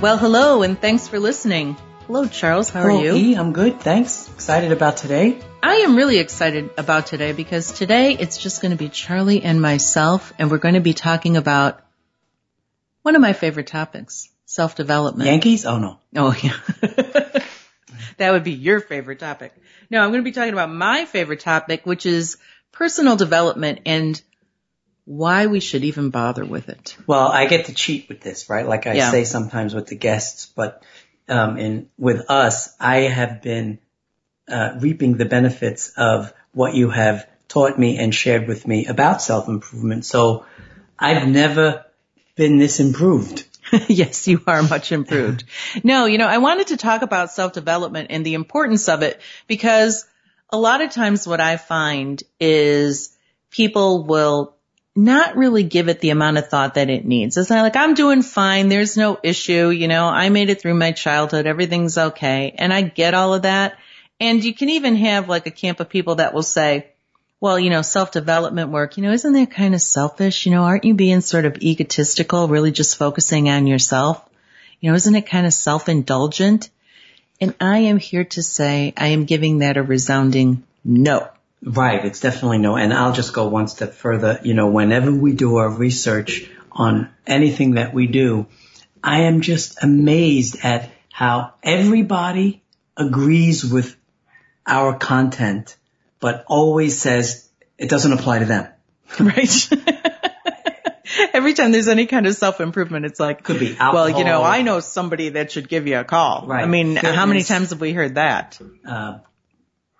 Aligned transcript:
Well, 0.00 0.16
hello, 0.16 0.62
and 0.62 0.80
thanks 0.80 1.08
for 1.08 1.18
listening. 1.18 1.76
Hello, 2.06 2.28
Charles. 2.28 2.68
How 2.68 2.82
Hello, 2.82 3.00
are 3.00 3.04
you? 3.04 3.16
E, 3.16 3.34
I'm 3.34 3.52
good. 3.52 3.80
Thanks. 3.80 4.30
Excited 4.32 4.70
about 4.70 4.96
today. 4.96 5.40
I 5.60 5.78
am 5.78 5.96
really 5.96 6.18
excited 6.18 6.70
about 6.78 7.08
today 7.08 7.32
because 7.32 7.72
today 7.72 8.12
it's 8.12 8.38
just 8.38 8.62
going 8.62 8.70
to 8.70 8.76
be 8.76 8.90
Charlie 8.90 9.42
and 9.42 9.60
myself, 9.60 10.32
and 10.38 10.52
we're 10.52 10.58
going 10.58 10.74
to 10.74 10.80
be 10.80 10.94
talking 10.94 11.36
about 11.36 11.84
one 13.02 13.16
of 13.16 13.20
my 13.20 13.32
favorite 13.32 13.66
topics, 13.66 14.28
self-development. 14.44 15.28
Yankees? 15.28 15.66
Oh 15.66 15.80
no. 15.80 15.98
Oh, 16.14 16.32
yeah. 16.40 16.56
that 18.18 18.30
would 18.30 18.44
be 18.44 18.52
your 18.52 18.78
favorite 18.78 19.18
topic. 19.18 19.52
No, 19.90 20.00
I'm 20.00 20.10
going 20.10 20.22
to 20.22 20.30
be 20.30 20.30
talking 20.30 20.52
about 20.52 20.70
my 20.70 21.06
favorite 21.06 21.40
topic, 21.40 21.86
which 21.86 22.06
is 22.06 22.36
personal 22.70 23.16
development 23.16 23.80
and 23.84 24.22
why 25.08 25.46
we 25.46 25.58
should 25.58 25.84
even 25.84 26.10
bother 26.10 26.44
with 26.44 26.68
it. 26.68 26.94
Well, 27.06 27.28
I 27.28 27.46
get 27.46 27.66
to 27.66 27.74
cheat 27.74 28.10
with 28.10 28.20
this, 28.20 28.50
right? 28.50 28.66
Like 28.68 28.86
I 28.86 28.92
Yeah. 28.92 29.10
say 29.10 29.24
sometimes 29.24 29.74
with 29.74 29.86
the 29.86 29.96
guests, 29.96 30.52
but 30.54 30.82
um, 31.30 31.56
in 31.56 31.88
with 31.96 32.28
us, 32.28 32.74
I 32.78 33.00
have 33.08 33.40
been 33.40 33.78
uh, 34.46 34.76
reaping 34.78 35.16
the 35.16 35.24
benefits 35.24 35.92
of 35.96 36.34
what 36.52 36.74
you 36.74 36.90
have 36.90 37.26
taught 37.48 37.78
me 37.78 37.96
and 37.96 38.14
shared 38.14 38.46
with 38.46 38.66
me 38.66 38.84
about 38.84 39.22
self 39.22 39.48
improvement. 39.48 40.04
So 40.04 40.44
I've 40.98 41.26
never 41.26 41.86
been 42.36 42.58
this 42.58 42.78
improved. 42.78 43.46
yes, 43.88 44.28
you 44.28 44.42
are 44.46 44.62
much 44.62 44.92
improved. 44.92 45.44
no, 45.82 46.04
you 46.04 46.18
know, 46.18 46.28
I 46.28 46.36
wanted 46.36 46.66
to 46.68 46.76
talk 46.76 47.00
about 47.00 47.32
self-development 47.32 48.08
and 48.10 48.26
the 48.26 48.34
importance 48.34 48.90
of 48.90 49.02
it 49.02 49.22
because 49.46 50.06
a 50.50 50.58
lot 50.58 50.82
of 50.82 50.90
times 50.90 51.26
what 51.26 51.40
I 51.40 51.56
find 51.56 52.22
is 52.38 53.16
people 53.50 54.04
will 54.04 54.57
not 54.98 55.36
really 55.36 55.62
give 55.62 55.88
it 55.88 56.00
the 56.00 56.10
amount 56.10 56.38
of 56.38 56.48
thought 56.48 56.74
that 56.74 56.90
it 56.90 57.04
needs. 57.04 57.36
It's 57.36 57.50
not 57.50 57.62
like 57.62 57.76
I'm 57.76 57.94
doing 57.94 58.22
fine. 58.22 58.68
There's 58.68 58.96
no 58.96 59.16
issue. 59.22 59.68
You 59.68 59.86
know, 59.86 60.06
I 60.06 60.28
made 60.28 60.50
it 60.50 60.60
through 60.60 60.74
my 60.74 60.90
childhood. 60.90 61.46
Everything's 61.46 61.96
okay. 61.96 62.52
And 62.58 62.72
I 62.72 62.82
get 62.82 63.14
all 63.14 63.32
of 63.32 63.42
that. 63.42 63.78
And 64.18 64.42
you 64.42 64.52
can 64.52 64.70
even 64.70 64.96
have 64.96 65.28
like 65.28 65.46
a 65.46 65.52
camp 65.52 65.78
of 65.78 65.88
people 65.88 66.16
that 66.16 66.34
will 66.34 66.42
say, 66.42 66.88
well, 67.40 67.60
you 67.60 67.70
know, 67.70 67.82
self-development 67.82 68.70
work, 68.70 68.96
you 68.96 69.04
know, 69.04 69.12
isn't 69.12 69.32
that 69.34 69.52
kind 69.52 69.72
of 69.72 69.80
selfish? 69.80 70.44
You 70.44 70.50
know, 70.50 70.64
aren't 70.64 70.84
you 70.84 70.94
being 70.94 71.20
sort 71.20 71.44
of 71.44 71.58
egotistical, 71.58 72.48
really 72.48 72.72
just 72.72 72.96
focusing 72.96 73.48
on 73.48 73.68
yourself? 73.68 74.28
You 74.80 74.90
know, 74.90 74.96
isn't 74.96 75.14
it 75.14 75.28
kind 75.28 75.46
of 75.46 75.52
self-indulgent? 75.52 76.70
And 77.40 77.54
I 77.60 77.78
am 77.78 77.98
here 77.98 78.24
to 78.24 78.42
say 78.42 78.92
I 78.96 79.08
am 79.08 79.26
giving 79.26 79.58
that 79.58 79.76
a 79.76 79.82
resounding 79.84 80.64
no. 80.84 81.28
Right. 81.62 82.04
It's 82.04 82.20
definitely 82.20 82.58
no. 82.58 82.76
And 82.76 82.92
I'll 82.94 83.12
just 83.12 83.32
go 83.32 83.48
one 83.48 83.68
step 83.68 83.94
further. 83.94 84.40
You 84.42 84.54
know, 84.54 84.68
whenever 84.68 85.12
we 85.12 85.32
do 85.32 85.56
our 85.56 85.68
research 85.68 86.48
on 86.70 87.10
anything 87.26 87.72
that 87.74 87.92
we 87.92 88.06
do, 88.06 88.46
I 89.02 89.22
am 89.22 89.40
just 89.40 89.82
amazed 89.82 90.58
at 90.62 90.90
how 91.12 91.54
everybody 91.62 92.62
agrees 92.96 93.64
with 93.64 93.96
our 94.66 94.96
content, 94.96 95.76
but 96.20 96.44
always 96.46 97.00
says 97.00 97.48
it 97.76 97.88
doesn't 97.88 98.12
apply 98.12 98.40
to 98.40 98.44
them. 98.44 98.68
Right? 99.18 99.68
Every 101.32 101.54
time 101.54 101.72
there's 101.72 101.88
any 101.88 102.06
kind 102.06 102.26
of 102.26 102.34
self-improvement, 102.34 103.06
it's 103.06 103.18
like, 103.18 103.42
Could 103.42 103.58
be 103.58 103.70
alcohol. 103.70 103.94
well, 103.94 104.18
you 104.18 104.24
know. 104.24 104.42
I 104.42 104.62
know 104.62 104.80
somebody 104.80 105.30
that 105.30 105.50
should 105.50 105.68
give 105.68 105.86
you 105.86 105.98
a 105.98 106.04
call. 106.04 106.46
Right. 106.46 106.62
I 106.62 106.66
mean, 106.66 106.96
how 106.96 107.24
many 107.26 107.42
times 107.42 107.70
have 107.70 107.80
we 107.80 107.92
heard 107.92 108.16
that? 108.16 108.58
Uh, 108.86 109.18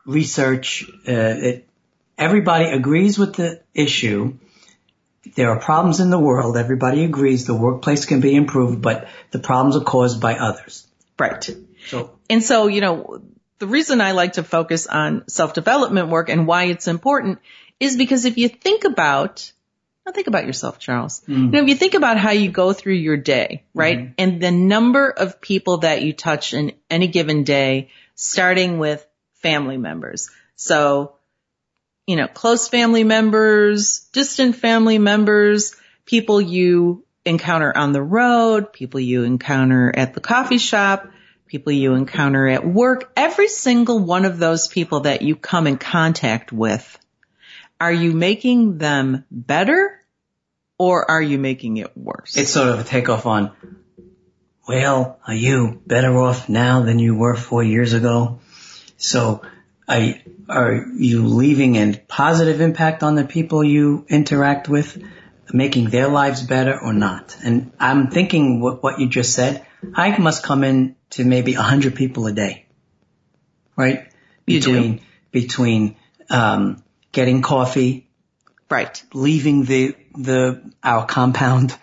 research, 0.08 0.90
uh, 1.06 1.12
it, 1.50 1.68
everybody 2.16 2.64
agrees 2.64 3.18
with 3.18 3.34
the 3.34 3.60
issue. 3.74 4.38
There 5.36 5.50
are 5.50 5.60
problems 5.60 6.00
in 6.00 6.08
the 6.08 6.18
world. 6.18 6.56
Everybody 6.56 7.04
agrees 7.04 7.46
the 7.46 7.54
workplace 7.54 8.06
can 8.06 8.20
be 8.20 8.34
improved, 8.34 8.80
but 8.80 9.08
the 9.30 9.38
problems 9.38 9.76
are 9.76 9.84
caused 9.84 10.20
by 10.20 10.38
others. 10.38 10.86
Right. 11.18 11.44
So 11.86 12.18
And 12.30 12.42
so, 12.42 12.68
you 12.68 12.80
know, 12.80 13.20
the 13.58 13.66
reason 13.66 14.00
I 14.00 14.12
like 14.12 14.34
to 14.34 14.42
focus 14.42 14.86
on 14.86 15.24
self-development 15.28 16.08
work 16.08 16.30
and 16.30 16.46
why 16.46 16.64
it's 16.64 16.88
important 16.88 17.40
is 17.78 17.96
because 17.96 18.24
if 18.24 18.38
you 18.38 18.48
think 18.48 18.84
about, 18.84 19.52
now 20.06 20.12
think 20.12 20.26
about 20.28 20.46
yourself, 20.46 20.78
Charles. 20.78 21.22
You 21.26 21.50
know, 21.50 21.62
if 21.62 21.68
you 21.68 21.74
think 21.74 21.94
about 21.94 22.16
how 22.16 22.30
you 22.30 22.50
go 22.50 22.72
through 22.72 22.94
your 22.94 23.16
day, 23.18 23.64
right? 23.74 24.14
And 24.16 24.40
the 24.40 24.50
number 24.50 25.10
of 25.10 25.40
people 25.40 25.78
that 25.78 26.02
you 26.02 26.14
touch 26.14 26.54
in 26.54 26.72
any 26.88 27.08
given 27.08 27.44
day, 27.44 27.90
starting 28.14 28.78
with 28.78 29.06
family 29.38 29.76
members. 29.76 30.30
So, 30.56 31.16
you 32.06 32.16
know, 32.16 32.26
close 32.26 32.68
family 32.68 33.04
members, 33.04 34.00
distant 34.12 34.56
family 34.56 34.98
members, 34.98 35.76
people 36.04 36.40
you 36.40 37.04
encounter 37.24 37.76
on 37.76 37.92
the 37.92 38.02
road, 38.02 38.72
people 38.72 39.00
you 39.00 39.24
encounter 39.24 39.92
at 39.94 40.14
the 40.14 40.20
coffee 40.20 40.58
shop, 40.58 41.08
people 41.46 41.72
you 41.72 41.94
encounter 41.94 42.48
at 42.48 42.66
work, 42.66 43.12
every 43.16 43.48
single 43.48 43.98
one 43.98 44.24
of 44.24 44.38
those 44.38 44.68
people 44.68 45.00
that 45.00 45.22
you 45.22 45.36
come 45.36 45.66
in 45.66 45.76
contact 45.76 46.52
with, 46.52 46.98
are 47.80 47.92
you 47.92 48.12
making 48.12 48.78
them 48.78 49.24
better 49.30 50.00
or 50.78 51.10
are 51.10 51.22
you 51.22 51.38
making 51.38 51.76
it 51.76 51.96
worse? 51.96 52.36
it's 52.36 52.50
sort 52.50 52.68
of 52.68 52.80
a 52.80 52.84
takeoff 52.84 53.26
on, 53.26 53.52
well, 54.66 55.18
are 55.26 55.34
you 55.34 55.80
better 55.86 56.16
off 56.16 56.48
now 56.48 56.82
than 56.82 56.98
you 56.98 57.16
were 57.16 57.34
four 57.34 57.62
years 57.62 57.94
ago? 57.94 58.40
So 58.98 59.42
are, 59.88 60.14
are 60.48 60.86
you 60.96 61.26
leaving 61.26 61.76
a 61.76 61.96
positive 62.08 62.60
impact 62.60 63.02
on 63.02 63.14
the 63.14 63.24
people 63.24 63.64
you 63.64 64.04
interact 64.08 64.68
with, 64.68 65.02
making 65.52 65.88
their 65.90 66.08
lives 66.08 66.42
better 66.42 66.78
or 66.78 66.92
not? 66.92 67.36
And 67.42 67.72
I'm 67.80 68.10
thinking 68.10 68.60
what, 68.60 68.82
what 68.82 69.00
you 69.00 69.08
just 69.08 69.32
said, 69.32 69.64
I 69.94 70.16
must 70.18 70.42
come 70.42 70.64
in 70.64 70.96
to 71.10 71.24
maybe 71.24 71.54
a 71.54 71.62
hundred 71.62 71.94
people 71.94 72.26
a 72.26 72.32
day, 72.32 72.66
right? 73.76 74.08
Between, 74.44 75.00
between, 75.30 75.96
um, 76.28 76.82
getting 77.12 77.40
coffee, 77.42 78.10
right. 78.68 79.02
leaving 79.14 79.64
the 79.64 79.94
the 80.14 80.72
our 80.82 81.06
compound, 81.06 81.76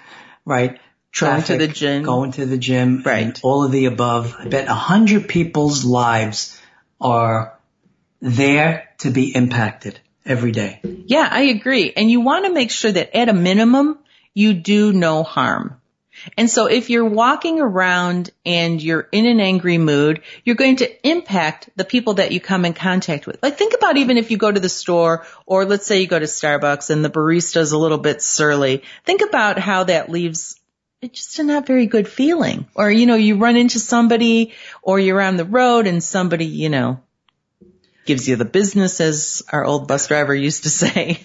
right? 0.44 0.80
Going 1.18 1.44
to 1.44 1.58
the 1.58 1.68
gym. 1.70 2.04
going 2.04 2.32
to 2.34 2.46
the 2.46 2.58
gym, 2.58 3.02
Right. 3.06 3.40
all 3.42 3.64
of 3.64 3.72
the 3.72 3.86
above. 3.86 4.36
I 4.38 4.48
bet 4.50 4.68
a 4.68 4.74
hundred 4.74 5.30
people's 5.30 5.86
lives 5.86 6.60
are 7.00 7.58
there 8.22 8.90
to 9.00 9.12
be 9.12 9.36
impacted 9.36 10.00
every 10.26 10.52
day. 10.52 10.80
Yeah, 10.84 11.28
I 11.30 11.44
agree. 11.44 11.94
And 11.96 12.10
you 12.10 12.22
want 12.22 12.46
to 12.46 12.54
make 12.54 12.72
sure 12.72 12.92
that 12.92 13.16
at 13.16 13.30
a 13.30 13.34
minimum, 13.34 14.00
you 14.34 14.54
do 14.54 14.92
no 14.92 15.24
harm. 15.24 15.80
And 16.38 16.50
so 16.50 16.68
if 16.68 16.90
you're 16.90 17.06
walking 17.06 17.60
around 17.60 18.32
and 18.46 18.82
you're 18.82 19.08
in 19.12 19.26
an 19.26 19.40
angry 19.40 19.78
mood, 19.78 20.22
you're 20.44 20.56
going 20.56 20.78
to 20.78 21.08
impact 21.08 21.70
the 21.76 21.84
people 21.84 22.16
that 22.16 22.32
you 22.32 22.40
come 22.40 22.66
in 22.66 22.74
contact 22.74 23.28
with. 23.28 23.42
Like 23.44 23.58
think 23.58 23.74
about 23.74 23.98
even 23.98 24.18
if 24.18 24.32
you 24.32 24.38
go 24.38 24.52
to 24.52 24.60
the 24.60 24.70
store 24.70 25.26
or 25.46 25.66
let's 25.66 25.86
say 25.86 26.02
you 26.02 26.08
go 26.08 26.18
to 26.18 26.26
Starbucks 26.26 26.90
and 26.90 27.04
the 27.04 27.10
barista's 27.10 27.74
a 27.74 27.78
little 27.78 27.98
bit 27.98 28.22
surly. 28.22 28.84
Think 29.04 29.22
about 29.22 29.60
how 29.60 29.84
that 29.84 30.10
leaves 30.10 30.60
it's 31.02 31.26
just 31.26 31.40
a 31.40 31.44
not 31.44 31.68
very 31.68 31.86
good 31.86 32.08
feeling. 32.08 32.68
Or, 32.76 32.92
you 32.92 33.06
know, 33.06 33.16
you 33.16 33.38
run 33.38 33.56
into 33.56 33.80
somebody 33.80 34.54
or 34.82 35.00
you're 35.00 35.22
on 35.22 35.38
the 35.38 35.46
road 35.46 35.88
and 35.88 36.04
somebody, 36.04 36.46
you 36.46 36.70
know, 36.70 37.00
gives 38.06 38.28
you 38.28 38.36
the 38.36 38.46
business 38.46 39.02
as 39.02 39.44
our 39.52 39.66
old 39.66 39.88
bus 39.88 40.08
driver 40.08 40.34
used 40.34 40.64
to 40.64 40.70
say. 40.84 41.20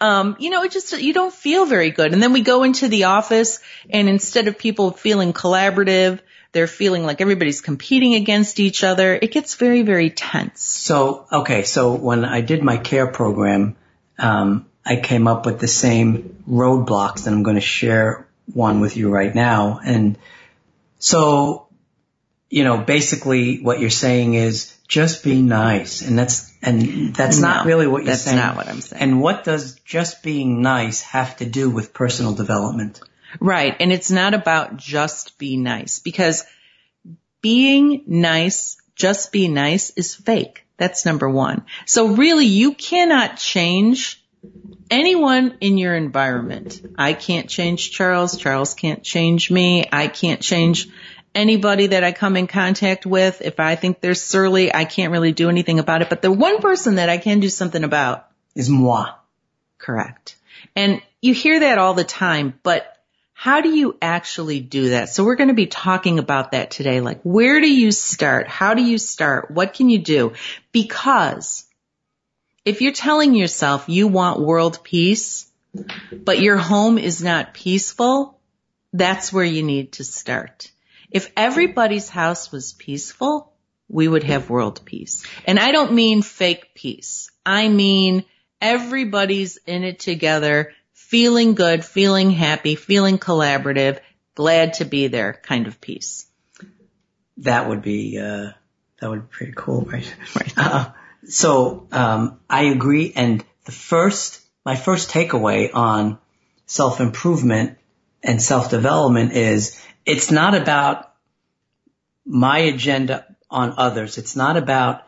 Um, 0.00 0.36
you 0.38 0.50
know, 0.50 0.62
it 0.62 0.72
just, 0.72 0.98
you 1.00 1.12
don't 1.12 1.32
feel 1.32 1.66
very 1.66 1.90
good. 1.90 2.12
And 2.12 2.22
then 2.22 2.32
we 2.32 2.42
go 2.42 2.64
into 2.64 2.88
the 2.88 3.04
office 3.04 3.60
and 3.90 4.08
instead 4.08 4.48
of 4.48 4.58
people 4.58 4.90
feeling 4.90 5.32
collaborative, 5.32 6.20
they're 6.52 6.66
feeling 6.66 7.04
like 7.04 7.22
everybody's 7.22 7.62
competing 7.62 8.14
against 8.14 8.60
each 8.60 8.84
other. 8.84 9.14
It 9.14 9.32
gets 9.32 9.54
very, 9.54 9.82
very 9.82 10.10
tense. 10.10 10.60
So 10.60 11.26
okay, 11.32 11.62
so 11.62 11.94
when 11.94 12.26
I 12.26 12.42
did 12.42 12.62
my 12.62 12.76
care 12.76 13.06
program, 13.06 13.76
um, 14.18 14.66
I 14.84 14.96
came 14.96 15.26
up 15.28 15.46
with 15.46 15.60
the 15.60 15.68
same 15.68 16.44
roadblocks, 16.46 17.24
that 17.24 17.32
I'm 17.32 17.42
going 17.42 17.56
to 17.56 17.62
share 17.62 18.28
one 18.46 18.80
with 18.80 18.96
you 18.96 19.10
right 19.10 19.34
now. 19.34 19.80
And 19.84 20.18
so, 20.98 21.68
you 22.50 22.64
know, 22.64 22.78
basically 22.78 23.60
what 23.60 23.80
you're 23.80 23.90
saying 23.90 24.34
is 24.34 24.76
just 24.86 25.24
be 25.24 25.40
nice, 25.40 26.02
and 26.02 26.18
that's 26.18 26.52
and 26.62 27.14
that's 27.14 27.38
not 27.38 27.64
really 27.64 27.86
what 27.86 28.02
you're 28.02 28.10
that's 28.10 28.24
saying. 28.24 28.36
That's 28.36 28.48
not 28.48 28.56
what 28.56 28.68
I'm 28.68 28.80
saying. 28.80 29.02
And 29.02 29.20
what 29.22 29.42
does 29.42 29.76
just 29.86 30.22
being 30.22 30.60
nice 30.60 31.00
have 31.00 31.36
to 31.38 31.46
do 31.46 31.70
with 31.70 31.94
personal 31.94 32.34
development? 32.34 33.00
Right. 33.40 33.74
And 33.80 33.92
it's 33.92 34.10
not 34.10 34.34
about 34.34 34.76
just 34.76 35.38
be 35.38 35.56
nice 35.56 35.98
because 35.98 36.44
being 37.40 38.04
nice, 38.06 38.76
just 38.94 39.32
be 39.32 39.48
nice 39.48 39.90
is 39.96 40.14
fake. 40.14 40.66
That's 40.76 41.06
number 41.06 41.28
one. 41.28 41.64
So 41.86 42.08
really 42.08 42.46
you 42.46 42.74
cannot 42.74 43.38
change 43.38 44.21
anyone 44.92 45.56
in 45.60 45.78
your 45.78 45.96
environment. 45.96 46.80
I 46.96 47.14
can't 47.14 47.48
change 47.48 47.90
Charles. 47.90 48.36
Charles 48.36 48.74
can't 48.74 49.02
change 49.02 49.50
me. 49.50 49.86
I 49.90 50.06
can't 50.06 50.40
change 50.40 50.88
anybody 51.34 51.88
that 51.88 52.04
I 52.04 52.12
come 52.12 52.36
in 52.36 52.46
contact 52.46 53.06
with. 53.06 53.40
If 53.40 53.58
I 53.58 53.74
think 53.74 54.00
they're 54.00 54.14
surly, 54.14 54.72
I 54.72 54.84
can't 54.84 55.10
really 55.10 55.32
do 55.32 55.48
anything 55.48 55.78
about 55.78 56.02
it. 56.02 56.10
But 56.10 56.22
the 56.22 56.30
one 56.30 56.60
person 56.60 56.96
that 56.96 57.08
I 57.08 57.18
can 57.18 57.40
do 57.40 57.48
something 57.48 57.82
about 57.82 58.28
is 58.54 58.68
moi. 58.68 59.14
Correct. 59.78 60.36
And 60.76 61.02
you 61.22 61.34
hear 61.34 61.60
that 61.60 61.78
all 61.78 61.94
the 61.94 62.04
time, 62.04 62.58
but 62.62 62.88
how 63.32 63.60
do 63.60 63.70
you 63.70 63.96
actually 64.00 64.60
do 64.60 64.90
that? 64.90 65.08
So 65.08 65.24
we're 65.24 65.36
going 65.36 65.48
to 65.48 65.54
be 65.54 65.66
talking 65.66 66.18
about 66.18 66.52
that 66.52 66.70
today. 66.70 67.00
Like, 67.00 67.22
where 67.22 67.60
do 67.60 67.72
you 67.72 67.90
start? 67.90 68.46
How 68.46 68.74
do 68.74 68.82
you 68.82 68.98
start? 68.98 69.50
What 69.50 69.74
can 69.74 69.88
you 69.88 69.98
do? 69.98 70.34
Because 70.70 71.64
if 72.64 72.80
you're 72.80 72.92
telling 72.92 73.34
yourself 73.34 73.88
you 73.88 74.08
want 74.08 74.40
world 74.40 74.82
peace, 74.82 75.50
but 76.12 76.40
your 76.40 76.56
home 76.56 76.98
is 76.98 77.22
not 77.22 77.54
peaceful, 77.54 78.38
that's 78.92 79.32
where 79.32 79.44
you 79.44 79.62
need 79.62 79.92
to 79.92 80.04
start. 80.04 80.70
If 81.10 81.30
everybody's 81.36 82.08
house 82.08 82.52
was 82.52 82.72
peaceful, 82.72 83.52
we 83.88 84.08
would 84.08 84.22
have 84.24 84.50
world 84.50 84.80
peace. 84.84 85.26
And 85.44 85.58
I 85.58 85.72
don't 85.72 85.92
mean 85.92 86.22
fake 86.22 86.74
peace. 86.74 87.30
I 87.44 87.68
mean 87.68 88.24
everybody's 88.60 89.58
in 89.66 89.82
it 89.82 89.98
together, 89.98 90.72
feeling 90.92 91.54
good, 91.54 91.84
feeling 91.84 92.30
happy, 92.30 92.74
feeling 92.76 93.18
collaborative, 93.18 93.98
glad 94.34 94.74
to 94.74 94.84
be 94.84 95.08
there 95.08 95.38
kind 95.42 95.66
of 95.66 95.80
peace. 95.80 96.26
That 97.38 97.68
would 97.68 97.82
be, 97.82 98.18
uh, 98.18 98.52
that 99.00 99.10
would 99.10 99.28
be 99.28 99.36
pretty 99.36 99.52
cool, 99.56 99.82
right? 99.82 100.14
Right. 100.34 100.52
Uh, 100.56 100.90
so, 101.26 101.86
um, 101.92 102.40
I 102.48 102.64
agree. 102.64 103.12
And 103.14 103.44
the 103.64 103.72
first, 103.72 104.40
my 104.64 104.76
first 104.76 105.10
takeaway 105.10 105.70
on 105.72 106.18
self-improvement 106.66 107.78
and 108.22 108.40
self-development 108.40 109.32
is 109.32 109.80
it's 110.04 110.30
not 110.30 110.54
about 110.54 111.12
my 112.24 112.58
agenda 112.58 113.26
on 113.50 113.74
others. 113.76 114.18
It's 114.18 114.36
not 114.36 114.56
about, 114.56 115.06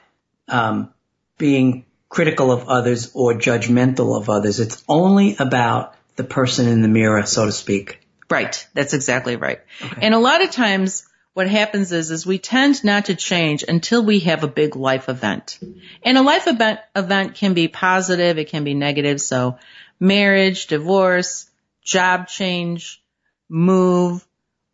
um, 0.48 0.92
being 1.38 1.84
critical 2.08 2.52
of 2.52 2.68
others 2.68 3.10
or 3.14 3.34
judgmental 3.34 4.16
of 4.16 4.30
others. 4.30 4.60
It's 4.60 4.84
only 4.88 5.36
about 5.38 5.94
the 6.16 6.24
person 6.24 6.68
in 6.68 6.82
the 6.82 6.88
mirror, 6.88 7.26
so 7.26 7.46
to 7.46 7.52
speak. 7.52 8.00
Right. 8.30 8.66
That's 8.72 8.94
exactly 8.94 9.36
right. 9.36 9.60
Okay. 9.82 10.00
And 10.00 10.14
a 10.14 10.18
lot 10.18 10.42
of 10.42 10.50
times 10.50 11.06
what 11.34 11.48
happens 11.48 11.92
is, 11.92 12.10
is 12.10 12.24
we 12.24 12.38
tend 12.38 12.82
not 12.84 13.06
to 13.06 13.14
change 13.16 13.64
until 13.66 14.04
we 14.04 14.20
have 14.20 14.44
a 14.44 14.48
big 14.48 14.76
life 14.76 15.08
event. 15.08 15.58
And 16.02 16.16
a 16.16 16.22
life 16.22 16.46
event, 16.46 16.78
event 16.94 17.34
can 17.34 17.54
be 17.54 17.68
positive, 17.68 18.38
it 18.38 18.48
can 18.48 18.62
be 18.62 18.74
negative. 18.74 19.20
So 19.20 19.58
marriage, 19.98 20.68
divorce, 20.68 21.50
job 21.82 22.28
change, 22.28 23.02
move, 23.48 24.24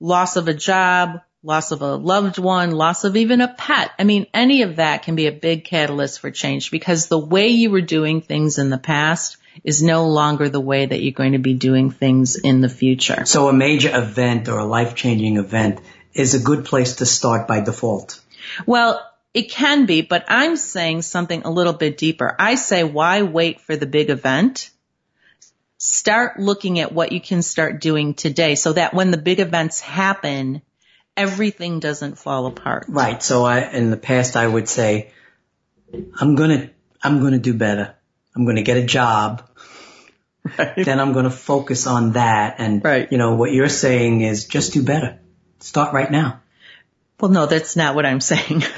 loss 0.01 0.37
of 0.37 0.49
a 0.49 0.55
job, 0.55 1.23
loss 1.43 1.73
of 1.73 1.81
a 1.81 1.97
loved 1.97 2.37
one, 2.37 2.73
loss 2.73 3.05
of 3.05 3.17
even 3.17 3.41
a 3.41 3.49
pet. 3.49 3.91
I 3.99 4.05
mean, 4.05 4.27
any 4.35 4.61
of 4.61 4.77
that 4.77 5.03
can 5.03 5.17
be 5.17 5.27
a 5.27 5.33
big 5.33 5.65
catalyst 5.65 6.21
for 6.21 6.31
change 6.31 6.71
because 6.71 7.07
the 7.07 7.19
way 7.19 7.49
you 7.49 7.71
were 7.71 7.81
doing 7.81 8.21
things 8.21 8.59
in 8.59 8.69
the 8.69 8.79
past 8.79 9.39
is 9.65 9.83
no 9.83 10.07
longer 10.09 10.51
the 10.51 10.61
way 10.61 10.85
that 10.85 11.03
you're 11.03 11.13
going 11.13 11.33
to 11.33 11.39
be 11.39 11.55
doing 11.55 11.91
things 11.91 12.37
in 12.37 12.61
the 12.61 12.69
future. 12.69 13.25
So 13.25 13.49
a 13.49 13.53
major 13.53 13.91
event 13.93 14.49
or 14.49 14.59
a 14.59 14.65
life-changing 14.65 15.39
event 15.39 15.81
is 16.15 16.35
a 16.35 16.41
good 16.41 16.65
place 16.65 16.97
to 16.97 17.07
start 17.07 17.47
by 17.47 17.61
default. 17.61 18.21
Well, 18.67 19.07
it 19.33 19.51
can 19.51 19.87
be, 19.87 20.03
but 20.03 20.25
I'm 20.29 20.57
saying 20.57 21.03
something 21.03 21.43
a 21.43 21.51
little 21.51 21.73
bit 21.73 21.99
deeper. 21.99 22.35
I 22.39 22.57
say, 22.57 22.83
why 22.83 23.23
wait 23.23 23.61
for 23.61 23.77
the 23.77 23.87
big 23.87 24.11
event? 24.11 24.71
Start 25.79 26.39
looking 26.39 26.81
at 26.81 26.93
what 26.93 27.13
you 27.13 27.21
can 27.21 27.43
start 27.43 27.81
doing 27.81 28.15
today 28.15 28.55
so 28.55 28.73
that 28.73 28.93
when 28.93 29.11
the 29.13 29.17
big 29.17 29.41
events 29.41 29.81
happen, 29.81 30.63
everything 31.17 31.81
doesn't 31.81 32.19
fall 32.19 32.47
apart. 32.47 32.87
Right. 32.89 33.23
So 33.23 33.45
I, 33.45 33.71
in 33.71 33.91
the 33.91 33.97
past, 33.97 34.37
I 34.37 34.47
would 34.47 34.69
say, 34.69 35.13
I'm 35.93 36.35
gonna, 36.35 36.71
I'm 37.03 37.21
gonna 37.21 37.39
do 37.39 37.55
better. 37.55 37.95
I'm 38.35 38.45
gonna 38.47 38.63
get 38.63 38.77
a 38.77 38.85
job. 38.85 39.49
Right. 40.59 40.85
Then 40.85 40.99
I'm 40.99 41.13
gonna 41.13 41.31
focus 41.31 41.87
on 41.87 42.13
that. 42.13 42.57
And, 42.59 42.85
right. 42.85 43.11
you 43.11 43.19
know, 43.19 43.37
what 43.37 43.53
you're 43.53 43.69
saying 43.69 44.23
is 44.23 44.47
just 44.47 44.73
do 44.73 44.83
better. 44.83 45.21
Start 45.61 45.93
right 45.93 46.11
now. 46.11 46.41
Well, 47.21 47.31
no, 47.31 47.47
that's 47.47 47.77
not 47.77 47.95
what 47.95 48.07
I'm 48.07 48.21
saying. 48.21 48.63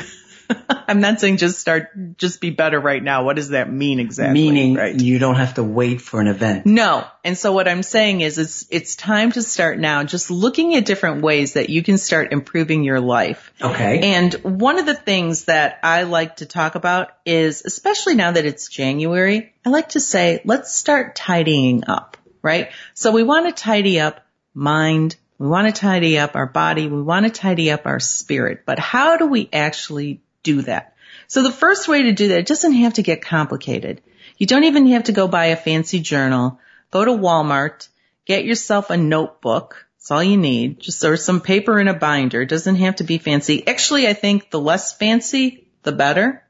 I'm 0.89 1.01
not 1.01 1.21
saying 1.21 1.39
just 1.39 1.59
start, 1.59 2.19
just 2.19 2.41
be 2.41 2.51
better 2.51 2.79
right 2.79 3.03
now. 3.03 3.25
What 3.25 3.37
does 3.37 3.51
that 3.51 3.73
mean 3.73 4.01
exactly? 4.01 4.35
Meaning 4.35 4.75
right? 4.75 4.99
you 4.99 5.19
don't 5.19 5.37
have 5.37 5.55
to 5.55 5.63
wait 5.63 6.01
for 6.01 6.21
an 6.21 6.27
event. 6.27 6.67
No. 6.67 7.07
And 7.25 7.39
so 7.39 7.53
what 7.53 7.69
I'm 7.69 7.83
saying 7.83 8.21
is 8.21 8.39
it's, 8.39 8.67
it's 8.71 8.97
time 8.97 9.33
to 9.33 9.43
start 9.43 9.79
now 9.79 10.05
just 10.05 10.31
looking 10.31 10.75
at 10.75 10.85
different 10.85 11.23
ways 11.23 11.55
that 11.55 11.71
you 11.71 11.83
can 11.83 11.99
start 11.99 12.33
improving 12.33 12.83
your 12.83 13.01
life. 13.01 13.53
Okay. 13.63 14.15
And 14.15 14.35
one 14.43 14.79
of 14.79 14.87
the 14.87 14.95
things 14.95 15.45
that 15.45 15.79
I 15.83 16.03
like 16.03 16.37
to 16.37 16.47
talk 16.47 16.75
about 16.75 17.11
is, 17.25 17.63
especially 17.65 18.15
now 18.15 18.33
that 18.33 18.45
it's 18.45 18.69
January, 18.69 19.55
I 19.65 19.71
like 19.71 19.91
to 19.91 20.01
say, 20.01 20.43
let's 20.45 20.75
start 20.75 21.15
tidying 21.15 21.85
up, 21.87 22.17
right? 22.43 22.71
So 22.95 23.13
we 23.13 23.23
want 23.23 23.47
to 23.47 23.63
tidy 23.63 24.01
up 24.01 24.27
mind, 24.55 25.17
we 25.39 25.49
want 25.49 25.67
to 25.67 25.81
tidy 25.81 26.19
up 26.19 26.37
our 26.37 26.47
body. 26.47 26.89
We 26.89 27.03
want 27.03 27.27
to 27.27 27.31
tidy 27.31 27.71
up 27.71 27.87
our 27.87 28.01
spirit. 28.01 28.63
But 28.65 28.79
how 28.79 29.17
do 29.17 29.27
we 29.27 29.49
actually 29.53 30.21
do 30.43 30.63
that. 30.63 30.95
So 31.29 31.43
the 31.43 31.53
first 31.53 31.89
way 31.89 32.05
to 32.05 32.13
do 32.13 32.29
that, 32.29 32.41
it 32.41 32.47
doesn't 32.47 32.73
have 32.75 32.95
to 32.95 33.03
get 33.03 33.23
complicated. 33.23 34.03
You 34.39 34.47
don't 34.47 34.65
even 34.65 34.89
have 34.89 35.05
to 35.05 35.13
go 35.13 35.29
buy 35.29 35.47
a 35.47 35.57
fancy 35.57 36.01
journal. 36.01 36.59
Go 36.91 37.05
to 37.05 37.13
Walmart, 37.13 37.89
get 38.25 38.45
yourself 38.45 38.91
a 38.91 38.97
notebook. 38.97 39.87
That's 39.97 40.11
all 40.11 40.23
you 40.23 40.37
need. 40.37 40.81
Just 40.81 41.05
or 41.05 41.17
some 41.17 41.41
paper 41.41 41.79
in 41.79 41.89
a 41.89 41.95
binder. 41.95 42.43
It 42.43 42.49
doesn't 42.49 42.77
have 42.77 42.97
to 42.97 43.05
be 43.05 43.19
fancy. 43.19 43.67
Actually, 43.67 44.09
I 44.09 44.15
think 44.15 44.51
the 44.51 44.61
less 44.61 44.97
fancy, 44.97 45.69
the 45.85 45.93
better. 45.93 46.45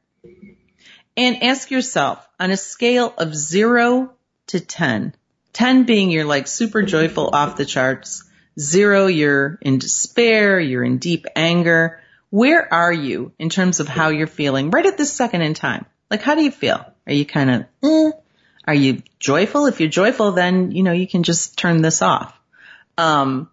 And 1.16 1.42
ask 1.42 1.70
yourself 1.70 2.26
on 2.40 2.50
a 2.50 2.56
scale 2.56 3.12
of 3.18 3.34
zero 3.34 4.14
to 4.48 4.60
10, 4.60 5.14
10 5.52 5.84
being 5.84 6.10
you're 6.10 6.24
like 6.24 6.46
super 6.46 6.82
joyful 6.82 7.30
off 7.32 7.56
the 7.56 7.66
charts, 7.66 8.24
zero, 8.58 9.06
you're 9.06 9.58
in 9.60 9.78
despair, 9.78 10.60
you're 10.60 10.84
in 10.84 10.98
deep 10.98 11.26
anger, 11.34 12.00
where 12.30 12.72
are 12.72 12.92
you 12.92 13.32
in 13.38 13.50
terms 13.50 13.80
of 13.80 13.88
how 13.88 14.08
you're 14.08 14.26
feeling 14.26 14.70
right 14.70 14.86
at 14.86 14.96
this 14.96 15.12
second 15.12 15.42
in 15.42 15.54
time? 15.54 15.86
Like, 16.10 16.22
how 16.22 16.34
do 16.34 16.42
you 16.42 16.50
feel? 16.50 16.84
Are 17.06 17.12
you 17.12 17.26
kind 17.26 17.50
of, 17.50 17.64
eh? 17.82 18.10
Are 18.66 18.74
you 18.74 19.02
joyful? 19.18 19.66
If 19.66 19.80
you're 19.80 19.88
joyful, 19.88 20.32
then, 20.32 20.70
you 20.72 20.82
know, 20.82 20.92
you 20.92 21.06
can 21.06 21.24
just 21.24 21.58
turn 21.58 21.82
this 21.82 22.00
off. 22.00 22.38
Um, 22.96 23.50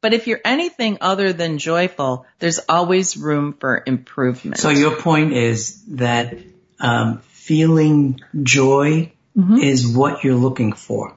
but 0.00 0.14
if 0.14 0.26
you're 0.26 0.40
anything 0.44 0.98
other 1.00 1.32
than 1.32 1.58
joyful, 1.58 2.26
there's 2.38 2.60
always 2.68 3.16
room 3.16 3.54
for 3.58 3.82
improvement. 3.86 4.58
So 4.58 4.70
your 4.70 4.96
point 4.96 5.32
is 5.32 5.82
that, 5.88 6.38
um, 6.80 7.20
feeling 7.20 8.20
joy 8.42 9.12
mm-hmm. 9.36 9.58
is 9.58 9.86
what 9.86 10.22
you're 10.22 10.34
looking 10.34 10.72
for. 10.72 11.16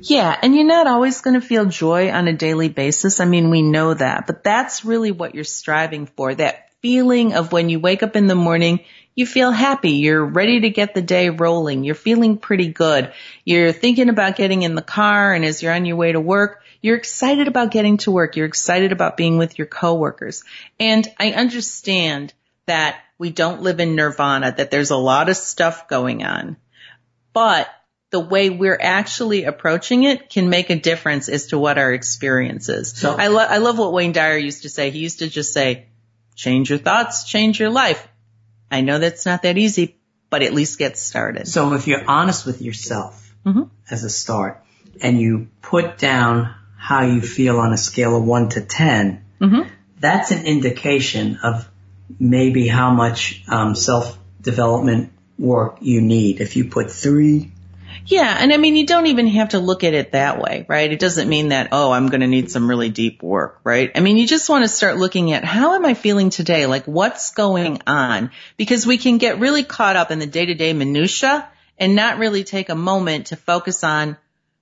Yeah, 0.00 0.36
and 0.40 0.54
you're 0.54 0.64
not 0.64 0.86
always 0.86 1.20
going 1.20 1.40
to 1.40 1.46
feel 1.46 1.66
joy 1.66 2.10
on 2.10 2.28
a 2.28 2.32
daily 2.32 2.68
basis. 2.68 3.20
I 3.20 3.24
mean, 3.24 3.50
we 3.50 3.62
know 3.62 3.94
that, 3.94 4.26
but 4.26 4.44
that's 4.44 4.84
really 4.84 5.10
what 5.10 5.34
you're 5.34 5.44
striving 5.44 6.06
for. 6.06 6.34
That 6.34 6.70
feeling 6.80 7.34
of 7.34 7.52
when 7.52 7.68
you 7.68 7.80
wake 7.80 8.02
up 8.02 8.16
in 8.16 8.26
the 8.26 8.34
morning, 8.34 8.84
you 9.14 9.26
feel 9.26 9.50
happy. 9.50 9.92
You're 9.92 10.24
ready 10.24 10.60
to 10.60 10.70
get 10.70 10.94
the 10.94 11.02
day 11.02 11.30
rolling. 11.30 11.84
You're 11.84 11.94
feeling 11.94 12.38
pretty 12.38 12.68
good. 12.68 13.12
You're 13.44 13.72
thinking 13.72 14.08
about 14.08 14.36
getting 14.36 14.62
in 14.62 14.74
the 14.74 14.82
car 14.82 15.32
and 15.32 15.44
as 15.44 15.62
you're 15.62 15.72
on 15.72 15.86
your 15.86 15.96
way 15.96 16.12
to 16.12 16.20
work, 16.20 16.62
you're 16.82 16.96
excited 16.96 17.48
about 17.48 17.70
getting 17.70 17.96
to 17.98 18.10
work. 18.10 18.36
You're 18.36 18.46
excited 18.46 18.92
about 18.92 19.16
being 19.16 19.38
with 19.38 19.58
your 19.58 19.66
coworkers. 19.66 20.44
And 20.78 21.08
I 21.18 21.32
understand 21.32 22.34
that 22.66 23.00
we 23.18 23.30
don't 23.30 23.62
live 23.62 23.80
in 23.80 23.96
nirvana, 23.96 24.54
that 24.56 24.70
there's 24.70 24.90
a 24.90 24.96
lot 24.96 25.28
of 25.28 25.36
stuff 25.36 25.88
going 25.88 26.22
on. 26.22 26.56
But 27.32 27.68
the 28.10 28.20
way 28.20 28.50
we're 28.50 28.78
actually 28.80 29.44
approaching 29.44 30.04
it 30.04 30.30
can 30.30 30.48
make 30.48 30.70
a 30.70 30.76
difference 30.76 31.28
as 31.28 31.48
to 31.48 31.58
what 31.58 31.76
our 31.76 31.92
experience 31.92 32.68
is. 32.68 32.92
So 32.92 33.14
I, 33.14 33.28
lo- 33.28 33.38
I 33.38 33.58
love 33.58 33.78
what 33.78 33.92
Wayne 33.92 34.12
Dyer 34.12 34.38
used 34.38 34.62
to 34.62 34.68
say. 34.68 34.90
He 34.90 35.00
used 35.00 35.18
to 35.18 35.28
just 35.28 35.52
say, 35.52 35.86
change 36.34 36.70
your 36.70 36.78
thoughts, 36.78 37.24
change 37.24 37.58
your 37.58 37.70
life. 37.70 38.06
I 38.70 38.80
know 38.80 38.98
that's 38.98 39.26
not 39.26 39.42
that 39.42 39.58
easy, 39.58 39.96
but 40.30 40.42
at 40.42 40.54
least 40.54 40.78
get 40.78 40.98
started. 40.98 41.48
So 41.48 41.74
if 41.74 41.88
you're 41.88 42.08
honest 42.08 42.46
with 42.46 42.62
yourself 42.62 43.34
mm-hmm. 43.44 43.64
as 43.90 44.04
a 44.04 44.10
start 44.10 44.62
and 45.00 45.20
you 45.20 45.48
put 45.60 45.98
down 45.98 46.54
how 46.76 47.02
you 47.02 47.20
feel 47.20 47.58
on 47.58 47.72
a 47.72 47.76
scale 47.76 48.16
of 48.16 48.24
one 48.24 48.50
to 48.50 48.60
10, 48.60 49.24
mm-hmm. 49.40 49.68
that's 49.98 50.30
an 50.30 50.46
indication 50.46 51.38
of 51.42 51.68
maybe 52.20 52.68
how 52.68 52.90
much 52.92 53.42
um, 53.48 53.74
self 53.74 54.16
development 54.40 55.12
work 55.38 55.78
you 55.80 56.00
need. 56.00 56.40
If 56.40 56.56
you 56.56 56.66
put 56.66 56.90
three, 56.90 57.52
Yeah, 58.06 58.36
and 58.38 58.52
I 58.52 58.56
mean, 58.56 58.76
you 58.76 58.86
don't 58.86 59.06
even 59.06 59.26
have 59.28 59.50
to 59.50 59.58
look 59.58 59.82
at 59.82 59.92
it 59.92 60.12
that 60.12 60.40
way, 60.40 60.64
right? 60.68 60.92
It 60.92 61.00
doesn't 61.00 61.28
mean 61.28 61.48
that, 61.48 61.68
oh, 61.72 61.90
I'm 61.90 62.08
going 62.08 62.20
to 62.20 62.28
need 62.28 62.50
some 62.50 62.68
really 62.68 62.88
deep 62.88 63.22
work, 63.22 63.60
right? 63.64 63.90
I 63.94 64.00
mean, 64.00 64.16
you 64.16 64.26
just 64.26 64.48
want 64.48 64.64
to 64.64 64.68
start 64.68 64.96
looking 64.96 65.32
at 65.32 65.44
how 65.44 65.74
am 65.74 65.84
I 65.84 65.94
feeling 65.94 66.30
today? 66.30 66.66
Like 66.66 66.84
what's 66.84 67.32
going 67.32 67.82
on? 67.86 68.30
Because 68.56 68.86
we 68.86 68.96
can 68.96 69.18
get 69.18 69.40
really 69.40 69.64
caught 69.64 69.96
up 69.96 70.10
in 70.10 70.20
the 70.20 70.26
day 70.26 70.46
to 70.46 70.54
day 70.54 70.72
minutia 70.72 71.48
and 71.78 71.96
not 71.96 72.18
really 72.18 72.44
take 72.44 72.68
a 72.68 72.76
moment 72.76 73.28
to 73.28 73.36
focus 73.36 73.82
on 73.82 74.16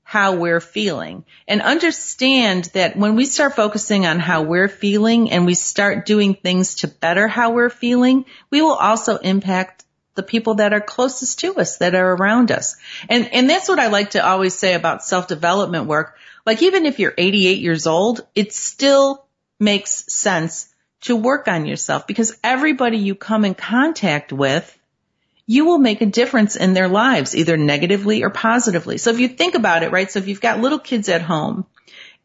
how 0.04 0.36
we're 0.36 0.60
feeling 0.60 1.24
and 1.48 1.62
understand 1.62 2.64
that 2.74 2.96
when 2.96 3.16
we 3.16 3.24
start 3.24 3.56
focusing 3.56 4.04
on 4.06 4.20
how 4.20 4.42
we're 4.42 4.68
feeling 4.68 5.30
and 5.30 5.46
we 5.46 5.54
start 5.54 6.06
doing 6.06 6.34
things 6.34 6.76
to 6.76 6.88
better 6.88 7.26
how 7.26 7.52
we're 7.52 7.70
feeling, 7.70 8.24
we 8.50 8.60
will 8.60 8.74
also 8.74 9.16
impact 9.16 9.84
the 10.14 10.22
people 10.22 10.54
that 10.54 10.72
are 10.72 10.80
closest 10.80 11.40
to 11.40 11.56
us, 11.56 11.78
that 11.78 11.94
are 11.94 12.14
around 12.14 12.52
us. 12.52 12.76
And, 13.08 13.32
and 13.32 13.50
that's 13.50 13.68
what 13.68 13.78
I 13.78 13.88
like 13.88 14.10
to 14.10 14.24
always 14.24 14.54
say 14.54 14.74
about 14.74 15.04
self-development 15.04 15.86
work. 15.86 16.16
Like 16.46 16.62
even 16.62 16.86
if 16.86 16.98
you're 16.98 17.14
88 17.16 17.58
years 17.58 17.86
old, 17.86 18.26
it 18.34 18.52
still 18.52 19.24
makes 19.58 20.12
sense 20.12 20.72
to 21.02 21.16
work 21.16 21.48
on 21.48 21.66
yourself 21.66 22.06
because 22.06 22.38
everybody 22.42 22.98
you 22.98 23.14
come 23.14 23.44
in 23.44 23.54
contact 23.54 24.32
with 24.32 24.78
you 25.46 25.66
will 25.66 25.78
make 25.78 26.00
a 26.00 26.06
difference 26.06 26.56
in 26.56 26.72
their 26.72 26.88
lives, 26.88 27.36
either 27.36 27.56
negatively 27.56 28.22
or 28.22 28.30
positively. 28.30 28.96
So 28.96 29.10
if 29.10 29.18
you 29.18 29.28
think 29.28 29.54
about 29.54 29.82
it, 29.82 29.92
right? 29.92 30.10
So 30.10 30.18
if 30.18 30.28
you've 30.28 30.40
got 30.40 30.60
little 30.60 30.78
kids 30.78 31.08
at 31.10 31.20
home 31.20 31.66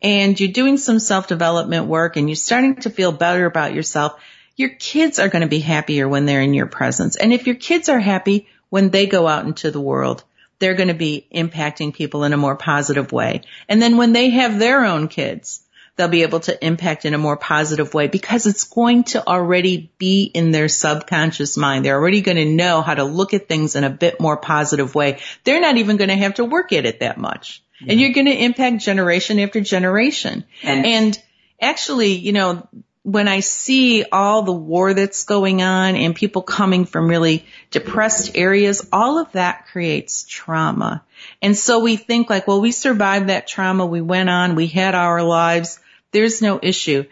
and 0.01 0.39
you're 0.39 0.53
doing 0.53 0.77
some 0.77 0.99
self-development 0.99 1.87
work 1.87 2.15
and 2.15 2.29
you're 2.29 2.37
starting 2.37 2.77
to 2.77 2.89
feel 2.89 3.11
better 3.11 3.45
about 3.45 3.73
yourself, 3.73 4.21
your 4.59 4.69
kids 4.69 5.19
are 5.19 5.29
going 5.29 5.41
to 5.41 5.47
be 5.47 5.61
happier 5.61 6.05
when 6.05 6.25
they're 6.25 6.41
in 6.41 6.53
your 6.53 6.65
presence. 6.65 7.15
And 7.15 7.31
if 7.31 7.47
your 7.47 7.55
kids 7.55 7.87
are 7.87 7.97
happy 7.97 8.49
when 8.67 8.89
they 8.89 9.07
go 9.07 9.25
out 9.25 9.45
into 9.45 9.71
the 9.71 9.79
world, 9.79 10.25
they're 10.59 10.73
going 10.73 10.89
to 10.89 10.93
be 10.93 11.25
impacting 11.33 11.93
people 11.93 12.25
in 12.25 12.33
a 12.33 12.37
more 12.37 12.57
positive 12.57 13.13
way. 13.13 13.43
And 13.69 13.81
then 13.81 13.95
when 13.95 14.11
they 14.11 14.31
have 14.31 14.59
their 14.59 14.83
own 14.83 15.07
kids, 15.07 15.61
they'll 15.95 16.09
be 16.09 16.23
able 16.23 16.41
to 16.41 16.65
impact 16.65 17.05
in 17.05 17.13
a 17.13 17.17
more 17.17 17.37
positive 17.37 17.93
way 17.93 18.07
because 18.07 18.47
it's 18.47 18.65
going 18.65 19.05
to 19.05 19.25
already 19.25 19.93
be 19.97 20.23
in 20.23 20.51
their 20.51 20.67
subconscious 20.67 21.55
mind. 21.55 21.85
They're 21.85 21.95
already 21.95 22.19
going 22.19 22.35
to 22.35 22.43
know 22.43 22.81
how 22.81 22.95
to 22.95 23.05
look 23.05 23.33
at 23.33 23.47
things 23.47 23.77
in 23.77 23.85
a 23.85 23.89
bit 23.89 24.19
more 24.19 24.35
positive 24.35 24.93
way. 24.93 25.21
They're 25.45 25.61
not 25.61 25.77
even 25.77 25.95
going 25.95 26.09
to 26.09 26.17
have 26.17 26.33
to 26.33 26.43
work 26.43 26.73
at 26.73 26.85
it 26.85 26.99
that 26.99 27.17
much. 27.17 27.63
Yeah. 27.79 27.93
And 27.93 28.01
you're 28.01 28.11
going 28.11 28.25
to 28.25 28.43
impact 28.43 28.79
generation 28.79 29.39
after 29.39 29.61
generation. 29.61 30.43
And, 30.63 30.85
and 30.85 31.23
actually, 31.61 32.15
you 32.15 32.33
know, 32.33 32.67
when 33.11 33.27
I 33.27 33.39
see 33.39 34.03
all 34.03 34.43
the 34.43 34.53
war 34.53 34.93
that's 34.93 35.23
going 35.23 35.63
on 35.63 35.95
and 35.95 36.15
people 36.15 36.43
coming 36.43 36.85
from 36.85 37.07
really 37.07 37.43
depressed 37.71 38.35
areas, 38.35 38.87
all 38.91 39.17
of 39.17 39.31
that 39.31 39.65
creates 39.67 40.25
trauma. 40.25 41.03
And 41.41 41.57
so 41.57 41.79
we 41.79 41.95
think 41.95 42.29
like, 42.29 42.47
well, 42.47 42.61
we 42.61 42.71
survived 42.71 43.29
that 43.29 43.47
trauma. 43.47 43.85
We 43.87 44.01
went 44.01 44.29
on. 44.29 44.53
We 44.53 44.67
had 44.67 44.93
our 44.93 45.23
lives. 45.23 45.79
There's 46.11 46.43
no 46.43 46.59
issue. 46.61 47.05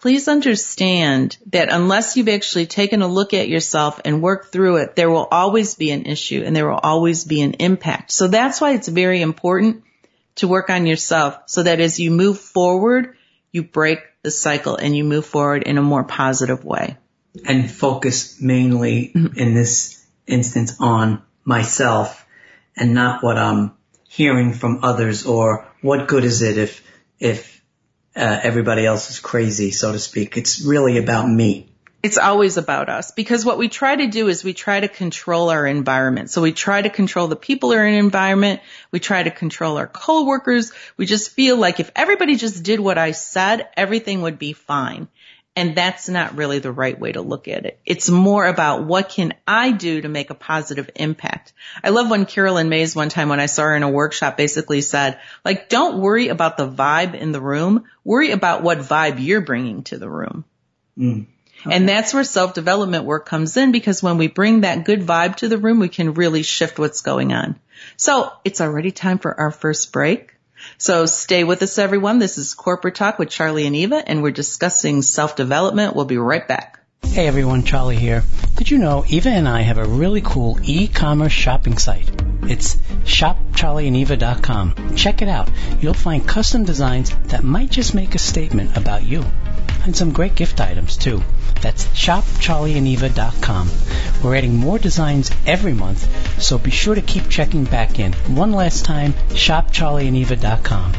Please 0.00 0.26
understand 0.26 1.38
that 1.52 1.72
unless 1.72 2.16
you've 2.16 2.28
actually 2.28 2.66
taken 2.66 3.00
a 3.02 3.06
look 3.06 3.32
at 3.32 3.48
yourself 3.48 4.00
and 4.04 4.20
worked 4.20 4.50
through 4.50 4.78
it, 4.78 4.96
there 4.96 5.08
will 5.08 5.28
always 5.30 5.76
be 5.76 5.92
an 5.92 6.04
issue 6.06 6.42
and 6.44 6.54
there 6.54 6.68
will 6.68 6.80
always 6.82 7.24
be 7.24 7.42
an 7.42 7.54
impact. 7.54 8.10
So 8.10 8.26
that's 8.26 8.60
why 8.60 8.72
it's 8.72 8.88
very 8.88 9.22
important 9.22 9.84
to 10.36 10.48
work 10.48 10.68
on 10.68 10.86
yourself 10.86 11.38
so 11.46 11.62
that 11.62 11.78
as 11.78 12.00
you 12.00 12.10
move 12.10 12.40
forward, 12.40 13.16
you 13.52 13.62
break 13.62 14.00
the 14.24 14.30
cycle 14.30 14.76
and 14.76 14.96
you 14.96 15.04
move 15.04 15.24
forward 15.24 15.62
in 15.62 15.78
a 15.78 15.82
more 15.82 16.02
positive 16.02 16.64
way. 16.64 16.96
And 17.44 17.70
focus 17.70 18.40
mainly 18.40 19.12
mm-hmm. 19.14 19.38
in 19.38 19.54
this 19.54 20.04
instance 20.26 20.76
on 20.80 21.22
myself 21.44 22.26
and 22.76 22.94
not 22.94 23.22
what 23.22 23.38
I'm 23.38 23.74
hearing 24.08 24.54
from 24.54 24.80
others 24.82 25.26
or 25.26 25.68
what 25.82 26.08
good 26.08 26.24
is 26.24 26.42
it 26.42 26.58
if, 26.58 26.82
if 27.18 27.62
uh, 28.16 28.40
everybody 28.42 28.86
else 28.86 29.10
is 29.10 29.20
crazy, 29.20 29.70
so 29.70 29.92
to 29.92 29.98
speak. 29.98 30.36
It's 30.36 30.64
really 30.64 30.98
about 30.98 31.28
me. 31.28 31.73
It's 32.04 32.18
always 32.18 32.58
about 32.58 32.90
us 32.90 33.12
because 33.12 33.46
what 33.46 33.56
we 33.56 33.70
try 33.70 33.96
to 33.96 34.06
do 34.06 34.28
is 34.28 34.44
we 34.44 34.52
try 34.52 34.78
to 34.78 34.88
control 34.88 35.48
our 35.48 35.66
environment. 35.66 36.28
So 36.28 36.42
we 36.42 36.52
try 36.52 36.82
to 36.82 36.90
control 36.90 37.28
the 37.28 37.34
people 37.34 37.72
in 37.72 37.78
our 37.78 37.86
environment. 37.86 38.60
We 38.90 39.00
try 39.00 39.22
to 39.22 39.30
control 39.30 39.78
our 39.78 39.86
coworkers. 39.86 40.70
We 40.98 41.06
just 41.06 41.30
feel 41.30 41.56
like 41.56 41.80
if 41.80 41.90
everybody 41.96 42.36
just 42.36 42.62
did 42.62 42.78
what 42.78 42.98
I 42.98 43.12
said, 43.12 43.70
everything 43.74 44.20
would 44.20 44.38
be 44.38 44.52
fine. 44.52 45.08
And 45.56 45.74
that's 45.74 46.06
not 46.10 46.36
really 46.36 46.58
the 46.58 46.72
right 46.72 47.00
way 47.00 47.12
to 47.12 47.22
look 47.22 47.48
at 47.48 47.64
it. 47.64 47.80
It's 47.86 48.10
more 48.10 48.44
about 48.44 48.84
what 48.84 49.08
can 49.08 49.32
I 49.48 49.70
do 49.70 50.02
to 50.02 50.08
make 50.10 50.28
a 50.28 50.34
positive 50.34 50.90
impact. 50.96 51.54
I 51.82 51.88
love 51.88 52.10
when 52.10 52.26
Carolyn 52.26 52.68
Myss 52.68 52.94
one 52.94 53.08
time 53.08 53.30
when 53.30 53.40
I 53.40 53.46
saw 53.46 53.62
her 53.62 53.76
in 53.76 53.82
a 53.82 53.88
workshop 53.88 54.36
basically 54.36 54.82
said, 54.82 55.20
like, 55.42 55.70
don't 55.70 56.02
worry 56.02 56.28
about 56.28 56.58
the 56.58 56.68
vibe 56.68 57.14
in 57.14 57.32
the 57.32 57.40
room. 57.40 57.84
Worry 58.04 58.32
about 58.32 58.62
what 58.62 58.80
vibe 58.80 59.24
you're 59.24 59.40
bringing 59.40 59.84
to 59.84 59.96
the 59.96 60.10
room. 60.10 60.44
Mm. 60.98 61.28
Okay. 61.66 61.74
And 61.74 61.88
that's 61.88 62.12
where 62.12 62.24
self-development 62.24 63.04
work 63.04 63.26
comes 63.26 63.56
in 63.56 63.72
because 63.72 64.02
when 64.02 64.18
we 64.18 64.28
bring 64.28 64.62
that 64.62 64.84
good 64.84 65.00
vibe 65.00 65.36
to 65.36 65.48
the 65.48 65.58
room, 65.58 65.78
we 65.78 65.88
can 65.88 66.14
really 66.14 66.42
shift 66.42 66.78
what's 66.78 67.00
going 67.00 67.32
on. 67.32 67.58
So 67.96 68.32
it's 68.44 68.60
already 68.60 68.90
time 68.90 69.18
for 69.18 69.38
our 69.38 69.50
first 69.50 69.92
break. 69.92 70.34
So 70.78 71.06
stay 71.06 71.44
with 71.44 71.62
us 71.62 71.78
everyone. 71.78 72.18
This 72.18 72.38
is 72.38 72.54
Corporate 72.54 72.94
Talk 72.94 73.18
with 73.18 73.30
Charlie 73.30 73.66
and 73.66 73.76
Eva 73.76 74.02
and 74.06 74.22
we're 74.22 74.30
discussing 74.30 75.02
self-development. 75.02 75.94
We'll 75.94 76.04
be 76.04 76.18
right 76.18 76.46
back. 76.46 76.80
Hey 77.02 77.28
everyone, 77.28 77.62
Charlie 77.62 77.96
here. 77.96 78.24
Did 78.56 78.70
you 78.70 78.78
know 78.78 79.04
Eva 79.06 79.28
and 79.28 79.48
I 79.48 79.60
have 79.60 79.78
a 79.78 79.84
really 79.84 80.20
cool 80.20 80.58
e-commerce 80.64 81.32
shopping 81.32 81.78
site? 81.78 82.10
It's 82.42 82.74
shopcharlieandeva.com. 83.04 84.96
Check 84.96 85.22
it 85.22 85.28
out. 85.28 85.48
You'll 85.80 85.94
find 85.94 86.26
custom 86.26 86.64
designs 86.64 87.14
that 87.28 87.44
might 87.44 87.70
just 87.70 87.94
make 87.94 88.14
a 88.14 88.18
statement 88.18 88.76
about 88.76 89.04
you. 89.04 89.24
And 89.84 89.94
some 89.94 90.12
great 90.12 90.34
gift 90.34 90.60
items 90.60 90.96
too. 90.96 91.22
That's 91.60 91.86
shopcharlieandeva.com. 91.88 93.70
We're 94.22 94.36
adding 94.36 94.56
more 94.56 94.78
designs 94.78 95.30
every 95.46 95.74
month, 95.74 96.42
so 96.42 96.58
be 96.58 96.70
sure 96.70 96.94
to 96.94 97.02
keep 97.02 97.28
checking 97.28 97.64
back 97.64 97.98
in. 97.98 98.12
One 98.34 98.52
last 98.52 98.84
time, 98.84 99.12
shopcharlieandeva.com. 99.30 100.92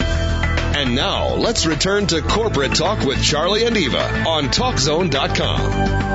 And 0.00 0.94
now, 0.94 1.34
let's 1.34 1.66
return 1.66 2.06
to 2.08 2.20
Corporate 2.20 2.74
Talk 2.74 3.04
with 3.04 3.22
Charlie 3.22 3.64
and 3.64 3.76
Eva 3.76 4.24
on 4.26 4.44
TalkZone.com. 4.46 6.14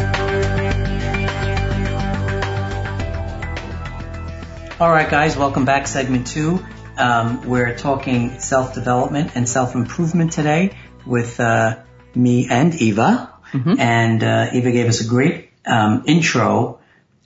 All 4.79 4.91
right, 4.91 5.09
guys, 5.09 5.35
welcome 5.37 5.65
back. 5.65 5.87
Segment 5.87 6.27
two. 6.27 6.65
Um, 6.97 7.47
we're 7.47 7.77
talking 7.77 8.39
self-development 8.39 9.31
and 9.35 9.47
self-improvement 9.47 10.33
today 10.33 10.75
with 11.05 11.39
uh, 11.39 11.79
me 12.15 12.47
and 12.49 12.73
Eva. 12.75 13.33
Mm-hmm. 13.51 13.79
And 13.79 14.23
uh, 14.23 14.49
Eva 14.53 14.71
gave 14.71 14.87
us 14.87 15.01
a 15.01 15.07
great 15.07 15.49
um, 15.65 16.03
intro 16.07 16.79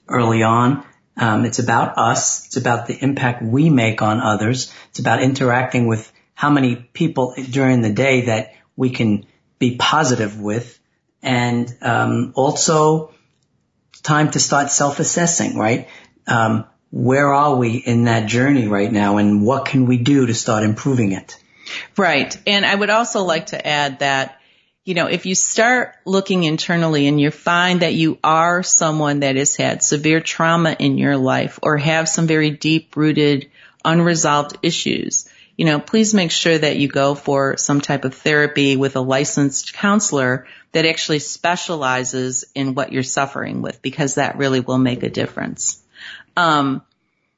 early 0.08 0.44
on. 0.44 0.86
Um, 1.18 1.46
it's 1.46 1.60
about 1.60 1.98
us. 1.98 2.48
It's 2.48 2.58
about 2.58 2.88
the 2.88 2.98
impact 2.98 3.44
we 3.44 3.70
make 3.70 4.02
on 4.02 4.20
others. 4.20 4.74
It's 4.90 5.00
about 5.00 5.22
interacting 5.22 5.88
with 5.88 6.12
how 6.34 6.50
many 6.50 6.76
people 6.76 7.36
during 7.52 7.82
the 7.82 7.92
day 7.92 8.22
that 8.22 8.56
we 8.76 8.90
can 8.90 9.26
be 9.60 9.76
positive 9.76 10.40
with, 10.40 10.80
and 11.22 11.72
um, 11.82 12.34
also 12.36 13.14
time 14.02 14.32
to 14.32 14.40
start 14.40 14.72
self-assessing. 14.72 15.56
Right? 15.56 15.88
Um, 16.26 16.66
where 16.90 17.34
are 17.34 17.56
we 17.56 17.78
in 17.78 18.06
that 18.06 18.28
journey 18.28 18.68
right 18.68 18.92
now, 18.92 19.18
and 19.18 19.46
what 19.46 19.66
can 19.66 19.86
we 19.86 19.98
do 19.98 20.26
to 20.26 20.34
start 20.34 20.64
improving 20.64 21.12
it? 21.12 21.38
Right. 21.98 22.38
And 22.46 22.66
I 22.66 22.76
would 22.76 22.90
also 22.90 23.24
like 23.24 23.48
to 23.48 23.68
add 23.68 24.00
that 24.00 24.40
you 24.86 24.96
know, 24.96 25.08
if 25.08 25.26
you 25.26 25.34
start 25.34 25.96
looking 26.06 26.44
internally 26.44 27.08
and 27.08 27.20
you 27.20 27.32
find 27.32 27.82
that 27.82 27.94
you 27.94 28.20
are 28.22 28.64
someone 28.64 29.22
that 29.22 29.38
has 29.38 29.56
had 29.56 29.82
severe 29.82 30.20
trauma 30.20 30.76
in 30.78 30.98
your 30.98 31.16
life 31.16 31.58
or 31.64 31.78
have 31.78 32.10
some 32.10 32.28
very 32.28 32.50
deep 32.50 32.98
rooted 32.98 33.50
unresolved 33.86 34.58
issues, 34.62 35.30
you 35.58 35.66
know, 35.66 35.80
please 35.80 36.14
make 36.14 36.32
sure 36.32 36.58
that 36.58 36.78
you 36.78 36.90
go 36.90 37.16
for 37.16 37.56
some 37.56 37.80
type 37.80 38.04
of 38.04 38.14
therapy 38.16 38.76
with 38.76 38.98
a 38.98 39.02
licensed 39.02 39.74
counselor 39.74 40.48
that 40.74 40.86
actually 40.86 41.20
specializes 41.20 42.44
in 42.54 42.74
what 42.74 42.92
you're 42.92 43.04
suffering 43.04 43.62
with 43.62 43.82
because 43.82 44.16
that 44.16 44.38
really 44.38 44.60
will 44.60 44.80
make 44.80 45.04
a 45.04 45.10
difference. 45.10 45.82
Um, 46.36 46.82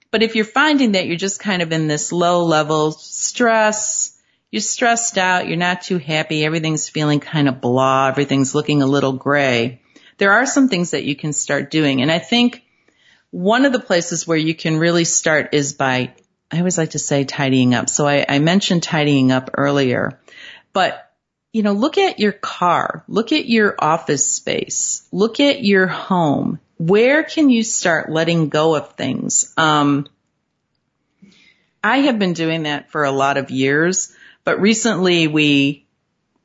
but 0.10 0.24
if 0.24 0.36
you're 0.36 0.46
finding 0.46 0.94
that 0.94 1.06
you're 1.06 1.18
just 1.18 1.42
kind 1.42 1.62
of 1.62 1.72
in 1.72 1.88
this 1.88 2.12
low 2.12 2.46
level 2.46 2.92
stress, 2.92 4.15
you're 4.56 4.62
stressed 4.62 5.18
out, 5.18 5.50
you're 5.50 5.58
not 5.58 5.82
too 5.82 5.98
happy, 5.98 6.46
everything's 6.46 6.88
feeling 6.88 7.20
kind 7.20 7.50
of 7.50 7.60
blah, 7.60 8.08
everything's 8.08 8.56
looking 8.56 8.82
a 8.82 8.86
little 8.86 9.12
gray. 9.12 9.82
There 10.18 10.32
are 10.32 10.46
some 10.46 10.70
things 10.70 10.92
that 10.92 11.04
you 11.04 11.14
can 11.14 11.34
start 11.34 11.70
doing. 11.70 12.02
And 12.02 12.10
I 12.10 12.20
think 12.20 12.64
one 13.32 13.66
of 13.66 13.74
the 13.74 13.82
places 13.82 14.26
where 14.26 14.38
you 14.38 14.56
can 14.56 14.78
really 14.78 15.04
start 15.04 15.50
is 15.54 15.74
by, 15.74 16.14
I 16.50 16.60
always 16.60 16.78
like 16.78 16.92
to 16.92 17.00
say 17.00 17.26
tidying 17.26 17.74
up. 17.74 17.90
So 17.90 18.08
I, 18.08 18.26
I 18.30 18.40
mentioned 18.40 18.82
tidying 18.82 19.34
up 19.34 19.50
earlier, 19.56 20.22
but 20.72 21.12
you 21.52 21.62
know, 21.62 21.74
look 21.74 21.98
at 21.98 22.20
your 22.20 22.32
car, 22.32 23.04
look 23.10 23.34
at 23.34 23.50
your 23.50 23.76
office 23.78 24.26
space, 24.26 25.06
look 25.12 25.42
at 25.42 25.66
your 25.66 25.88
home. 25.88 26.62
Where 26.78 27.24
can 27.24 27.50
you 27.50 27.62
start 27.62 28.10
letting 28.10 28.48
go 28.48 28.74
of 28.76 28.94
things? 28.94 29.54
Um, 29.58 30.08
I 31.84 31.98
have 31.98 32.18
been 32.20 32.32
doing 32.32 32.64
that 32.64 32.90
for 32.90 33.04
a 33.04 33.12
lot 33.12 33.36
of 33.36 33.52
years, 33.52 34.16
but 34.46 34.62
recently 34.62 35.28
we 35.28 35.86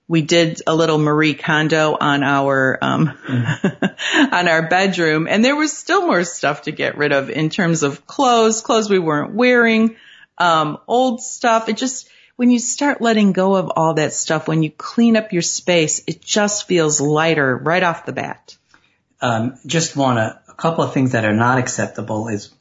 we 0.09 0.23
did 0.23 0.61
a 0.66 0.75
little 0.75 0.99
Marie 0.99 1.35
Kondo 1.35 1.97
on 2.00 2.25
our 2.25 2.76
um, 2.83 3.16
mm. 3.28 4.33
on 4.33 4.49
our 4.49 4.69
bedroom, 4.69 5.28
and 5.30 5.45
there 5.45 5.54
was 5.54 5.76
still 5.76 6.04
more 6.04 6.25
stuff 6.25 6.62
to 6.62 6.73
get 6.73 6.99
rid 6.99 7.12
of 7.12 7.30
in 7.30 7.49
terms 7.49 7.85
of 7.85 8.09
clothes, 8.09 8.61
clothes 8.61 8.90
we 8.90 8.99
weren't 8.99 9.35
wearing, 9.35 9.95
um, 10.37 10.78
old 10.88 11.23
stuff. 11.23 11.69
It 11.69 11.76
just 11.76 12.09
when 12.35 12.50
you 12.50 12.59
start 12.59 13.00
letting 13.00 13.33
go 13.33 13.54
of 13.54 13.71
all 13.76 13.95
that 13.95 14.12
stuff, 14.12 14.49
when 14.49 14.64
you 14.64 14.71
clean 14.71 15.16
up 15.16 15.33
your 15.33 15.42
space, 15.42 16.02
it 16.09 16.21
just 16.21 16.66
feels 16.66 17.00
lighter 17.00 17.57
right 17.57 17.83
off 17.85 18.07
the 18.07 18.12
bat. 18.12 18.57
Um, 19.21 19.59
just 19.66 19.95
want 19.95 20.16
to, 20.16 20.40
a 20.49 20.54
couple 20.54 20.83
of 20.83 20.92
things 20.95 21.12
that 21.12 21.25
are 21.26 21.37
not 21.37 21.59
acceptable 21.59 22.28
is 22.28 22.52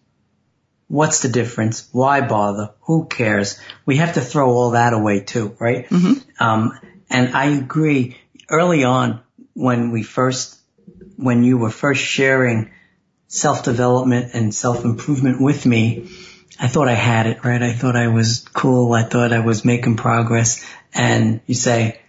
what's 0.90 1.22
the 1.22 1.30
difference? 1.30 1.88
Why 1.94 2.20
bother? 2.20 2.72
Who 2.82 3.06
cares? 3.06 3.60
We 3.86 3.98
have 3.98 4.16
to 4.16 4.22
throw 4.22 4.50
all 4.50 4.72
that 4.72 4.92
away 4.92 5.22
too, 5.22 5.56
right? 5.60 5.88
Mm-hmm. 5.88 6.44
Um, 6.44 6.78
and 7.10 7.36
I 7.36 7.46
agree. 7.52 8.18
Early 8.50 8.84
on, 8.84 9.22
when 9.54 9.92
we 9.92 10.04
first, 10.04 10.60
when 11.16 11.44
you 11.44 11.58
were 11.58 11.70
first 11.70 12.04
sharing 12.04 12.72
self-development 13.28 14.32
and 14.34 14.54
self-improvement 14.54 15.40
with 15.40 15.66
me, 15.66 16.10
I 16.60 16.68
thought 16.68 16.90
I 16.90 16.94
had 16.96 17.28
it, 17.28 17.46
right? 17.46 17.62
I 17.62 17.72
thought 17.72 17.96
I 17.96 18.08
was 18.08 18.46
cool. 18.54 18.92
I 18.94 19.04
thought 19.04 19.32
I 19.32 19.40
was 19.40 19.64
making 19.64 19.96
progress. 19.96 20.66
And 20.94 21.40
you 21.46 21.56
say, 21.56 22.02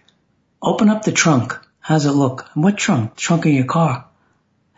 open 0.61 0.89
up 0.89 1.03
the 1.03 1.11
trunk. 1.11 1.57
How's 1.79 2.05
it 2.05 2.11
look? 2.11 2.47
What 2.55 2.77
trunk? 2.77 3.15
Trunk 3.15 3.45
of 3.45 3.51
your 3.51 3.65
car. 3.65 4.07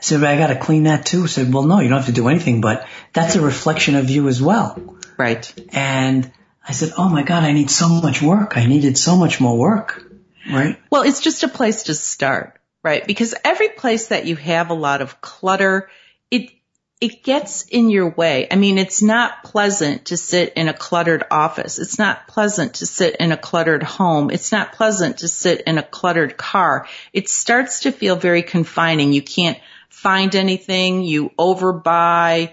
Said, 0.03 0.21
I 0.21 0.37
got 0.37 0.47
to 0.47 0.57
clean 0.57 0.83
that 0.83 1.05
too. 1.05 1.23
I 1.23 1.27
said, 1.27 1.53
well, 1.53 1.63
no, 1.63 1.79
you 1.79 1.87
don't 1.87 1.99
have 1.99 2.07
to 2.07 2.11
do 2.11 2.27
anything, 2.27 2.59
but 2.59 2.85
that's 3.13 3.35
a 3.35 3.41
reflection 3.41 3.95
of 3.95 4.09
you 4.09 4.27
as 4.27 4.41
well. 4.41 4.97
Right. 5.17 5.53
And 5.71 6.29
I 6.67 6.73
said, 6.73 6.91
oh 6.97 7.07
my 7.07 7.23
God, 7.23 7.43
I 7.43 7.53
need 7.53 7.71
so 7.71 7.87
much 7.87 8.21
work. 8.21 8.57
I 8.57 8.65
needed 8.65 8.97
so 8.97 9.15
much 9.15 9.39
more 9.39 9.57
work. 9.57 10.03
Right. 10.51 10.77
Well, 10.89 11.03
it's 11.03 11.21
just 11.21 11.43
a 11.43 11.47
place 11.47 11.83
to 11.83 11.93
start, 11.93 12.59
right? 12.83 13.07
Because 13.07 13.33
every 13.45 13.69
place 13.69 14.07
that 14.07 14.25
you 14.25 14.35
have 14.35 14.71
a 14.71 14.73
lot 14.73 15.01
of 15.01 15.21
clutter, 15.21 15.89
it, 16.29 16.51
it 16.99 17.23
gets 17.23 17.65
in 17.67 17.89
your 17.89 18.09
way. 18.09 18.47
I 18.51 18.57
mean, 18.57 18.77
it's 18.77 19.01
not 19.01 19.45
pleasant 19.45 20.07
to 20.07 20.17
sit 20.17 20.51
in 20.57 20.67
a 20.67 20.73
cluttered 20.73 21.23
office. 21.31 21.79
It's 21.79 21.97
not 21.97 22.27
pleasant 22.27 22.73
to 22.75 22.85
sit 22.85 23.15
in 23.21 23.31
a 23.31 23.37
cluttered 23.37 23.83
home. 23.83 24.31
It's 24.31 24.51
not 24.51 24.73
pleasant 24.73 25.19
to 25.19 25.29
sit 25.29 25.61
in 25.61 25.77
a 25.77 25.83
cluttered 25.83 26.35
car. 26.35 26.87
It 27.13 27.29
starts 27.29 27.81
to 27.81 27.93
feel 27.93 28.17
very 28.17 28.43
confining. 28.43 29.13
You 29.13 29.21
can't 29.21 29.57
find 29.93 30.35
anything. 30.35 31.03
You 31.03 31.29
overbuy. 31.39 32.51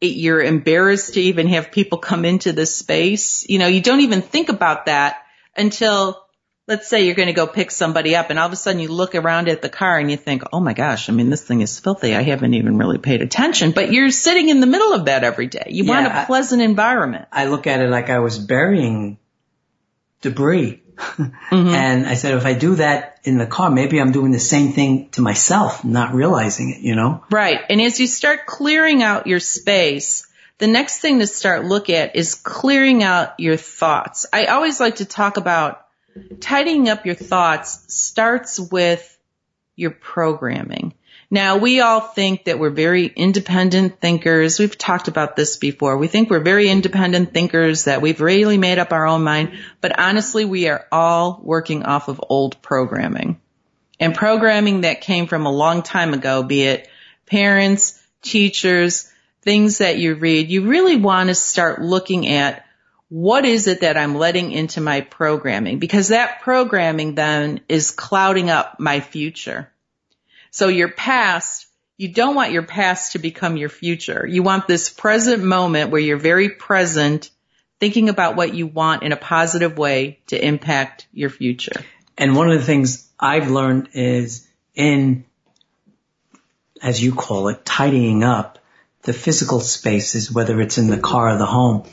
It, 0.00 0.06
you're 0.06 0.42
embarrassed 0.42 1.14
to 1.14 1.20
even 1.20 1.46
have 1.48 1.70
people 1.70 1.98
come 1.98 2.24
into 2.24 2.52
the 2.52 2.66
space. 2.66 3.48
You 3.48 3.58
know, 3.58 3.68
you 3.68 3.80
don't 3.80 4.00
even 4.00 4.20
think 4.20 4.48
about 4.48 4.86
that 4.86 5.22
until 5.56 6.20
let's 6.66 6.88
say 6.88 7.06
you're 7.06 7.14
going 7.14 7.28
to 7.28 7.32
go 7.32 7.46
pick 7.46 7.70
somebody 7.70 8.14
up 8.16 8.30
and 8.30 8.38
all 8.38 8.46
of 8.46 8.52
a 8.52 8.56
sudden 8.56 8.80
you 8.80 8.88
look 8.88 9.14
around 9.14 9.48
at 9.48 9.62
the 9.62 9.68
car 9.68 9.98
and 9.98 10.10
you 10.10 10.16
think, 10.16 10.42
oh 10.52 10.60
my 10.60 10.74
gosh, 10.74 11.08
I 11.08 11.12
mean, 11.12 11.30
this 11.30 11.42
thing 11.42 11.60
is 11.60 11.78
filthy. 11.78 12.14
I 12.14 12.22
haven't 12.22 12.54
even 12.54 12.78
really 12.78 12.98
paid 12.98 13.22
attention, 13.22 13.72
but 13.72 13.92
you're 13.92 14.10
sitting 14.10 14.48
in 14.48 14.60
the 14.60 14.66
middle 14.66 14.92
of 14.92 15.06
that 15.06 15.24
every 15.24 15.46
day. 15.46 15.68
You 15.68 15.84
yeah, 15.84 15.90
want 15.90 16.06
a 16.06 16.26
pleasant 16.26 16.62
environment. 16.62 17.28
I 17.32 17.46
look 17.46 17.66
at 17.66 17.80
it 17.80 17.90
like 17.90 18.10
I 18.10 18.18
was 18.20 18.38
burying 18.38 19.18
debris. 20.20 20.82
mm-hmm. 20.96 21.52
And 21.68 22.06
I 22.06 22.14
said, 22.14 22.34
if 22.34 22.46
I 22.46 22.54
do 22.54 22.76
that 22.76 23.11
in 23.24 23.38
the 23.38 23.46
car, 23.46 23.70
maybe 23.70 24.00
I'm 24.00 24.12
doing 24.12 24.32
the 24.32 24.40
same 24.40 24.72
thing 24.72 25.08
to 25.10 25.22
myself, 25.22 25.84
not 25.84 26.14
realizing 26.14 26.70
it, 26.70 26.80
you 26.80 26.96
know? 26.96 27.24
Right. 27.30 27.60
And 27.70 27.80
as 27.80 28.00
you 28.00 28.06
start 28.06 28.46
clearing 28.46 29.02
out 29.02 29.26
your 29.26 29.40
space, 29.40 30.26
the 30.58 30.66
next 30.66 31.00
thing 31.00 31.20
to 31.20 31.26
start 31.26 31.64
look 31.64 31.88
at 31.88 32.16
is 32.16 32.34
clearing 32.34 33.02
out 33.02 33.38
your 33.38 33.56
thoughts. 33.56 34.26
I 34.32 34.46
always 34.46 34.80
like 34.80 34.96
to 34.96 35.04
talk 35.04 35.36
about 35.36 35.86
tidying 36.40 36.88
up 36.88 37.06
your 37.06 37.14
thoughts 37.14 37.94
starts 37.94 38.58
with 38.58 39.18
your 39.76 39.90
programming. 39.90 40.94
Now 41.32 41.56
we 41.56 41.80
all 41.80 42.00
think 42.00 42.44
that 42.44 42.58
we're 42.58 42.68
very 42.68 43.06
independent 43.06 44.02
thinkers. 44.02 44.58
We've 44.58 44.76
talked 44.76 45.08
about 45.08 45.34
this 45.34 45.56
before. 45.56 45.96
We 45.96 46.06
think 46.06 46.28
we're 46.28 46.40
very 46.40 46.68
independent 46.68 47.32
thinkers, 47.32 47.84
that 47.84 48.02
we've 48.02 48.20
really 48.20 48.58
made 48.58 48.78
up 48.78 48.92
our 48.92 49.06
own 49.06 49.24
mind, 49.24 49.54
but 49.80 49.98
honestly 49.98 50.44
we 50.44 50.68
are 50.68 50.86
all 50.92 51.40
working 51.42 51.84
off 51.84 52.08
of 52.08 52.22
old 52.28 52.60
programming. 52.60 53.40
And 53.98 54.14
programming 54.14 54.82
that 54.82 55.00
came 55.00 55.26
from 55.26 55.46
a 55.46 55.50
long 55.50 55.82
time 55.82 56.12
ago, 56.12 56.42
be 56.42 56.64
it 56.64 56.90
parents, 57.24 57.98
teachers, 58.20 59.10
things 59.40 59.78
that 59.78 59.96
you 59.96 60.16
read, 60.16 60.50
you 60.50 60.68
really 60.68 60.96
want 60.96 61.30
to 61.30 61.34
start 61.34 61.80
looking 61.80 62.28
at 62.28 62.66
what 63.08 63.46
is 63.46 63.68
it 63.68 63.80
that 63.80 63.96
I'm 63.96 64.16
letting 64.16 64.52
into 64.52 64.82
my 64.82 65.00
programming? 65.00 65.78
Because 65.78 66.08
that 66.08 66.42
programming 66.42 67.14
then 67.14 67.62
is 67.70 67.90
clouding 67.90 68.50
up 68.50 68.78
my 68.78 69.00
future. 69.00 69.71
So 70.52 70.68
your 70.68 70.88
past, 70.88 71.66
you 71.96 72.12
don't 72.12 72.36
want 72.36 72.52
your 72.52 72.62
past 72.62 73.12
to 73.12 73.18
become 73.18 73.56
your 73.56 73.68
future. 73.68 74.24
You 74.26 74.44
want 74.44 74.68
this 74.68 74.88
present 74.88 75.42
moment 75.42 75.90
where 75.90 76.00
you're 76.00 76.16
very 76.16 76.50
present, 76.50 77.30
thinking 77.80 78.08
about 78.08 78.36
what 78.36 78.54
you 78.54 78.68
want 78.68 79.02
in 79.02 79.10
a 79.10 79.16
positive 79.16 79.76
way 79.76 80.20
to 80.28 80.42
impact 80.42 81.08
your 81.12 81.30
future. 81.30 81.84
And 82.16 82.36
one 82.36 82.48
of 82.48 82.60
the 82.60 82.64
things 82.64 83.10
I've 83.18 83.50
learned 83.50 83.88
is 83.94 84.46
in, 84.76 85.24
as 86.80 87.02
you 87.02 87.12
call 87.12 87.48
it, 87.48 87.64
tidying 87.64 88.22
up 88.22 88.60
the 89.02 89.12
physical 89.12 89.58
spaces, 89.58 90.30
whether 90.30 90.60
it's 90.60 90.78
in 90.78 90.86
the 90.86 90.98
car 90.98 91.34
or 91.34 91.38
the 91.38 91.46
home 91.46 91.88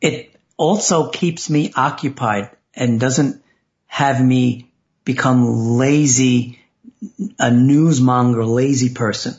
it 0.00 0.34
also 0.56 1.10
keeps 1.10 1.50
me 1.50 1.72
occupied 1.76 2.50
and 2.74 3.00
doesn't 3.00 3.42
have 3.86 4.24
me 4.24 4.70
become 5.04 5.76
lazy, 5.78 6.58
a 7.38 7.50
newsmonger, 7.50 8.46
lazy 8.46 8.94
person, 8.94 9.34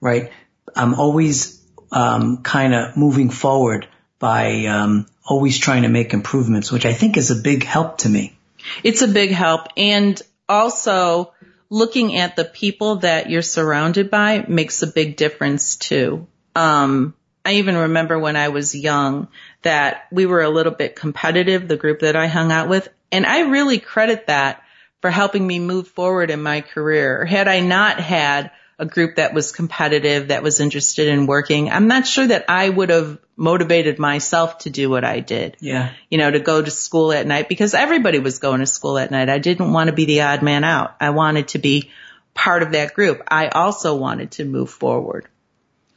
right? 0.00 0.32
I'm 0.74 0.94
always 0.94 1.62
um, 1.92 2.42
kind 2.42 2.74
of 2.74 2.96
moving 2.96 3.30
forward 3.30 3.86
by 4.18 4.66
um, 4.66 5.06
always 5.24 5.58
trying 5.58 5.82
to 5.82 5.88
make 5.88 6.12
improvements, 6.12 6.72
which 6.72 6.86
I 6.86 6.92
think 6.92 7.16
is 7.16 7.30
a 7.30 7.36
big 7.36 7.64
help 7.64 7.98
to 7.98 8.08
me. 8.08 8.36
It's 8.82 9.02
a 9.02 9.08
big 9.08 9.30
help, 9.30 9.68
and 9.76 10.20
also 10.48 11.32
looking 11.70 12.16
at 12.16 12.36
the 12.36 12.44
people 12.44 12.96
that 12.96 13.30
you're 13.30 13.42
surrounded 13.42 14.10
by 14.10 14.44
makes 14.48 14.82
a 14.82 14.86
big 14.86 15.16
difference 15.16 15.76
too. 15.76 16.26
Um, 16.54 17.14
I 17.44 17.54
even 17.54 17.76
remember 17.76 18.18
when 18.18 18.36
I 18.36 18.48
was 18.48 18.74
young 18.74 19.28
that 19.62 20.06
we 20.10 20.24
were 20.24 20.42
a 20.42 20.48
little 20.48 20.72
bit 20.72 20.96
competitive, 20.96 21.68
the 21.68 21.76
group 21.76 22.00
that 22.00 22.16
I 22.16 22.26
hung 22.26 22.50
out 22.50 22.68
with. 22.68 22.88
And 23.12 23.26
I 23.26 23.40
really 23.40 23.78
credit 23.78 24.28
that 24.28 24.63
for 25.04 25.10
helping 25.10 25.46
me 25.46 25.58
move 25.58 25.86
forward 25.88 26.30
in 26.30 26.42
my 26.42 26.62
career. 26.62 27.26
Had 27.26 27.46
I 27.46 27.60
not 27.60 28.00
had 28.00 28.52
a 28.78 28.86
group 28.86 29.16
that 29.16 29.34
was 29.34 29.52
competitive, 29.52 30.28
that 30.28 30.42
was 30.42 30.60
interested 30.60 31.08
in 31.08 31.26
working, 31.26 31.68
I'm 31.68 31.88
not 31.88 32.06
sure 32.06 32.26
that 32.26 32.46
I 32.48 32.70
would 32.70 32.88
have 32.88 33.18
motivated 33.36 33.98
myself 33.98 34.60
to 34.60 34.70
do 34.70 34.88
what 34.88 35.04
I 35.04 35.20
did. 35.20 35.58
Yeah. 35.60 35.92
You 36.08 36.16
know, 36.16 36.30
to 36.30 36.40
go 36.40 36.62
to 36.62 36.70
school 36.70 37.12
at 37.12 37.26
night 37.26 37.50
because 37.50 37.74
everybody 37.74 38.18
was 38.18 38.38
going 38.38 38.60
to 38.60 38.66
school 38.66 38.96
at 38.96 39.10
night. 39.10 39.28
I 39.28 39.38
didn't 39.38 39.74
want 39.74 39.88
to 39.88 39.92
be 39.92 40.06
the 40.06 40.22
odd 40.22 40.42
man 40.42 40.64
out. 40.64 40.96
I 40.98 41.10
wanted 41.10 41.48
to 41.48 41.58
be 41.58 41.90
part 42.32 42.62
of 42.62 42.72
that 42.72 42.94
group. 42.94 43.24
I 43.28 43.48
also 43.48 43.96
wanted 43.96 44.30
to 44.30 44.46
move 44.46 44.70
forward. 44.70 45.28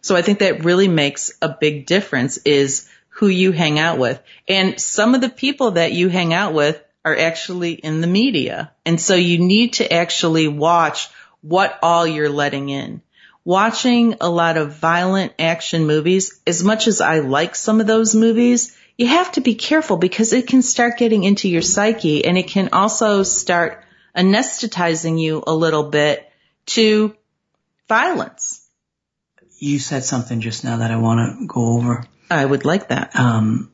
So 0.02 0.17
I 0.17 0.22
think 0.22 0.39
that 0.39 0.65
really 0.65 0.89
makes 0.89 1.32
a 1.41 1.48
big 1.48 1.86
difference 1.86 2.39
is 2.39 2.89
who 3.08 3.28
you 3.28 3.54
hang 3.54 3.80
out 3.80 4.00
with. 4.00 4.22
And 4.50 4.78
some 4.82 5.15
of 5.15 5.22
the 5.22 5.30
people 5.30 5.72
that 5.72 5.93
you 5.93 6.10
hang 6.10 6.34
out 6.34 6.54
with 6.54 6.84
are 7.08 7.17
actually 7.17 7.74
in 7.74 8.02
the 8.02 8.08
media. 8.08 8.72
And 8.86 9.00
so 9.00 9.15
you 9.15 9.39
need 9.39 9.74
to 9.74 9.91
actually 9.91 10.48
watch 10.48 11.10
what 11.41 11.78
all 11.82 12.06
you're 12.06 12.30
letting 12.30 12.70
in. 12.70 13.02
Watching 13.43 14.15
a 14.20 14.30
lot 14.30 14.58
of 14.58 14.76
violent 14.76 15.34
action 15.39 15.88
movies, 15.88 16.39
as 16.46 16.63
much 16.63 16.88
as 16.88 17.00
I 17.00 17.20
like 17.20 17.56
some 17.56 17.80
of 17.80 17.88
those 17.88 18.13
movies, 18.13 18.76
you 18.98 19.08
have 19.08 19.32
to 19.34 19.41
be 19.41 19.56
careful 19.56 19.98
because 19.98 20.34
it 20.34 20.48
can 20.48 20.62
start 20.62 20.98
getting 20.98 21.24
into 21.24 21.48
your 21.48 21.62
psyche 21.62 22.26
and 22.26 22.38
it 22.38 22.48
can 22.48 22.70
also 22.74 23.24
start 23.24 23.84
anesthetizing 24.15 25.20
you 25.20 25.43
a 25.46 25.54
little 25.54 25.89
bit 25.89 26.30
to 26.65 27.15
violence 27.88 28.67
you 29.60 29.80
said 29.80 30.04
something 30.04 30.39
just 30.41 30.63
now 30.63 30.78
that 30.78 30.91
I 30.91 30.98
want 30.98 31.39
to 31.39 31.48
go 31.48 31.78
over. 31.78 32.06
I 32.30 32.46
would 32.46 32.65
like 32.65 32.89
that. 32.89 33.15
Um, 33.15 33.72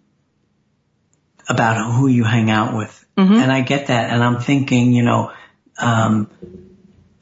about 1.50 1.94
who 1.96 2.08
you 2.08 2.24
hang 2.24 2.50
out 2.50 2.76
with. 2.76 3.03
Mm-hmm. 3.18 3.34
And 3.34 3.52
I 3.52 3.62
get 3.62 3.88
that. 3.88 4.10
And 4.10 4.24
I'm 4.24 4.40
thinking, 4.40 4.94
you 4.94 5.04
know, 5.04 5.32
um, 5.78 6.30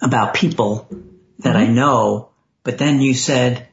about 0.02 0.34
people 0.34 0.88
that 1.40 1.56
mm-hmm. 1.56 1.58
I 1.58 1.68
know. 1.68 2.30
But 2.64 2.78
then 2.78 3.02
you 3.02 3.14
said, 3.14 3.68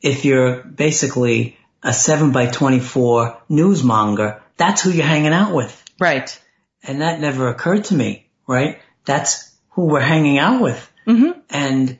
if 0.00 0.24
you're 0.24 0.62
basically 0.62 1.58
a 1.82 1.92
seven 1.92 2.32
by 2.32 2.46
24 2.46 3.42
newsmonger, 3.50 4.40
that's 4.56 4.82
who 4.82 4.90
you're 4.90 5.06
hanging 5.06 5.32
out 5.32 5.54
with. 5.54 5.84
Right. 5.98 6.38
And 6.82 7.00
that 7.00 7.20
never 7.20 7.48
occurred 7.48 7.84
to 7.86 7.94
me, 7.94 8.28
right? 8.46 8.80
That's 9.04 9.52
who 9.70 9.86
we're 9.86 10.00
hanging 10.00 10.38
out 10.38 10.60
with. 10.62 10.92
Mm-hmm. 11.06 11.40
And 11.50 11.98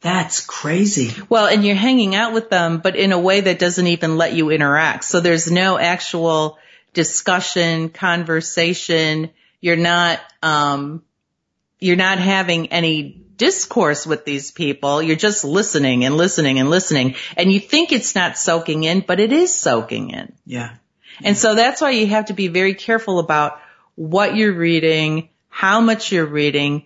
That's 0.00 0.46
crazy. 0.46 1.10
Well, 1.28 1.46
and 1.46 1.64
you're 1.64 1.74
hanging 1.74 2.14
out 2.14 2.32
with 2.32 2.50
them, 2.50 2.78
but 2.78 2.94
in 2.94 3.12
a 3.12 3.18
way 3.18 3.40
that 3.40 3.58
doesn't 3.58 3.86
even 3.86 4.16
let 4.16 4.32
you 4.32 4.50
interact. 4.50 5.04
So 5.04 5.20
there's 5.20 5.50
no 5.50 5.76
actual 5.76 6.58
discussion, 6.92 7.90
conversation. 7.90 9.30
You're 9.60 9.76
not, 9.76 10.20
um, 10.42 11.02
you're 11.78 11.96
not 11.96 12.18
having 12.18 12.68
any 12.68 13.22
discourse 13.36 14.06
with 14.06 14.24
these 14.24 14.50
people. 14.50 15.00
You're 15.00 15.16
just 15.16 15.44
listening 15.44 16.04
and 16.04 16.16
listening 16.16 16.58
and 16.58 16.68
listening. 16.68 17.14
And 17.36 17.52
you 17.52 17.60
think 17.60 17.92
it's 17.92 18.14
not 18.14 18.36
soaking 18.36 18.84
in, 18.84 19.00
but 19.00 19.20
it 19.20 19.32
is 19.32 19.54
soaking 19.54 20.10
in. 20.10 20.32
Yeah. 20.44 20.74
And 21.22 21.36
so 21.36 21.54
that's 21.54 21.80
why 21.80 21.90
you 21.90 22.06
have 22.08 22.26
to 22.26 22.34
be 22.34 22.48
very 22.48 22.74
careful 22.74 23.18
about 23.18 23.60
what 23.94 24.36
you're 24.36 24.52
reading, 24.52 25.30
how 25.48 25.80
much 25.80 26.12
you're 26.12 26.26
reading, 26.26 26.84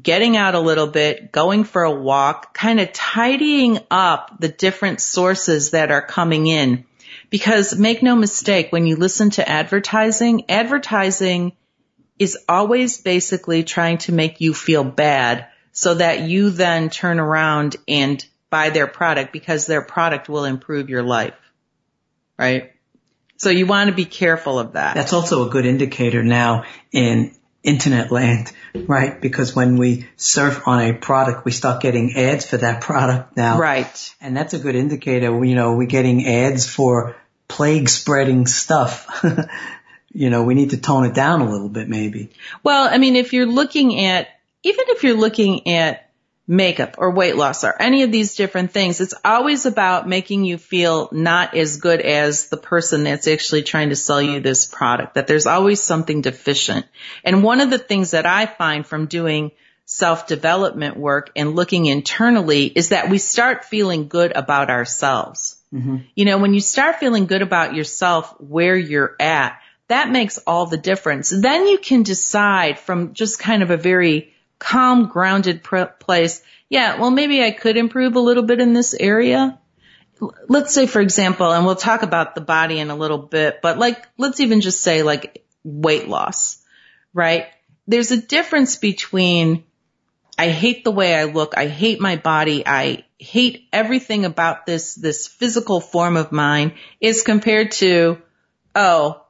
getting 0.00 0.36
out 0.36 0.54
a 0.54 0.60
little 0.60 0.86
bit, 0.86 1.32
going 1.32 1.64
for 1.64 1.82
a 1.82 1.94
walk, 1.94 2.54
kind 2.54 2.80
of 2.80 2.92
tidying 2.92 3.78
up 3.90 4.40
the 4.40 4.48
different 4.48 5.00
sources 5.00 5.70
that 5.70 5.90
are 5.90 6.04
coming 6.04 6.46
in. 6.46 6.84
Because 7.34 7.76
make 7.76 8.00
no 8.00 8.14
mistake, 8.14 8.70
when 8.70 8.86
you 8.86 8.94
listen 8.94 9.30
to 9.30 9.48
advertising, 9.48 10.48
advertising 10.48 11.56
is 12.16 12.38
always 12.48 13.00
basically 13.00 13.64
trying 13.64 13.98
to 13.98 14.12
make 14.12 14.40
you 14.40 14.54
feel 14.54 14.84
bad 14.84 15.48
so 15.72 15.94
that 15.94 16.20
you 16.20 16.50
then 16.50 16.90
turn 16.90 17.18
around 17.18 17.74
and 17.88 18.24
buy 18.50 18.70
their 18.70 18.86
product 18.86 19.32
because 19.32 19.66
their 19.66 19.82
product 19.82 20.28
will 20.28 20.44
improve 20.44 20.88
your 20.88 21.02
life. 21.02 21.34
Right? 22.38 22.70
So 23.38 23.50
you 23.50 23.66
want 23.66 23.90
to 23.90 23.96
be 23.96 24.04
careful 24.04 24.60
of 24.60 24.74
that. 24.74 24.94
That's 24.94 25.12
also 25.12 25.48
a 25.48 25.50
good 25.50 25.66
indicator 25.66 26.22
now 26.22 26.62
in 26.92 27.34
internet 27.64 28.12
land, 28.12 28.52
right? 28.74 29.20
Because 29.20 29.56
when 29.56 29.76
we 29.76 30.06
surf 30.14 30.68
on 30.68 30.82
a 30.82 30.92
product, 30.92 31.44
we 31.44 31.50
start 31.50 31.82
getting 31.82 32.14
ads 32.14 32.46
for 32.46 32.58
that 32.58 32.80
product 32.80 33.36
now. 33.36 33.58
Right. 33.58 34.14
And 34.20 34.36
that's 34.36 34.54
a 34.54 34.60
good 34.60 34.76
indicator. 34.76 35.44
You 35.44 35.56
know, 35.56 35.74
we're 35.74 35.88
getting 35.88 36.26
ads 36.26 36.68
for 36.68 37.16
plague 37.48 37.88
spreading 37.88 38.46
stuff. 38.46 39.24
you 40.12 40.30
know, 40.30 40.44
we 40.44 40.54
need 40.54 40.70
to 40.70 40.80
tone 40.80 41.04
it 41.04 41.14
down 41.14 41.40
a 41.40 41.50
little 41.50 41.68
bit 41.68 41.88
maybe. 41.88 42.30
Well, 42.62 42.88
I 42.90 42.98
mean, 42.98 43.16
if 43.16 43.32
you're 43.32 43.46
looking 43.46 44.04
at, 44.04 44.28
even 44.62 44.84
if 44.88 45.02
you're 45.02 45.16
looking 45.16 45.68
at 45.68 46.10
makeup 46.46 46.96
or 46.98 47.10
weight 47.10 47.36
loss 47.36 47.64
or 47.64 47.74
any 47.80 48.02
of 48.02 48.12
these 48.12 48.34
different 48.36 48.70
things, 48.70 49.00
it's 49.00 49.14
always 49.24 49.66
about 49.66 50.08
making 50.08 50.44
you 50.44 50.58
feel 50.58 51.08
not 51.10 51.56
as 51.56 51.78
good 51.78 52.00
as 52.00 52.48
the 52.48 52.56
person 52.56 53.04
that's 53.04 53.26
actually 53.26 53.62
trying 53.62 53.88
to 53.88 53.96
sell 53.96 54.20
you 54.20 54.40
this 54.40 54.66
product, 54.66 55.14
that 55.14 55.26
there's 55.26 55.46
always 55.46 55.82
something 55.82 56.20
deficient. 56.20 56.86
And 57.24 57.42
one 57.42 57.60
of 57.60 57.70
the 57.70 57.78
things 57.78 58.12
that 58.12 58.26
I 58.26 58.46
find 58.46 58.86
from 58.86 59.06
doing 59.06 59.52
self-development 59.86 60.96
work 60.96 61.30
and 61.36 61.56
looking 61.56 61.86
internally 61.86 62.66
is 62.66 62.90
that 62.90 63.10
we 63.10 63.18
start 63.18 63.64
feeling 63.64 64.08
good 64.08 64.32
about 64.34 64.70
ourselves. 64.70 65.56
Mm-hmm. 65.74 65.96
You 66.14 66.24
know, 66.24 66.38
when 66.38 66.54
you 66.54 66.60
start 66.60 67.00
feeling 67.00 67.26
good 67.26 67.42
about 67.42 67.74
yourself, 67.74 68.34
where 68.38 68.76
you're 68.76 69.16
at, 69.18 69.58
that 69.88 70.08
makes 70.08 70.38
all 70.38 70.66
the 70.66 70.76
difference. 70.76 71.30
Then 71.30 71.66
you 71.66 71.78
can 71.78 72.04
decide 72.04 72.78
from 72.78 73.12
just 73.12 73.38
kind 73.38 73.62
of 73.62 73.70
a 73.70 73.76
very 73.76 74.32
calm, 74.58 75.08
grounded 75.08 75.62
pr- 75.62 75.84
place. 75.98 76.42
Yeah, 76.68 77.00
well, 77.00 77.10
maybe 77.10 77.42
I 77.42 77.50
could 77.50 77.76
improve 77.76 78.14
a 78.14 78.20
little 78.20 78.44
bit 78.44 78.60
in 78.60 78.72
this 78.72 78.94
area. 78.94 79.58
Let's 80.48 80.72
say, 80.72 80.86
for 80.86 81.00
example, 81.00 81.52
and 81.52 81.66
we'll 81.66 81.74
talk 81.74 82.02
about 82.02 82.34
the 82.34 82.40
body 82.40 82.78
in 82.78 82.90
a 82.90 82.96
little 82.96 83.18
bit, 83.18 83.60
but 83.60 83.78
like, 83.78 84.06
let's 84.16 84.40
even 84.40 84.60
just 84.60 84.80
say 84.80 85.02
like 85.02 85.44
weight 85.64 86.08
loss, 86.08 86.62
right? 87.12 87.46
There's 87.88 88.12
a 88.12 88.20
difference 88.22 88.76
between 88.76 89.64
I 90.38 90.48
hate 90.48 90.84
the 90.84 90.90
way 90.90 91.14
I 91.14 91.24
look. 91.24 91.56
I 91.56 91.68
hate 91.68 92.00
my 92.00 92.16
body. 92.16 92.66
I 92.66 93.04
hate 93.18 93.68
everything 93.72 94.24
about 94.24 94.66
this, 94.66 94.94
this 94.94 95.28
physical 95.28 95.80
form 95.80 96.16
of 96.16 96.32
mine 96.32 96.74
is 97.00 97.22
compared 97.22 97.72
to, 97.72 98.20
oh, 98.74 99.22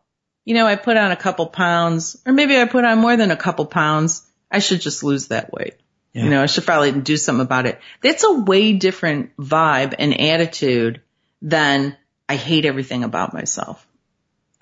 you 0.45 0.55
know, 0.55 0.67
I 0.67 0.77
put 0.77 0.97
on 0.97 1.11
a 1.11 1.17
couple 1.17 1.47
pounds 1.47 2.21
or 2.27 2.33
maybe 2.33 2.59
I 2.59 2.65
put 2.67 2.85
on 2.85 2.99
more 2.99 3.17
than 3.17 3.31
a 3.31 3.37
couple 3.37 3.67
pounds 3.67 4.27
I 4.51 4.61
should 4.61 4.81
just 4.81 5.03
lose 5.03 5.29
that 5.29 5.53
weight. 5.53 5.75
Yeah. 6.13 6.25
You 6.25 6.31
know, 6.31 6.43
I 6.43 6.47
should 6.47 6.65
probably 6.65 6.93
do 6.93 7.17
something 7.17 7.45
about 7.45 7.67
it. 7.67 7.81
That's 8.01 8.23
a 8.23 8.33
way 8.33 8.73
different 8.73 9.37
vibe 9.37 9.97
and 9.99 10.21
attitude 10.21 11.03
than 11.43 11.97
I 12.29 12.37
hate 12.37 12.65
everything 12.65 13.03
about 13.03 13.35
myself. 13.35 13.85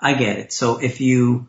I 0.01 0.15
get 0.15 0.39
it. 0.39 0.53
So 0.53 0.79
if 0.79 1.03
you 1.03 1.49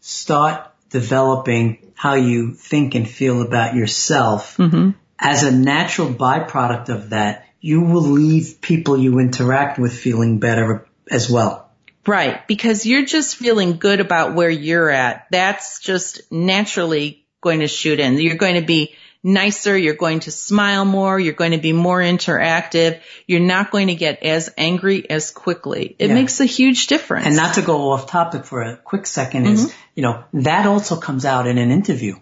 start 0.00 0.68
developing 0.90 1.85
how 1.96 2.14
you 2.14 2.52
think 2.52 2.94
and 2.94 3.08
feel 3.08 3.42
about 3.42 3.74
yourself 3.74 4.56
mm-hmm. 4.58 4.90
as 5.18 5.42
a 5.42 5.50
natural 5.50 6.08
byproduct 6.08 6.90
of 6.90 7.10
that, 7.10 7.46
you 7.60 7.80
will 7.80 8.02
leave 8.02 8.60
people 8.60 8.96
you 8.96 9.18
interact 9.18 9.78
with 9.78 9.92
feeling 9.98 10.38
better 10.38 10.86
as 11.10 11.28
well. 11.28 11.70
Right. 12.06 12.46
Because 12.46 12.86
you're 12.86 13.06
just 13.06 13.36
feeling 13.36 13.78
good 13.78 14.00
about 14.00 14.34
where 14.34 14.50
you're 14.50 14.90
at. 14.90 15.26
That's 15.30 15.80
just 15.80 16.30
naturally 16.30 17.26
going 17.40 17.60
to 17.60 17.66
shoot 17.66 17.98
in. 17.98 18.20
You're 18.20 18.36
going 18.36 18.54
to 18.56 18.66
be 18.66 18.94
nicer. 19.26 19.76
You're 19.76 19.94
going 19.94 20.20
to 20.20 20.30
smile 20.30 20.84
more. 20.84 21.18
You're 21.18 21.34
going 21.34 21.50
to 21.50 21.58
be 21.58 21.72
more 21.72 21.98
interactive. 21.98 23.00
You're 23.26 23.40
not 23.40 23.70
going 23.70 23.88
to 23.88 23.96
get 23.96 24.22
as 24.22 24.54
angry 24.56 25.10
as 25.10 25.32
quickly. 25.32 25.96
It 25.98 26.08
yeah. 26.08 26.14
makes 26.14 26.40
a 26.40 26.44
huge 26.44 26.86
difference. 26.86 27.26
And 27.26 27.36
not 27.36 27.56
to 27.56 27.62
go 27.62 27.90
off 27.90 28.06
topic 28.06 28.44
for 28.44 28.62
a 28.62 28.76
quick 28.76 29.02
2nd 29.02 29.32
mm-hmm. 29.32 29.46
is, 29.46 29.74
you 29.96 30.02
know, 30.04 30.24
that 30.34 30.66
also 30.66 30.96
comes 30.96 31.24
out 31.24 31.48
in 31.48 31.58
an 31.58 31.72
interview, 31.72 32.14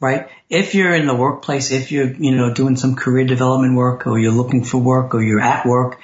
right? 0.00 0.28
If 0.50 0.74
you're 0.74 0.94
in 0.94 1.06
the 1.06 1.14
workplace, 1.14 1.70
if 1.70 1.90
you're, 1.90 2.12
you 2.12 2.36
know, 2.36 2.52
doing 2.52 2.76
some 2.76 2.94
career 2.94 3.24
development 3.24 3.74
work 3.74 4.06
or 4.06 4.18
you're 4.18 4.30
looking 4.30 4.62
for 4.62 4.78
work 4.78 5.14
or 5.14 5.22
you're 5.22 5.40
at 5.40 5.64
work, 5.64 5.98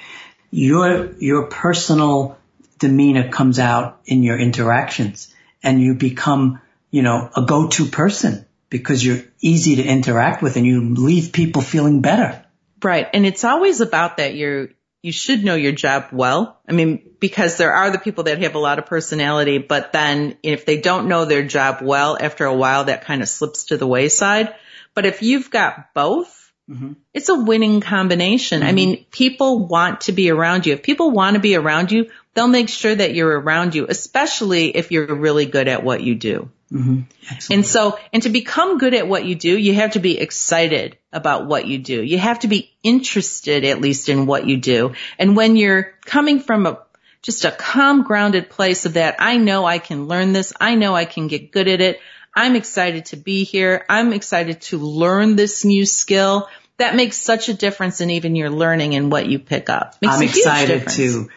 your, 0.49 1.13
your 1.19 1.47
personal 1.47 2.37
demeanor 2.79 3.29
comes 3.29 3.59
out 3.59 4.01
in 4.05 4.23
your 4.23 4.39
interactions 4.39 5.33
and 5.61 5.79
you 5.79 5.93
become, 5.93 6.61
you 6.89 7.03
know, 7.03 7.29
a 7.35 7.45
go-to 7.45 7.85
person 7.85 8.46
because 8.69 9.05
you're 9.05 9.23
easy 9.39 9.77
to 9.77 9.83
interact 9.83 10.41
with 10.41 10.57
and 10.57 10.65
you 10.65 10.93
leave 10.95 11.31
people 11.31 11.61
feeling 11.61 12.01
better. 12.01 12.43
Right. 12.83 13.07
And 13.13 13.25
it's 13.25 13.43
always 13.43 13.81
about 13.81 14.17
that 14.17 14.35
you're, 14.35 14.69
you 15.01 15.11
should 15.11 15.43
know 15.43 15.55
your 15.55 15.71
job 15.71 16.07
well. 16.11 16.59
I 16.67 16.73
mean, 16.73 17.11
because 17.19 17.57
there 17.57 17.73
are 17.73 17.91
the 17.91 17.99
people 17.99 18.25
that 18.25 18.41
have 18.41 18.55
a 18.55 18.59
lot 18.59 18.79
of 18.79 18.85
personality, 18.85 19.57
but 19.57 19.93
then 19.93 20.37
if 20.43 20.65
they 20.65 20.81
don't 20.81 21.07
know 21.07 21.25
their 21.25 21.43
job 21.43 21.79
well, 21.81 22.17
after 22.19 22.45
a 22.45 22.53
while 22.53 22.85
that 22.85 23.05
kind 23.05 23.21
of 23.21 23.29
slips 23.29 23.65
to 23.65 23.77
the 23.77 23.87
wayside. 23.87 24.53
But 24.93 25.05
if 25.05 25.21
you've 25.21 25.49
got 25.49 25.93
both, 25.93 26.51
mm-hmm. 26.69 26.93
it's 27.13 27.29
a 27.29 27.35
winning 27.35 27.81
combination. 27.81 28.59
Mm-hmm. 28.59 28.69
I 28.69 28.73
mean, 28.73 29.05
people 29.11 29.67
want 29.67 30.01
to 30.01 30.11
be 30.11 30.29
around 30.29 30.65
you. 30.65 30.73
If 30.73 30.83
people 30.83 31.11
want 31.11 31.35
to 31.35 31.39
be 31.39 31.55
around 31.55 31.91
you, 31.91 32.09
they'll 32.33 32.47
make 32.47 32.69
sure 32.69 32.93
that 32.93 33.15
you're 33.15 33.39
around 33.39 33.75
you, 33.75 33.85
especially 33.87 34.75
if 34.75 34.91
you're 34.91 35.15
really 35.15 35.45
good 35.45 35.67
at 35.67 35.83
what 35.83 36.01
you 36.01 36.15
do. 36.15 36.51
Mm-hmm. 36.71 37.53
And 37.53 37.65
so, 37.65 37.97
and 38.11 38.23
to 38.23 38.29
become 38.29 38.77
good 38.77 38.93
at 38.93 39.07
what 39.07 39.25
you 39.25 39.35
do, 39.35 39.57
you 39.57 39.73
have 39.75 39.91
to 39.91 39.99
be 39.99 40.19
excited 40.19 40.97
about 41.13 41.47
what 41.47 41.65
you 41.65 41.77
do. 41.77 42.03
You 42.03 42.17
have 42.17 42.39
to 42.39 42.47
be 42.47 42.75
interested 42.83 43.63
at 43.63 43.81
least 43.81 44.09
in 44.09 44.25
what 44.25 44.45
you 44.45 44.57
do. 44.57 44.93
And 45.17 45.35
when 45.35 45.55
you're 45.55 45.93
coming 46.05 46.39
from 46.39 46.65
a, 46.65 46.79
just 47.21 47.45
a 47.45 47.51
calm, 47.51 48.03
grounded 48.03 48.49
place 48.49 48.85
of 48.85 48.93
that, 48.93 49.15
I 49.19 49.37
know 49.37 49.65
I 49.65 49.79
can 49.79 50.07
learn 50.07 50.33
this. 50.33 50.53
I 50.59 50.75
know 50.75 50.95
I 50.95 51.05
can 51.05 51.27
get 51.27 51.51
good 51.51 51.67
at 51.67 51.81
it. 51.81 51.99
I'm 52.35 52.55
excited 52.55 53.05
to 53.07 53.17
be 53.17 53.43
here. 53.45 53.85
I'm 53.89 54.13
excited 54.13 54.61
to 54.63 54.77
learn 54.77 55.35
this 55.35 55.65
new 55.65 55.85
skill. 55.85 56.49
That 56.77 56.95
makes 56.95 57.17
such 57.17 57.49
a 57.49 57.53
difference 57.53 58.01
in 58.01 58.11
even 58.11 58.35
your 58.35 58.51
learning 58.51 58.93
and 58.93 59.11
what 59.11 59.25
you 59.25 59.39
pick 59.39 59.69
up. 59.69 59.95
Makes 60.01 60.15
I'm 60.15 60.21
excited 60.21 60.87
to 60.89 61.29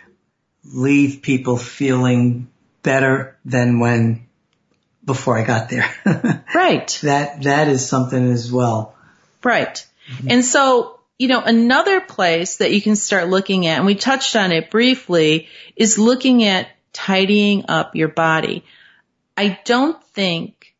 leave 0.64 1.22
people 1.22 1.56
feeling 1.56 2.50
better 2.82 3.38
than 3.44 3.80
when 3.80 4.26
before 5.04 5.38
I 5.38 5.44
got 5.44 5.68
there. 5.68 5.90
right. 6.54 6.98
That, 7.02 7.42
that 7.42 7.68
is 7.68 7.88
something 7.88 8.30
as 8.30 8.52
well. 8.52 8.94
Right. 9.42 9.86
Mm-hmm. 10.10 10.28
And 10.30 10.44
so, 10.44 11.00
you 11.18 11.28
know, 11.28 11.40
another 11.40 12.00
place 12.00 12.58
that 12.58 12.72
you 12.72 12.82
can 12.82 12.96
start 12.96 13.28
looking 13.28 13.66
at, 13.66 13.78
and 13.78 13.86
we 13.86 13.94
touched 13.94 14.36
on 14.36 14.52
it 14.52 14.70
briefly, 14.70 15.48
is 15.76 15.98
looking 15.98 16.44
at 16.44 16.68
tidying 16.92 17.66
up 17.68 17.94
your 17.96 18.08
body. 18.08 18.64
I 19.36 19.58
don't 19.64 20.02
think 20.08 20.74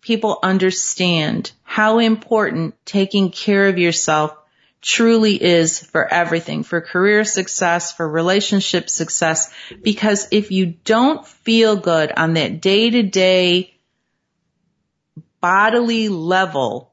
people 0.00 0.38
understand 0.42 1.52
how 1.62 1.98
important 1.98 2.74
taking 2.84 3.30
care 3.30 3.68
of 3.68 3.78
yourself 3.78 4.36
truly 4.82 5.40
is 5.42 5.78
for 5.78 6.12
everything, 6.12 6.64
for 6.64 6.80
career 6.80 7.24
success, 7.24 7.92
for 7.92 8.06
relationship 8.06 8.90
success, 8.90 9.54
because 9.80 10.28
if 10.32 10.50
you 10.50 10.66
don't 10.84 11.26
feel 11.26 11.76
good 11.76 12.12
on 12.16 12.34
that 12.34 12.60
day 12.60 12.90
to 12.90 13.02
day 13.04 13.74
bodily 15.40 16.08
level, 16.08 16.92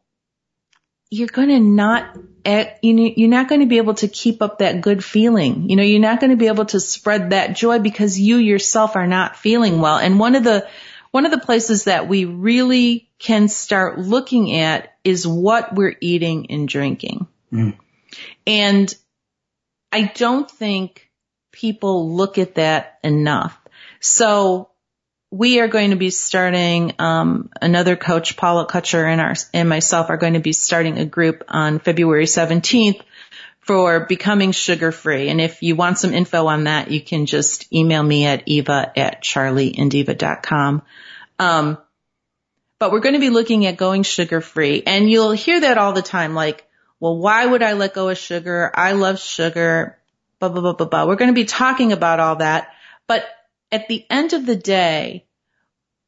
you're 1.10 1.28
going 1.28 1.49
to 1.49 1.60
not, 1.60 2.15
eh, 2.45 2.69
you're 2.84 3.30
not 3.30 3.49
going 3.49 3.62
to 3.62 3.67
be 3.67 3.78
able 3.78 3.95
to 3.95 4.08
keep 4.08 4.43
up 4.43 4.60
that 4.60 4.82
good 4.82 5.04
feeling. 5.04 5.69
You 5.69 5.75
know, 5.75 5.84
you're 5.84 5.99
not 5.99 6.19
going 6.19 6.30
to 6.30 6.38
be 6.38 6.47
able 6.47 6.65
to 6.65 6.80
spread 6.80 7.32
that 7.32 7.56
joy 7.56 7.80
because 7.80 8.19
you 8.19 8.38
yourself 8.38 8.95
are 8.95 9.08
not 9.08 9.36
feeling 9.36 9.82
well. 9.82 9.97
And 9.97 10.19
one 10.19 10.36
of 10.36 10.43
the, 10.43 10.67
one 11.10 11.25
of 11.25 11.32
the 11.32 11.39
places 11.39 11.86
that 11.86 12.08
we 12.08 12.25
really 12.25 13.10
can 13.17 13.47
start 13.47 13.97
looking 13.97 14.56
at 14.56 14.93
is 15.04 15.25
what 15.25 15.73
we're 15.73 15.95
eating 15.99 16.52
and 16.52 16.67
drinking. 16.67 17.28
Mm. 17.51 17.77
And 18.45 18.95
I 19.91 20.03
don't 20.03 20.49
think 20.49 21.09
people 21.51 22.15
look 22.15 22.38
at 22.38 22.55
that 22.55 22.99
enough. 23.03 23.57
So 23.99 24.69
we 25.31 25.59
are 25.59 25.67
going 25.67 25.91
to 25.91 25.95
be 25.95 26.09
starting 26.09 26.93
um, 26.99 27.49
another 27.62 27.95
coach, 27.95 28.35
Paula 28.35 28.65
Kutcher, 28.67 29.05
and 29.05 29.21
our 29.21 29.35
and 29.53 29.69
myself 29.69 30.09
are 30.09 30.17
going 30.17 30.33
to 30.33 30.39
be 30.39 30.53
starting 30.53 30.97
a 30.97 31.05
group 31.05 31.43
on 31.47 31.79
February 31.79 32.25
17th 32.25 33.01
for 33.59 34.05
becoming 34.05 34.51
sugar 34.51 34.91
free. 34.91 35.29
And 35.29 35.39
if 35.39 35.62
you 35.62 35.75
want 35.75 35.99
some 35.99 36.13
info 36.13 36.47
on 36.47 36.63
that, 36.63 36.89
you 36.89 37.01
can 37.01 37.27
just 37.27 37.71
email 37.71 38.01
me 38.01 38.25
at 38.25 38.43
eva 38.47 38.91
at 38.97 39.21
charlieandeva.com. 39.21 40.81
Um, 41.38 41.77
but 42.79 42.91
we're 42.91 43.01
going 43.01 43.13
to 43.13 43.19
be 43.19 43.29
looking 43.29 43.67
at 43.67 43.77
going 43.77 44.03
sugar 44.03 44.41
free 44.41 44.81
and 44.85 45.09
you'll 45.09 45.33
hear 45.33 45.62
that 45.62 45.77
all 45.77 45.93
the 45.93 46.01
time. 46.01 46.33
Like, 46.33 46.65
well, 46.99 47.17
why 47.17 47.45
would 47.45 47.63
I 47.63 47.73
let 47.73 47.93
go 47.93 48.09
of 48.09 48.17
sugar? 48.17 48.71
I 48.73 48.93
love 48.93 49.19
sugar. 49.19 49.97
Blah, 50.39 50.49
blah, 50.49 50.62
blah, 50.62 50.73
blah, 50.73 50.88
blah. 50.88 51.05
We're 51.05 51.15
going 51.15 51.29
to 51.29 51.41
be 51.41 51.45
talking 51.45 51.91
about 51.91 52.19
all 52.19 52.38
that. 52.38 52.69
But 53.07 53.25
at 53.71 53.88
the 53.88 54.05
end 54.09 54.33
of 54.33 54.45
the 54.45 54.55
day, 54.55 55.25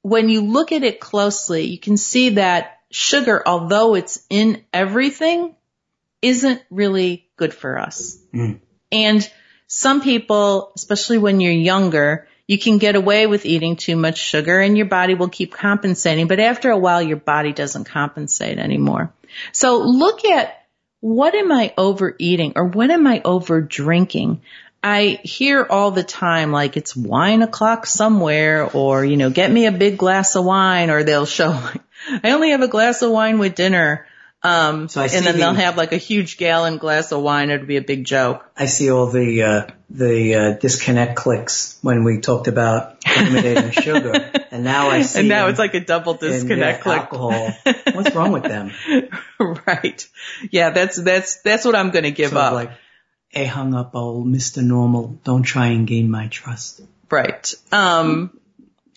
when 0.01 0.29
you 0.29 0.41
look 0.41 0.71
at 0.71 0.83
it 0.83 0.99
closely, 0.99 1.65
you 1.65 1.79
can 1.79 1.97
see 1.97 2.29
that 2.29 2.79
sugar, 2.91 3.41
although 3.45 3.95
it's 3.95 4.25
in 4.29 4.63
everything, 4.73 5.55
isn't 6.21 6.61
really 6.69 7.29
good 7.35 7.53
for 7.53 7.77
us. 7.79 8.17
Mm. 8.33 8.59
And 8.91 9.31
some 9.67 10.01
people, 10.01 10.71
especially 10.75 11.17
when 11.17 11.39
you're 11.39 11.51
younger, 11.51 12.27
you 12.47 12.59
can 12.59 12.77
get 12.77 12.95
away 12.95 13.27
with 13.27 13.45
eating 13.45 13.77
too 13.77 13.95
much 13.95 14.17
sugar 14.17 14.59
and 14.59 14.77
your 14.77 14.87
body 14.87 15.13
will 15.13 15.29
keep 15.29 15.53
compensating, 15.53 16.27
but 16.27 16.39
after 16.39 16.69
a 16.69 16.77
while 16.77 17.01
your 17.01 17.17
body 17.17 17.53
doesn't 17.53 17.85
compensate 17.85 18.57
anymore. 18.57 19.13
So 19.53 19.79
look 19.79 20.25
at 20.25 20.60
what 21.01 21.35
am 21.35 21.51
I 21.51 21.73
overeating 21.77 22.53
or 22.55 22.65
what 22.65 22.89
am 22.91 23.05
I 23.05 23.21
over 23.25 23.59
drinking? 23.59 24.41
I 24.83 25.19
hear 25.23 25.65
all 25.69 25.91
the 25.91 26.03
time 26.03 26.51
like 26.51 26.77
it's 26.77 26.95
wine 26.95 27.41
o'clock 27.41 27.85
somewhere 27.85 28.69
or, 28.71 29.03
you 29.03 29.17
know, 29.17 29.29
get 29.29 29.51
me 29.51 29.65
a 29.65 29.71
big 29.71 29.97
glass 29.97 30.35
of 30.35 30.45
wine 30.45 30.89
or 30.89 31.03
they'll 31.03 31.25
show 31.25 31.51
I 32.23 32.31
only 32.31 32.51
have 32.51 32.61
a 32.61 32.67
glass 32.67 33.01
of 33.01 33.11
wine 33.11 33.37
with 33.37 33.55
dinner. 33.55 34.07
Um, 34.43 34.89
so 34.89 35.01
and 35.01 35.11
then 35.11 35.23
the, 35.23 35.33
they'll 35.33 35.53
have 35.53 35.77
like 35.77 35.91
a 35.91 35.97
huge 35.97 36.37
gallon 36.37 36.77
glass 36.77 37.11
of 37.11 37.21
wine. 37.21 37.51
It'd 37.51 37.67
be 37.67 37.77
a 37.77 37.81
big 37.81 38.05
joke. 38.05 38.43
I 38.57 38.65
see 38.65 38.89
all 38.89 39.05
the, 39.07 39.43
uh, 39.43 39.67
the, 39.91 40.35
uh, 40.35 40.51
disconnect 40.53 41.15
clicks 41.15 41.77
when 41.81 42.03
we 42.03 42.21
talked 42.21 42.47
about 42.47 42.97
eliminating 43.05 43.69
sugar. 43.83 44.31
And 44.49 44.63
now 44.63 44.89
I 44.89 45.03
see. 45.03 45.19
And 45.19 45.29
now 45.29 45.47
it's 45.47 45.59
like 45.59 45.75
a 45.75 45.79
double 45.79 46.15
disconnect 46.15 46.79
in, 46.79 46.83
click. 46.83 46.99
Alcohol. 47.01 47.53
What's 47.93 48.15
wrong 48.15 48.31
with 48.31 48.43
them? 48.43 48.71
right. 49.67 50.07
Yeah, 50.49 50.71
that's, 50.71 50.95
that's, 50.95 51.41
that's 51.41 51.63
what 51.63 51.75
I'm 51.75 51.91
going 51.91 52.05
to 52.05 52.11
give 52.11 52.35
up. 52.35 52.53
Like, 52.53 52.71
a 53.33 53.45
hung 53.45 53.75
up 53.75 53.95
old 53.95 54.27
Mr. 54.27 54.63
Normal. 54.63 55.19
Don't 55.23 55.43
try 55.43 55.67
and 55.67 55.85
gain 55.87 56.09
my 56.09 56.27
trust. 56.27 56.81
Right. 57.11 57.53
Um, 57.71 58.37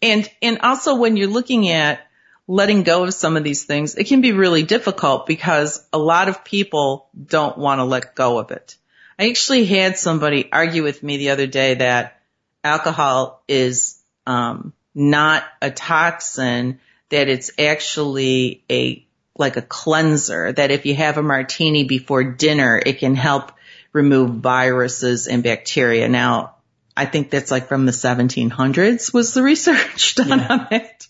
and, 0.01 0.29
and 0.41 0.61
also 0.61 0.97
when 0.97 1.17
you're 1.17 1.29
looking 1.29 1.69
at 1.69 2.01
letting 2.47 2.83
go 2.83 3.05
of 3.05 3.15
some 3.15 3.37
of 3.37 3.45
these 3.45 3.65
things, 3.65 3.95
it 3.95 4.05
can 4.05 4.21
be 4.21 4.33
really 4.33 4.63
difficult 4.63 5.27
because 5.27 5.85
a 5.93 5.99
lot 5.99 6.29
of 6.29 6.45
people 6.45 7.09
don't 7.27 7.57
want 7.57 7.79
to 7.79 7.85
let 7.85 8.15
go 8.15 8.39
of 8.39 8.51
it. 8.51 8.77
I 9.19 9.31
actually 9.31 9.65
had 9.65 9.97
somebody 9.97 10.49
argue 10.53 10.83
with 10.83 11.03
me 11.03 11.17
the 11.17 11.31
other 11.31 11.47
day 11.47 11.75
that 11.75 12.21
alcohol 12.63 13.43
is, 13.49 14.01
um, 14.27 14.73
not 14.95 15.45
a 15.63 15.71
toxin, 15.71 16.81
that 17.11 17.29
it's 17.29 17.51
actually 17.59 18.65
a, 18.71 19.07
like 19.37 19.57
a 19.57 19.63
cleanser, 19.63 20.53
that 20.53 20.71
if 20.71 20.87
you 20.87 20.95
have 20.95 21.19
a 21.19 21.23
martini 21.23 21.85
before 21.85 22.25
dinner, 22.25 22.81
it 22.85 22.99
can 22.99 23.15
help 23.15 23.53
remove 23.93 24.31
viruses 24.31 25.29
and 25.29 25.43
bacteria. 25.43 26.09
Now, 26.09 26.57
I 26.97 27.07
think 27.07 27.31
that's 27.31 27.51
like 27.51 27.69
from 27.69 27.87
the 27.87 27.93
1700s 27.93 29.13
was 29.13 29.35
the 29.35 29.43
research 29.43 30.15
done 30.17 30.29
yeah. 30.29 30.47
on 30.51 30.69
it. 30.71 31.09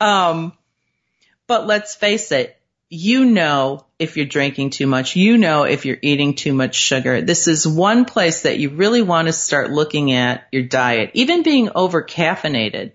Um, 0.00 0.52
but 1.46 1.66
let's 1.66 1.94
face 1.94 2.32
it, 2.32 2.56
you 2.88 3.24
know 3.24 3.84
if 3.98 4.16
you're 4.16 4.26
drinking 4.26 4.70
too 4.70 4.86
much, 4.86 5.16
you 5.16 5.38
know 5.38 5.64
if 5.64 5.84
you're 5.84 5.98
eating 6.00 6.34
too 6.34 6.52
much 6.52 6.74
sugar. 6.76 7.20
This 7.20 7.48
is 7.48 7.66
one 7.66 8.04
place 8.04 8.42
that 8.42 8.58
you 8.58 8.70
really 8.70 9.02
want 9.02 9.26
to 9.26 9.32
start 9.32 9.70
looking 9.70 10.12
at 10.12 10.46
your 10.52 10.62
diet, 10.62 11.10
even 11.14 11.42
being 11.42 11.70
over 11.74 12.02
caffeinated. 12.02 12.92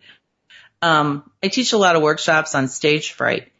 Um, 0.82 1.30
I 1.44 1.50
teach 1.50 1.74
a 1.74 1.78
lot 1.78 1.96
of 1.96 2.02
workshops 2.02 2.56
on 2.56 2.68
stage 2.68 3.12
fright. 3.12 3.52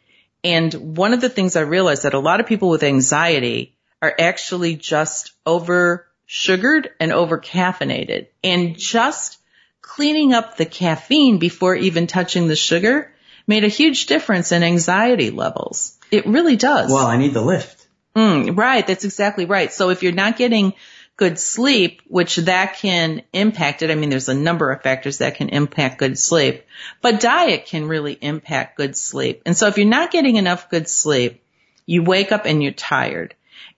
And 0.44 0.96
one 0.96 1.12
of 1.12 1.20
the 1.20 1.28
things 1.28 1.54
I 1.54 1.60
realized 1.60 2.02
that 2.02 2.14
a 2.14 2.18
lot 2.18 2.40
of 2.40 2.46
people 2.46 2.68
with 2.68 2.82
anxiety 2.82 3.76
are 4.00 4.14
actually 4.18 4.74
just 4.74 5.32
over 5.46 6.08
sugared 6.26 6.90
and 6.98 7.12
over 7.12 7.38
caffeinated 7.38 8.28
and 8.42 8.76
just 8.76 9.38
cleaning 9.80 10.32
up 10.32 10.56
the 10.56 10.64
caffeine 10.64 11.38
before 11.38 11.76
even 11.76 12.06
touching 12.06 12.48
the 12.48 12.56
sugar 12.56 13.12
made 13.46 13.64
a 13.64 13.68
huge 13.68 14.06
difference 14.06 14.52
in 14.52 14.62
anxiety 14.62 15.30
levels. 15.30 15.98
It 16.10 16.26
really 16.26 16.56
does. 16.56 16.90
Well, 16.90 17.06
I 17.06 17.16
need 17.16 17.34
the 17.34 17.42
lift. 17.42 17.86
Mm, 18.14 18.56
right. 18.56 18.86
That's 18.86 19.04
exactly 19.04 19.46
right. 19.46 19.72
So 19.72 19.90
if 19.90 20.02
you're 20.02 20.12
not 20.12 20.36
getting 20.36 20.74
good 21.16 21.38
sleep, 21.38 22.02
which 22.08 22.36
that 22.36 22.76
can 22.76 23.22
impact 23.32 23.82
it. 23.82 23.90
I 23.90 23.94
mean, 23.94 24.10
there's 24.10 24.28
a 24.28 24.34
number 24.34 24.70
of 24.70 24.82
factors 24.82 25.18
that 25.18 25.36
can 25.36 25.50
impact 25.50 25.98
good 25.98 26.18
sleep, 26.18 26.64
but 27.00 27.20
diet 27.20 27.66
can 27.66 27.86
really 27.86 28.14
impact 28.14 28.76
good 28.76 28.96
sleep. 28.96 29.42
And 29.46 29.56
so 29.56 29.68
if 29.68 29.76
you're 29.76 29.86
not 29.86 30.10
getting 30.10 30.36
enough 30.36 30.70
good 30.70 30.88
sleep, 30.88 31.44
you 31.86 32.02
wake 32.02 32.32
up 32.32 32.46
and 32.46 32.62
you're 32.62 32.72
tired 32.72 33.34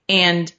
and 0.08 0.52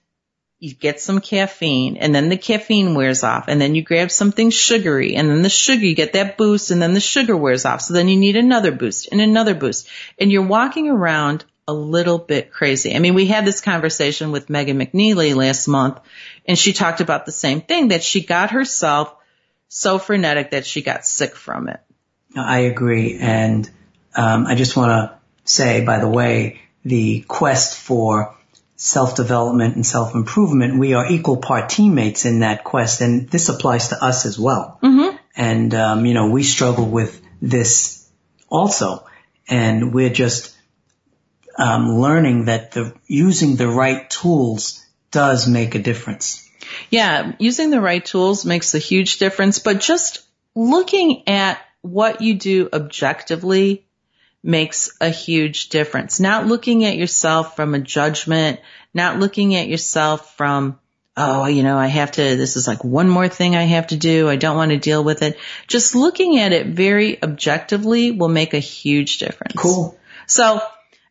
you 0.66 0.74
get 0.74 1.00
some 1.00 1.22
caffeine 1.22 1.96
and 1.98 2.14
then 2.14 2.28
the 2.28 2.38
caffeine 2.38 2.96
wears 2.96 3.24
off 3.24 3.46
and 3.48 3.62
then 3.62 3.76
you 3.76 3.84
grab 3.84 4.10
something 4.10 4.50
sugary 4.50 5.16
and 5.16 5.30
then 5.30 5.44
the 5.44 5.50
sugar, 5.50 5.86
you 5.86 5.94
get 5.94 6.14
that 6.14 6.38
boost 6.38 6.72
and 6.72 6.82
then 6.82 6.96
the 6.96 7.00
sugar 7.00 7.38
wears 7.38 7.66
off. 7.66 7.82
So 7.82 7.94
then 7.94 8.08
you 8.08 8.18
need 8.18 8.36
another 8.36 8.72
boost 8.72 9.10
and 9.12 9.22
another 9.22 9.54
boost 9.54 9.88
and 10.18 10.32
you're 10.32 10.48
walking 10.48 10.90
around 10.90 11.46
a 11.68 11.74
little 11.74 12.18
bit 12.18 12.52
crazy. 12.52 12.96
I 12.96 13.00
mean, 13.00 13.14
we 13.14 13.28
had 13.28 13.46
this 13.46 13.62
conversation 13.62 14.32
with 14.32 14.50
Megan 14.50 14.80
McNeely 14.80 15.36
last 15.36 15.68
month 15.68 16.00
and 16.48 16.58
she 16.58 16.74
talked 16.74 17.00
about 17.00 17.28
the 17.28 17.32
same 17.32 17.62
thing 17.62 17.90
that 17.90 18.04
she 18.04 18.26
got 18.26 18.50
herself 18.50 19.16
so 19.68 20.00
frenetic 20.00 20.50
that 20.50 20.66
she 20.66 20.82
got 20.82 21.06
sick 21.06 21.36
from 21.36 21.70
it. 21.70 21.80
I 22.36 22.62
agree. 22.62 23.20
And, 23.20 23.70
um, 24.16 24.48
I 24.48 24.56
just 24.56 24.76
want 24.76 24.90
to 24.90 25.18
say, 25.44 25.86
by 25.86 26.00
the 26.00 26.10
way, 26.10 26.62
the 26.84 27.22
quest 27.22 27.78
for 27.78 28.36
self-development 28.76 29.76
and 29.76 29.86
self-improvement, 29.86 30.78
we 30.78 30.94
are 30.94 31.10
equal 31.10 31.38
part 31.38 31.70
teammates 31.70 32.26
in 32.26 32.40
that 32.40 32.64
quest, 32.64 33.02
and 33.02 33.30
this 33.30 33.50
applies 33.50 33.90
to 33.90 34.04
us 34.04 34.26
as 34.26 34.38
well. 34.38 34.80
Mm-hmm. 34.84 35.18
And 35.36 35.74
um, 35.74 36.06
you 36.06 36.14
know, 36.14 36.30
we 36.30 36.44
struggle 36.44 36.86
with 36.86 37.22
this 37.42 38.10
also, 38.50 39.06
and 39.48 39.94
we're 39.94 40.10
just 40.10 40.56
um, 41.58 42.00
learning 42.00 42.46
that 42.46 42.72
the 42.72 42.94
using 43.08 43.56
the 43.56 43.68
right 43.68 44.10
tools 44.10 44.86
does 45.12 45.48
make 45.48 45.76
a 45.76 45.80
difference. 45.80 46.50
Yeah, 46.90 47.34
using 47.40 47.70
the 47.70 47.82
right 47.82 48.04
tools 48.04 48.46
makes 48.46 48.74
a 48.74 48.80
huge 48.80 49.20
difference, 49.20 49.60
but 49.60 49.80
just 49.80 50.26
looking 50.56 51.28
at 51.28 51.60
what 51.82 52.22
you 52.22 52.34
do 52.34 52.70
objectively 52.74 53.85
makes 54.46 54.96
a 55.02 55.10
huge 55.10 55.70
difference. 55.70 56.20
Not 56.20 56.46
looking 56.46 56.86
at 56.86 56.96
yourself 56.96 57.56
from 57.56 57.74
a 57.74 57.80
judgment, 57.80 58.60
not 58.94 59.20
looking 59.20 59.56
at 59.56 59.68
yourself 59.68 60.38
from, 60.38 60.80
oh, 61.18 61.48
you 61.48 61.64
know, 61.64 61.78
I 61.78 61.88
have 61.88 62.12
to, 62.14 62.22
this 62.22 62.56
is 62.56 62.68
like 62.68 62.84
one 62.84 63.10
more 63.10 63.28
thing 63.28 63.56
I 63.56 63.64
have 63.64 63.88
to 63.88 63.98
do. 63.98 64.30
I 64.30 64.36
don't 64.36 64.56
want 64.56 64.72
to 64.72 64.78
deal 64.78 65.04
with 65.04 65.24
it. 65.24 65.40
Just 65.68 65.96
looking 65.96 66.38
at 66.38 66.54
it 66.54 66.68
very 66.68 67.22
objectively 67.22 68.12
will 68.12 68.30
make 68.30 68.54
a 68.54 68.60
huge 68.60 69.18
difference. 69.18 69.56
Cool. 69.56 69.98
So 70.28 70.62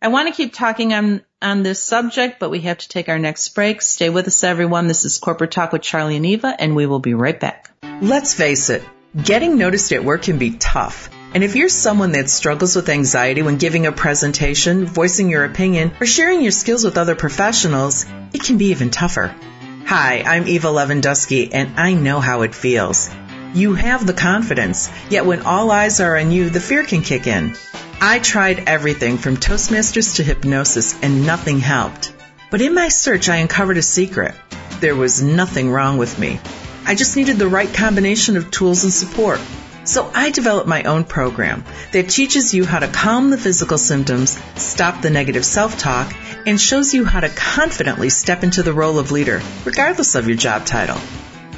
I 0.00 0.08
want 0.08 0.28
to 0.28 0.34
keep 0.34 0.54
talking 0.54 0.92
on, 0.94 1.22
on 1.42 1.64
this 1.64 1.82
subject, 1.82 2.38
but 2.38 2.50
we 2.50 2.60
have 2.60 2.78
to 2.78 2.88
take 2.88 3.08
our 3.08 3.18
next 3.18 3.48
break. 3.48 3.82
Stay 3.82 4.10
with 4.10 4.28
us, 4.28 4.44
everyone. 4.44 4.86
This 4.86 5.04
is 5.04 5.18
Corporate 5.18 5.50
Talk 5.50 5.72
with 5.72 5.82
Charlie 5.82 6.16
and 6.16 6.26
Eva, 6.26 6.54
and 6.56 6.76
we 6.76 6.86
will 6.86 7.00
be 7.00 7.14
right 7.14 7.38
back. 7.38 7.72
Let's 8.00 8.32
face 8.32 8.70
it, 8.70 8.84
getting 9.20 9.58
noticed 9.58 9.92
at 9.92 10.04
work 10.04 10.22
can 10.22 10.38
be 10.38 10.52
tough. 10.52 11.10
And 11.34 11.42
if 11.42 11.56
you're 11.56 11.68
someone 11.68 12.12
that 12.12 12.30
struggles 12.30 12.76
with 12.76 12.88
anxiety 12.88 13.42
when 13.42 13.56
giving 13.56 13.86
a 13.86 13.92
presentation, 13.92 14.86
voicing 14.86 15.28
your 15.28 15.44
opinion, 15.44 15.90
or 16.00 16.06
sharing 16.06 16.42
your 16.42 16.52
skills 16.52 16.84
with 16.84 16.96
other 16.96 17.16
professionals, 17.16 18.06
it 18.32 18.44
can 18.44 18.56
be 18.56 18.66
even 18.66 18.90
tougher. 18.90 19.34
Hi, 19.86 20.22
I'm 20.24 20.46
Eva 20.46 20.68
Lewandowski, 20.68 21.50
and 21.52 21.72
I 21.76 21.94
know 21.94 22.20
how 22.20 22.42
it 22.42 22.54
feels. 22.54 23.10
You 23.52 23.74
have 23.74 24.06
the 24.06 24.12
confidence, 24.12 24.88
yet 25.10 25.26
when 25.26 25.42
all 25.42 25.72
eyes 25.72 25.98
are 25.98 26.16
on 26.16 26.30
you, 26.30 26.50
the 26.50 26.60
fear 26.60 26.84
can 26.84 27.02
kick 27.02 27.26
in. 27.26 27.56
I 28.00 28.20
tried 28.20 28.68
everything 28.68 29.18
from 29.18 29.36
Toastmasters 29.36 30.16
to 30.16 30.22
hypnosis, 30.22 30.94
and 31.02 31.26
nothing 31.26 31.58
helped. 31.58 32.12
But 32.52 32.62
in 32.62 32.74
my 32.74 32.90
search, 32.90 33.28
I 33.28 33.38
uncovered 33.38 33.76
a 33.76 33.82
secret. 33.82 34.36
There 34.78 34.94
was 34.94 35.20
nothing 35.20 35.72
wrong 35.72 35.98
with 35.98 36.16
me. 36.16 36.38
I 36.86 36.94
just 36.94 37.16
needed 37.16 37.38
the 37.38 37.48
right 37.48 37.74
combination 37.74 38.36
of 38.36 38.52
tools 38.52 38.84
and 38.84 38.92
support. 38.92 39.40
So 39.84 40.10
I 40.14 40.30
developed 40.30 40.68
my 40.68 40.84
own 40.84 41.04
program 41.04 41.64
that 41.92 42.08
teaches 42.08 42.54
you 42.54 42.64
how 42.64 42.78
to 42.78 42.88
calm 42.88 43.30
the 43.30 43.38
physical 43.38 43.78
symptoms, 43.78 44.38
stop 44.56 45.02
the 45.02 45.10
negative 45.10 45.44
self-talk, 45.44 46.14
and 46.46 46.60
shows 46.60 46.94
you 46.94 47.04
how 47.04 47.20
to 47.20 47.28
confidently 47.28 48.10
step 48.10 48.42
into 48.42 48.62
the 48.62 48.72
role 48.72 48.98
of 48.98 49.10
leader, 49.10 49.42
regardless 49.64 50.14
of 50.14 50.26
your 50.26 50.36
job 50.36 50.64
title. 50.64 50.98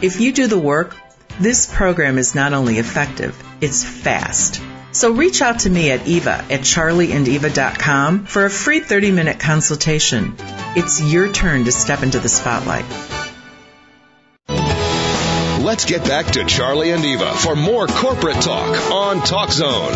If 0.03 0.21
you 0.21 0.33
do 0.33 0.47
the 0.47 0.59
work, 0.59 0.97
this 1.39 1.67
program 1.67 2.19
is 2.19 2.35
not 2.35 2.53
only 2.53 2.79
effective, 2.79 3.41
it's 3.61 3.85
fast. 3.85 4.61
So 4.93 5.13
reach 5.13 5.43
out 5.43 5.61
to 5.61 5.71
me 5.71 5.91
at 5.91 6.07
eva 6.07 6.45
at 6.51 6.61
charlieandeva.com 6.61 8.25
for 8.25 8.47
a 8.47 8.51
free 8.51 8.81
30 8.81 9.11
minute 9.11 9.39
consultation. 9.39 10.35
It's 10.75 11.03
your 11.03 11.31
turn 11.31 11.65
to 11.65 11.73
step 11.73 12.03
into 12.03 12.19
the 12.19 12.29
spotlight. 12.29 13.16
Let's 15.77 15.85
get 15.85 16.05
back 16.05 16.33
to 16.33 16.45
Charlie 16.47 16.91
and 16.93 17.05
Eva 17.05 17.35
for 17.35 17.55
more 17.55 17.87
corporate 17.87 18.41
talk 18.41 18.91
on 18.91 19.21
Talk 19.21 19.53
Zone. 19.53 19.93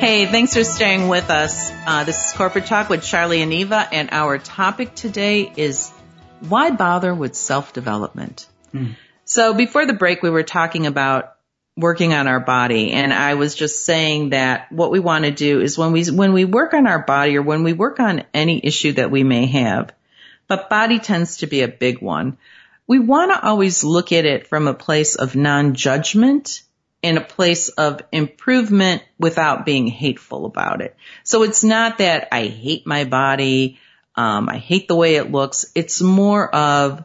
Hey, 0.00 0.26
thanks 0.26 0.54
for 0.54 0.64
staying 0.64 1.06
with 1.06 1.30
us. 1.30 1.70
Uh, 1.86 2.02
this 2.02 2.26
is 2.26 2.32
Corporate 2.32 2.66
Talk 2.66 2.88
with 2.88 3.04
Charlie 3.04 3.40
and 3.40 3.52
Eva, 3.52 3.88
and 3.92 4.08
our 4.10 4.38
topic 4.38 4.96
today 4.96 5.52
is 5.56 5.92
why 6.40 6.72
bother 6.72 7.14
with 7.14 7.36
self-development? 7.36 8.48
Mm. 8.74 8.96
So 9.26 9.54
before 9.54 9.86
the 9.86 9.92
break, 9.92 10.24
we 10.24 10.30
were 10.30 10.42
talking 10.42 10.88
about 10.88 11.36
working 11.78 12.12
on 12.12 12.26
our 12.26 12.40
body, 12.40 12.90
and 12.90 13.12
I 13.12 13.34
was 13.34 13.54
just 13.54 13.84
saying 13.84 14.30
that 14.30 14.70
what 14.72 14.90
we 14.90 15.00
want 15.00 15.24
to 15.24 15.30
do 15.30 15.60
is 15.60 15.78
when 15.78 15.92
we 15.92 16.04
when 16.10 16.32
we 16.32 16.44
work 16.44 16.74
on 16.74 16.86
our 16.86 17.04
body 17.04 17.36
or 17.36 17.42
when 17.42 17.62
we 17.62 17.72
work 17.72 18.00
on 18.00 18.24
any 18.34 18.60
issue 18.62 18.92
that 18.92 19.10
we 19.10 19.22
may 19.22 19.46
have, 19.46 19.92
but 20.48 20.68
body 20.68 20.98
tends 20.98 21.38
to 21.38 21.46
be 21.46 21.62
a 21.62 21.68
big 21.68 22.02
one. 22.02 22.36
We 22.86 22.98
want 22.98 23.32
to 23.32 23.46
always 23.46 23.84
look 23.84 24.12
at 24.12 24.24
it 24.24 24.46
from 24.46 24.66
a 24.66 24.74
place 24.74 25.14
of 25.14 25.36
non-judgment 25.36 26.62
in 27.02 27.16
a 27.16 27.24
place 27.24 27.68
of 27.68 28.00
improvement 28.10 29.02
without 29.18 29.64
being 29.64 29.86
hateful 29.86 30.46
about 30.46 30.80
it. 30.80 30.96
So 31.22 31.42
it's 31.42 31.62
not 31.62 31.98
that 31.98 32.28
I 32.32 32.46
hate 32.46 32.86
my 32.86 33.04
body, 33.04 33.78
um, 34.16 34.48
I 34.48 34.56
hate 34.56 34.88
the 34.88 34.96
way 34.96 35.14
it 35.14 35.30
looks. 35.30 35.70
It's 35.76 36.00
more 36.00 36.52
of, 36.52 37.04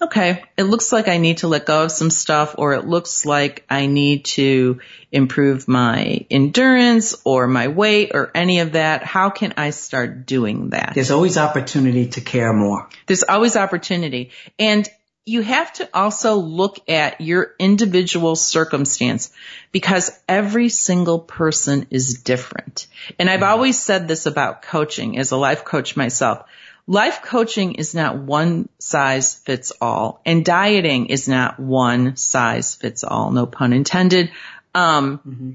okay, 0.00 0.44
it 0.56 0.64
looks 0.64 0.92
like 0.92 1.08
I 1.08 1.18
need 1.18 1.38
to 1.38 1.48
let 1.48 1.66
go 1.66 1.84
of 1.84 1.92
some 1.92 2.10
stuff 2.10 2.54
or 2.58 2.74
it 2.74 2.86
looks 2.86 3.24
like 3.24 3.64
I 3.70 3.86
need 3.86 4.24
to 4.26 4.80
improve 5.10 5.68
my 5.68 6.26
endurance 6.30 7.16
or 7.24 7.46
my 7.46 7.68
weight 7.68 8.10
or 8.14 8.30
any 8.34 8.60
of 8.60 8.72
that. 8.72 9.02
How 9.02 9.30
can 9.30 9.54
I 9.56 9.70
start 9.70 10.26
doing 10.26 10.70
that? 10.70 10.92
There's 10.94 11.10
always 11.10 11.38
opportunity 11.38 12.08
to 12.10 12.20
care 12.20 12.52
more. 12.52 12.88
There's 13.06 13.22
always 13.22 13.56
opportunity. 13.56 14.30
And 14.58 14.88
you 15.28 15.40
have 15.40 15.72
to 15.72 15.88
also 15.92 16.36
look 16.36 16.88
at 16.88 17.20
your 17.20 17.54
individual 17.58 18.36
circumstance 18.36 19.32
because 19.72 20.16
every 20.28 20.68
single 20.68 21.18
person 21.18 21.88
is 21.90 22.22
different. 22.22 22.86
And 23.18 23.28
I've 23.28 23.40
mm-hmm. 23.40 23.50
always 23.50 23.78
said 23.78 24.06
this 24.06 24.26
about 24.26 24.62
coaching 24.62 25.18
as 25.18 25.32
a 25.32 25.36
life 25.36 25.64
coach 25.64 25.96
myself. 25.96 26.46
Life 26.88 27.22
coaching 27.22 27.74
is 27.74 27.94
not 27.94 28.16
one 28.16 28.68
size 28.78 29.34
fits 29.34 29.72
all 29.80 30.20
and 30.24 30.44
dieting 30.44 31.06
is 31.06 31.28
not 31.28 31.58
one 31.58 32.16
size 32.16 32.76
fits 32.76 33.02
all. 33.02 33.32
No 33.32 33.46
pun 33.46 33.72
intended. 33.72 34.30
Um, 34.72 35.18
mm-hmm. 35.18 35.50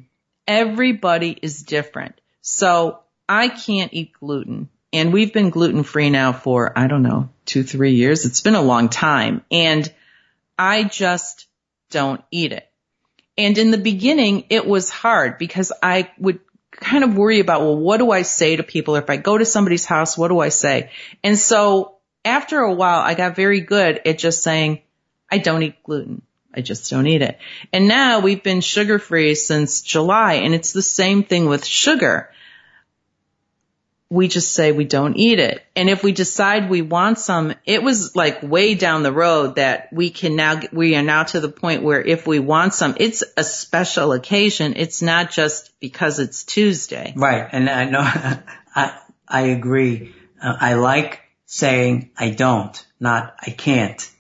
everybody 0.45 1.37
is 1.41 1.63
different. 1.63 2.19
So 2.41 2.99
I 3.29 3.47
can't 3.47 3.93
eat 3.93 4.13
gluten 4.19 4.69
and 4.91 5.13
we've 5.13 5.31
been 5.31 5.51
gluten 5.51 5.83
free 5.83 6.09
now 6.09 6.33
for, 6.33 6.77
I 6.77 6.87
don't 6.87 7.03
know, 7.03 7.29
two, 7.45 7.63
three 7.63 7.93
years. 7.93 8.25
It's 8.25 8.41
been 8.41 8.55
a 8.55 8.61
long 8.61 8.89
time 8.89 9.45
and 9.49 9.91
I 10.59 10.83
just 10.83 11.47
don't 11.91 12.21
eat 12.29 12.51
it. 12.51 12.67
And 13.37 13.57
in 13.57 13.71
the 13.71 13.77
beginning, 13.77 14.45
it 14.49 14.67
was 14.67 14.89
hard 14.89 15.37
because 15.37 15.71
I 15.81 16.11
would 16.19 16.41
kind 16.81 17.03
of 17.03 17.15
worry 17.15 17.39
about, 17.39 17.61
well, 17.61 17.77
what 17.77 17.97
do 17.97 18.11
I 18.11 18.23
say 18.23 18.55
to 18.55 18.63
people? 18.63 18.95
If 18.95 19.09
I 19.09 19.17
go 19.17 19.37
to 19.37 19.45
somebody's 19.45 19.85
house, 19.85 20.17
what 20.17 20.27
do 20.27 20.39
I 20.39 20.49
say? 20.49 20.91
And 21.23 21.37
so 21.37 21.95
after 22.25 22.59
a 22.59 22.73
while, 22.73 22.99
I 22.99 23.13
got 23.13 23.35
very 23.35 23.61
good 23.61 24.01
at 24.05 24.17
just 24.17 24.43
saying, 24.43 24.81
I 25.29 25.37
don't 25.37 25.63
eat 25.63 25.81
gluten. 25.83 26.23
I 26.53 26.61
just 26.61 26.89
don't 26.89 27.07
eat 27.07 27.21
it. 27.21 27.37
And 27.71 27.87
now 27.87 28.19
we've 28.19 28.43
been 28.43 28.59
sugar 28.59 28.99
free 28.99 29.35
since 29.35 29.81
July 29.81 30.33
and 30.33 30.53
it's 30.53 30.73
the 30.73 30.81
same 30.81 31.23
thing 31.23 31.45
with 31.45 31.65
sugar 31.65 32.29
we 34.11 34.27
just 34.27 34.51
say 34.51 34.73
we 34.73 34.83
don't 34.83 35.15
eat 35.15 35.39
it. 35.39 35.63
And 35.73 35.89
if 35.89 36.03
we 36.03 36.11
decide 36.11 36.69
we 36.69 36.81
want 36.81 37.17
some, 37.17 37.53
it 37.65 37.81
was 37.81 38.13
like 38.13 38.43
way 38.43 38.75
down 38.75 39.03
the 39.03 39.11
road 39.13 39.55
that 39.55 39.87
we 39.93 40.09
can 40.09 40.35
now, 40.35 40.59
we 40.73 40.97
are 40.97 41.01
now 41.01 41.23
to 41.23 41.39
the 41.39 41.47
point 41.47 41.81
where 41.81 42.01
if 42.01 42.27
we 42.27 42.39
want 42.39 42.73
some, 42.73 42.95
it's 42.97 43.23
a 43.37 43.43
special 43.45 44.11
occasion. 44.11 44.73
It's 44.75 45.01
not 45.01 45.31
just 45.31 45.71
because 45.79 46.19
it's 46.19 46.43
Tuesday. 46.43 47.13
Right. 47.15 47.47
And 47.53 47.69
I 47.69 47.85
know, 47.85 48.01
I, 48.75 48.99
I 49.25 49.41
agree. 49.43 50.13
Uh, 50.43 50.57
I 50.59 50.73
like 50.73 51.21
saying 51.45 52.11
I 52.17 52.31
don't, 52.31 52.85
not 52.99 53.33
I 53.39 53.51
can't. 53.51 54.11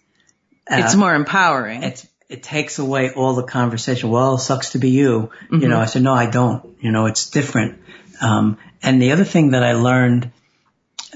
Uh, 0.71 0.77
it's 0.85 0.95
more 0.95 1.13
empowering. 1.13 1.83
It's, 1.83 2.07
it 2.29 2.43
takes 2.43 2.79
away 2.79 3.11
all 3.11 3.33
the 3.33 3.43
conversation. 3.43 4.09
Well, 4.09 4.37
sucks 4.37 4.69
to 4.69 4.77
be 4.77 4.91
you. 4.91 5.31
Mm-hmm. 5.43 5.63
You 5.63 5.67
know, 5.67 5.81
I 5.81 5.85
said, 5.85 6.01
no, 6.01 6.13
I 6.13 6.27
don't. 6.27 6.77
You 6.79 6.91
know, 6.91 7.07
it's 7.07 7.29
different. 7.29 7.81
Um, 8.21 8.57
and 8.83 9.01
the 9.01 9.11
other 9.11 9.23
thing 9.23 9.51
that 9.51 9.63
I 9.63 9.73
learned 9.73 10.31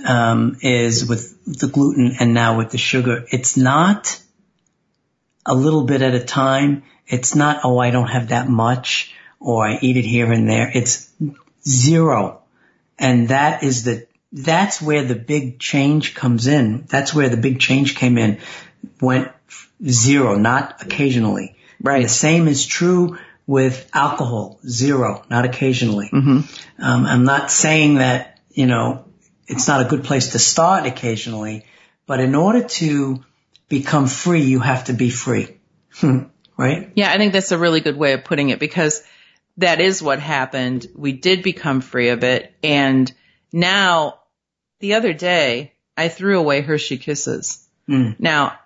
um, 0.06 0.58
is 0.62 1.06
with 1.06 1.44
the 1.46 1.68
gluten 1.68 2.18
and 2.20 2.34
now 2.34 2.58
with 2.58 2.72
the 2.72 2.78
sugar, 2.78 3.26
it's 3.32 3.58
not 3.58 4.20
a 5.46 5.54
little 5.54 5.84
bit 5.84 6.02
at 6.02 6.14
a 6.14 6.24
time. 6.24 6.84
It's 7.08 7.36
not, 7.36 7.62
oh, 7.64 7.78
I 7.78 7.92
don't 7.92 8.08
have 8.08 8.30
that 8.30 8.50
much 8.50 9.14
or 9.40 9.68
I 9.68 9.78
eat 9.82 9.98
it 9.98 10.06
here 10.06 10.32
and 10.32 10.50
there. 10.50 10.70
It's 10.74 11.12
zero. 11.68 12.42
And 12.98 13.30
that 13.30 13.64
is 13.64 13.84
the, 13.84 14.08
that's 14.32 14.82
where 14.82 15.04
the 15.04 15.16
big 15.16 15.60
change 15.60 16.16
comes 16.16 16.48
in. 16.48 16.86
That's 16.88 17.14
where 17.14 17.30
the 17.30 17.38
big 17.38 17.60
change 17.60 17.96
came 17.96 18.18
in. 18.18 18.40
Went 19.02 19.32
zero, 19.88 20.36
not 20.36 20.82
occasionally. 20.82 21.56
Right. 21.82 22.04
The 22.04 22.10
same 22.10 22.48
is 22.48 22.66
true 22.66 23.18
with 23.48 23.90
alcohol, 23.94 24.60
zero, 24.68 25.24
not 25.30 25.46
occasionally. 25.46 26.10
Mm-hmm. 26.12 26.84
Um, 26.84 27.06
I'm 27.06 27.24
not 27.24 27.52
saying 27.52 27.96
that, 27.96 28.40
you 28.50 28.66
know, 28.66 29.06
it's 29.48 29.68
not 29.68 29.86
a 29.86 29.90
good 29.90 30.04
place 30.04 30.30
to 30.32 30.40
start 30.40 30.86
occasionally, 30.86 31.66
but 32.08 32.20
in 32.20 32.36
order 32.36 32.64
to 32.64 33.24
become 33.70 34.08
free, 34.08 34.42
you 34.42 34.60
have 34.60 34.86
to 34.86 34.94
be 34.94 35.10
free. 35.10 35.58
right? 36.58 36.92
Yeah, 36.96 37.12
I 37.12 37.18
think 37.18 37.34
that's 37.34 37.52
a 37.52 37.58
really 37.58 37.82
good 37.82 37.98
way 37.98 38.14
of 38.14 38.24
putting 38.24 38.50
it 38.50 38.60
because 38.60 39.04
that 39.58 39.80
is 39.80 40.02
what 40.02 40.20
happened. 40.20 40.88
We 40.96 41.12
did 41.14 41.44
become 41.44 41.82
free 41.82 42.10
of 42.10 42.24
it. 42.24 42.54
And 42.64 43.12
now 43.52 44.20
the 44.80 44.96
other 44.96 45.14
day 45.14 45.74
I 45.96 46.10
threw 46.10 46.40
away 46.40 46.62
Hershey 46.62 46.98
Kisses. 46.98 47.66
Mm. 47.88 48.20
Now 48.20 48.58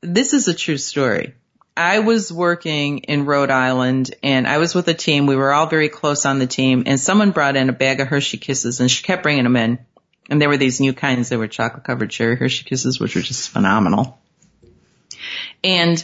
this 0.00 0.34
is 0.34 0.48
a 0.48 0.54
true 0.54 0.76
story. 0.76 1.34
I 1.76 1.98
was 1.98 2.32
working 2.32 2.98
in 3.00 3.26
Rhode 3.26 3.50
Island 3.50 4.14
and 4.22 4.46
I 4.46 4.58
was 4.58 4.74
with 4.74 4.88
a 4.88 4.94
team. 4.94 5.26
We 5.26 5.36
were 5.36 5.52
all 5.52 5.66
very 5.66 5.90
close 5.90 6.24
on 6.24 6.38
the 6.38 6.46
team 6.46 6.84
and 6.86 6.98
someone 6.98 7.32
brought 7.32 7.56
in 7.56 7.68
a 7.68 7.72
bag 7.74 8.00
of 8.00 8.08
Hershey 8.08 8.38
Kisses 8.38 8.80
and 8.80 8.90
she 8.90 9.02
kept 9.02 9.22
bringing 9.22 9.44
them 9.44 9.56
in. 9.56 9.78
And 10.30 10.40
there 10.40 10.48
were 10.48 10.56
these 10.56 10.80
new 10.80 10.94
kinds. 10.94 11.28
They 11.28 11.36
were 11.36 11.48
chocolate 11.48 11.84
covered 11.84 12.10
cherry 12.10 12.36
Hershey 12.36 12.64
Kisses, 12.64 12.98
which 12.98 13.14
were 13.14 13.20
just 13.20 13.50
phenomenal. 13.50 14.18
And 15.62 16.02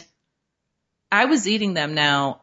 I 1.11 1.25
was 1.25 1.47
eating 1.47 1.73
them 1.73 1.95
now. 1.95 2.41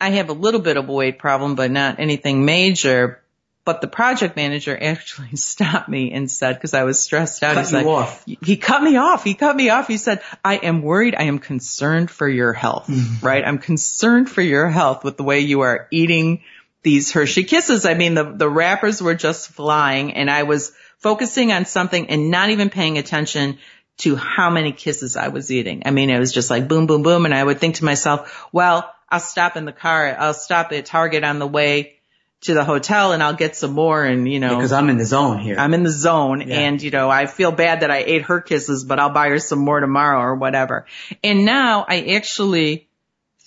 I 0.00 0.10
have 0.10 0.30
a 0.30 0.34
little 0.34 0.60
bit 0.60 0.76
of 0.76 0.88
a 0.88 0.92
weight 0.92 1.18
problem, 1.18 1.54
but 1.54 1.70
not 1.70 2.00
anything 2.00 2.44
major. 2.44 3.22
But 3.64 3.82
the 3.82 3.88
project 3.88 4.36
manager 4.36 4.76
actually 4.80 5.34
stopped 5.36 5.88
me 5.88 6.12
and 6.12 6.30
said, 6.30 6.54
because 6.54 6.74
I 6.74 6.84
was 6.84 6.98
stressed 6.98 7.42
out, 7.42 7.54
cut 7.54 7.64
he's 7.64 7.72
like, 7.72 7.86
off. 7.86 8.24
he 8.24 8.56
cut 8.56 8.82
me 8.82 8.96
off. 8.96 9.22
He 9.22 9.34
cut 9.34 9.54
me 9.54 9.68
off. 9.70 9.86
He 9.86 9.96
said, 9.96 10.22
I 10.44 10.56
am 10.56 10.82
worried. 10.82 11.14
I 11.14 11.24
am 11.24 11.38
concerned 11.38 12.10
for 12.10 12.28
your 12.28 12.52
health, 12.52 12.86
mm-hmm. 12.88 13.24
right? 13.24 13.44
I'm 13.46 13.58
concerned 13.58 14.30
for 14.30 14.42
your 14.42 14.68
health 14.68 15.04
with 15.04 15.16
the 15.16 15.24
way 15.24 15.40
you 15.40 15.60
are 15.60 15.88
eating 15.90 16.42
these 16.82 17.12
Hershey 17.12 17.44
kisses. 17.44 17.84
I 17.84 17.94
mean, 17.94 18.14
the, 18.14 18.24
the 18.24 18.48
wrappers 18.48 19.02
were 19.02 19.14
just 19.14 19.50
flying 19.50 20.14
and 20.14 20.30
I 20.30 20.44
was 20.44 20.72
focusing 20.98 21.52
on 21.52 21.66
something 21.66 22.08
and 22.08 22.30
not 22.30 22.50
even 22.50 22.70
paying 22.70 22.96
attention 22.96 23.58
to 23.98 24.16
how 24.16 24.48
many 24.48 24.72
kisses 24.72 25.16
I 25.16 25.28
was 25.28 25.52
eating. 25.52 25.82
I 25.84 25.90
mean, 25.90 26.08
it 26.08 26.18
was 26.18 26.32
just 26.32 26.48
like 26.48 26.68
boom, 26.68 26.86
boom, 26.86 27.02
boom. 27.02 27.26
And 27.26 27.34
I 27.34 27.44
would 27.44 27.58
think 27.58 27.76
to 27.76 27.84
myself, 27.84 28.48
well, 28.50 28.90
I'll 29.10 29.20
stop 29.20 29.56
in 29.56 29.66
the 29.66 29.72
car. 29.72 30.16
I'll 30.18 30.34
stop 30.34 30.72
at 30.72 30.86
Target 30.86 31.24
on 31.24 31.38
the 31.38 31.46
way 31.46 31.99
to 32.42 32.54
the 32.54 32.64
hotel 32.64 33.12
and 33.12 33.22
I'll 33.22 33.34
get 33.34 33.54
some 33.54 33.72
more 33.72 34.02
and 34.02 34.30
you 34.30 34.40
know 34.40 34.56
because 34.56 34.72
I'm 34.72 34.88
in 34.88 34.96
the 34.96 35.04
zone 35.04 35.38
here. 35.38 35.56
I'm 35.58 35.74
in 35.74 35.82
the 35.82 35.90
zone 35.90 36.40
yeah. 36.46 36.60
and 36.60 36.80
you 36.80 36.90
know 36.90 37.10
I 37.10 37.26
feel 37.26 37.52
bad 37.52 37.80
that 37.80 37.90
I 37.90 37.98
ate 37.98 38.22
her 38.22 38.40
kisses 38.40 38.84
but 38.84 38.98
I'll 38.98 39.10
buy 39.10 39.28
her 39.28 39.38
some 39.38 39.58
more 39.58 39.80
tomorrow 39.80 40.20
or 40.20 40.34
whatever. 40.34 40.86
And 41.22 41.44
now 41.44 41.84
I 41.86 42.14
actually 42.16 42.88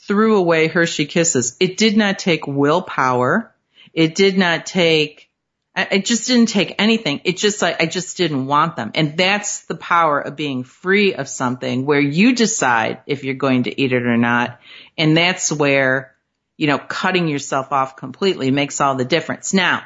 threw 0.07 0.37
away 0.37 0.67
Hershey 0.67 1.05
kisses. 1.05 1.55
It 1.59 1.77
did 1.77 1.97
not 1.97 2.19
take 2.19 2.45
willpower. 2.45 3.53
It 3.93 4.15
did 4.15 4.37
not 4.37 4.65
take 4.65 5.29
I, 5.75 5.87
I 5.91 5.97
just 5.99 6.27
didn't 6.27 6.49
take 6.49 6.75
anything. 6.77 7.21
It 7.23 7.37
just 7.37 7.61
like, 7.61 7.81
I 7.81 7.85
just 7.85 8.17
didn't 8.17 8.45
want 8.45 8.75
them. 8.75 8.91
And 8.95 9.17
that's 9.17 9.61
the 9.65 9.75
power 9.75 10.19
of 10.19 10.35
being 10.35 10.63
free 10.63 11.15
of 11.15 11.27
something 11.27 11.85
where 11.85 11.99
you 11.99 12.35
decide 12.35 13.01
if 13.07 13.23
you're 13.23 13.33
going 13.33 13.63
to 13.63 13.81
eat 13.81 13.91
it 13.91 14.03
or 14.03 14.17
not. 14.17 14.59
And 14.97 15.17
that's 15.17 15.51
where, 15.51 16.12
you 16.57 16.67
know, 16.67 16.77
cutting 16.77 17.27
yourself 17.27 17.71
off 17.71 17.95
completely 17.95 18.51
makes 18.51 18.79
all 18.81 18.95
the 18.95 19.05
difference. 19.05 19.53
Now, 19.53 19.83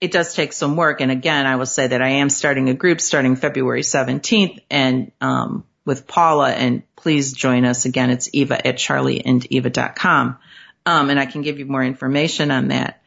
it 0.00 0.10
does 0.10 0.34
take 0.34 0.52
some 0.52 0.76
work. 0.76 1.00
And 1.00 1.10
again, 1.10 1.46
I 1.46 1.56
will 1.56 1.66
say 1.66 1.86
that 1.86 2.02
I 2.02 2.08
am 2.08 2.28
starting 2.28 2.68
a 2.68 2.74
group 2.74 3.00
starting 3.00 3.36
February 3.36 3.82
17th 3.82 4.60
and, 4.70 5.12
um, 5.20 5.64
with 5.84 6.06
Paula 6.06 6.50
and 6.50 6.82
please 6.96 7.32
join 7.32 7.64
us 7.64 7.84
again. 7.84 8.10
It's 8.10 8.28
Eva 8.32 8.66
at 8.66 8.76
charlieandeva.com. 8.76 10.38
Um, 10.84 11.10
and 11.10 11.20
I 11.20 11.26
can 11.26 11.42
give 11.42 11.58
you 11.58 11.66
more 11.66 11.82
information 11.84 12.50
on 12.50 12.68
that 12.68 13.02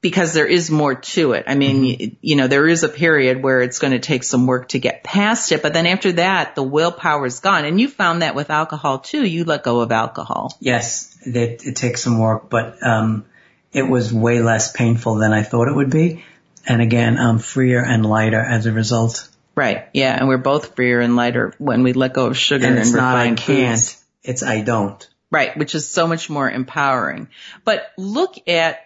because 0.00 0.34
there 0.34 0.46
is 0.46 0.70
more 0.70 0.94
to 0.94 1.32
it. 1.32 1.44
I 1.48 1.56
mean, 1.56 1.82
mm-hmm. 1.82 2.02
you, 2.02 2.16
you, 2.20 2.36
know, 2.36 2.46
there 2.46 2.68
is 2.68 2.84
a 2.84 2.88
period 2.88 3.42
where 3.42 3.60
it's 3.60 3.80
going 3.80 3.92
to 3.92 3.98
take 3.98 4.22
some 4.22 4.46
work 4.46 4.68
to 4.68 4.78
get 4.78 5.02
past 5.02 5.50
it, 5.50 5.62
but 5.62 5.72
then 5.72 5.86
after 5.86 6.12
that, 6.12 6.54
the 6.54 6.62
willpower 6.62 7.26
is 7.26 7.40
gone. 7.40 7.64
And 7.64 7.80
you 7.80 7.88
found 7.88 8.22
that 8.22 8.34
with 8.34 8.50
alcohol 8.50 9.00
too. 9.00 9.24
You 9.24 9.44
let 9.44 9.64
go 9.64 9.80
of 9.80 9.90
alcohol. 9.90 10.56
Yes, 10.60 11.15
it, 11.26 11.66
it 11.66 11.76
takes 11.76 12.02
some 12.02 12.18
work, 12.18 12.48
but 12.48 12.76
um, 12.86 13.26
it 13.72 13.82
was 13.82 14.12
way 14.12 14.40
less 14.40 14.72
painful 14.72 15.16
than 15.16 15.32
I 15.32 15.42
thought 15.42 15.68
it 15.68 15.74
would 15.74 15.90
be. 15.90 16.24
And 16.66 16.80
again, 16.80 17.18
I'm 17.18 17.38
freer 17.38 17.82
and 17.82 18.04
lighter 18.04 18.40
as 18.40 18.66
a 18.66 18.72
result. 18.72 19.28
Right. 19.54 19.88
Yeah. 19.92 20.16
And 20.16 20.28
we're 20.28 20.38
both 20.38 20.74
freer 20.76 21.00
and 21.00 21.16
lighter 21.16 21.54
when 21.58 21.82
we 21.82 21.92
let 21.92 22.12
go 22.12 22.26
of 22.26 22.36
sugar 22.36 22.66
and, 22.66 22.78
it's 22.78 22.88
and 22.88 22.96
not 22.96 23.16
I 23.16 23.34
can't. 23.34 23.78
Foods. 23.78 24.02
It's 24.22 24.42
I 24.42 24.60
don't. 24.60 25.08
Right. 25.30 25.56
Which 25.56 25.74
is 25.74 25.88
so 25.88 26.06
much 26.06 26.28
more 26.28 26.50
empowering. 26.50 27.28
But 27.64 27.90
look 27.96 28.48
at 28.48 28.80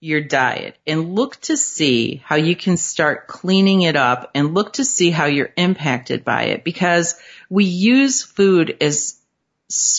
your 0.00 0.20
diet 0.20 0.76
and 0.84 1.14
look 1.14 1.40
to 1.42 1.56
see 1.56 2.16
how 2.24 2.34
you 2.34 2.56
can 2.56 2.76
start 2.76 3.28
cleaning 3.28 3.82
it 3.82 3.94
up 3.94 4.32
and 4.34 4.52
look 4.52 4.72
to 4.74 4.84
see 4.84 5.10
how 5.10 5.26
you're 5.26 5.52
impacted 5.56 6.24
by 6.24 6.44
it 6.46 6.64
because 6.64 7.14
we 7.48 7.64
use 7.64 8.22
food 8.22 8.76
as 8.80 9.21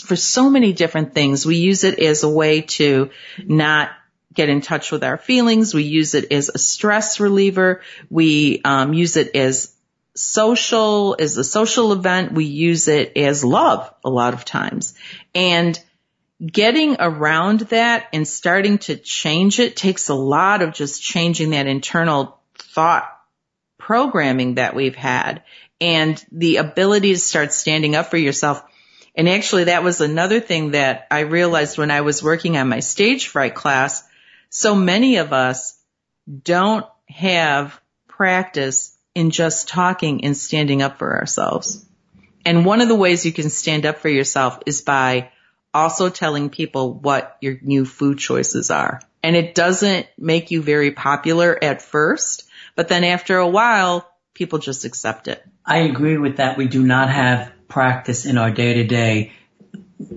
for 0.06 0.16
so 0.16 0.50
many 0.50 0.74
different 0.74 1.14
things. 1.14 1.46
We 1.46 1.58
use 1.58 1.84
it 1.84 2.00
as 2.00 2.24
a 2.24 2.30
way 2.30 2.62
to 2.62 3.12
not 3.44 3.92
get 4.34 4.50
in 4.50 4.62
touch 4.62 4.92
with 4.92 5.04
our 5.04 5.18
feelings. 5.18 5.74
We 5.74 5.84
use 5.84 6.16
it 6.16 6.32
as 6.32 6.50
a 6.50 6.58
stress 6.58 7.20
reliever. 7.20 7.82
We 8.10 8.62
um, 8.64 8.94
use 8.94 9.16
it 9.18 9.36
as 9.36 9.74
social, 10.16 11.16
as 11.20 11.38
a 11.38 11.44
social 11.44 11.92
event. 11.94 12.34
We 12.34 12.46
use 12.46 12.88
it 12.88 13.18
as 13.18 13.44
love 13.44 13.94
a 14.04 14.10
lot 14.10 14.34
of 14.34 14.46
times. 14.46 14.96
And 15.36 15.80
getting 16.46 16.98
around 17.00 17.62
that 17.62 18.08
and 18.12 18.28
starting 18.28 18.78
to 18.80 18.98
change 18.98 19.60
it 19.60 19.76
takes 19.76 20.10
a 20.10 20.16
lot 20.16 20.62
of 20.62 20.74
just 20.74 21.02
changing 21.02 21.52
that 21.52 21.68
internal 21.68 22.40
thought 22.56 23.10
programming 23.78 24.56
that 24.56 24.76
we've 24.76 24.96
had 24.96 25.44
and 25.80 26.24
the 26.32 26.58
ability 26.58 27.14
to 27.14 27.20
start 27.20 27.54
standing 27.54 27.96
up 27.96 28.10
for 28.10 28.18
yourself. 28.18 28.64
And 29.16 29.30
actually 29.30 29.66
that 29.66 29.84
was 29.84 30.02
another 30.02 30.40
thing 30.40 30.72
that 30.72 31.08
I 31.12 31.22
realized 31.22 31.78
when 31.78 31.92
I 31.92 32.02
was 32.02 32.24
working 32.24 32.58
on 32.58 32.70
my 32.70 32.80
stage 32.80 33.28
fright 33.28 33.54
class. 33.54 34.04
So 34.50 34.76
many 34.76 35.18
of 35.18 35.34
us 35.34 35.78
don't 36.44 36.86
have 37.10 37.80
practice 38.08 38.98
in 39.14 39.30
just 39.30 39.68
talking 39.68 40.26
and 40.26 40.36
standing 40.36 40.82
up 40.82 40.98
for 40.98 41.16
ourselves. 41.16 41.86
And 42.46 42.66
one 42.66 42.82
of 42.82 42.88
the 42.88 42.96
ways 42.96 43.26
you 43.26 43.32
can 43.32 43.50
stand 43.50 43.86
up 43.86 44.00
for 44.00 44.10
yourself 44.10 44.60
is 44.66 44.82
by 44.82 45.32
also 45.74 46.10
telling 46.10 46.50
people 46.50 46.94
what 46.94 47.38
your 47.42 47.58
new 47.62 47.86
food 47.86 48.18
choices 48.20 48.70
are. 48.70 49.02
And 49.22 49.36
it 49.36 49.56
doesn't 49.56 50.08
make 50.18 50.52
you 50.52 50.62
very 50.62 50.92
popular 50.92 51.58
at 51.62 51.82
first, 51.82 52.44
but 52.76 52.90
then 52.90 53.04
after 53.04 53.38
a 53.38 53.48
while, 53.48 54.08
people 54.34 54.60
just 54.60 54.86
accept 54.86 55.28
it. 55.28 55.44
I 55.66 55.80
agree 55.80 56.18
with 56.18 56.38
that. 56.38 56.58
We 56.58 56.68
do 56.68 56.84
not 56.84 57.10
have 57.10 57.52
practice 57.74 58.26
in 58.26 58.38
our 58.38 58.52
day 58.52 58.76
to 58.76 58.84
day 58.84 59.34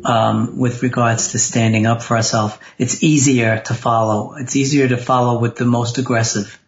um, 0.05 0.59
with 0.59 0.83
regards 0.83 1.33
to 1.33 1.39
standing 1.39 1.87
up 1.87 2.03
for 2.03 2.17
ourselves. 2.17 2.59
It's 2.77 3.03
easier 3.03 3.59
to 3.61 3.75
follow. 3.75 4.35
It's 4.37 4.57
easier 4.57 4.87
to 4.89 4.99
follow 4.99 5.41
with 5.41 5.57
the 5.57 5.65
most 5.65 5.97
aggressive. 5.97 6.61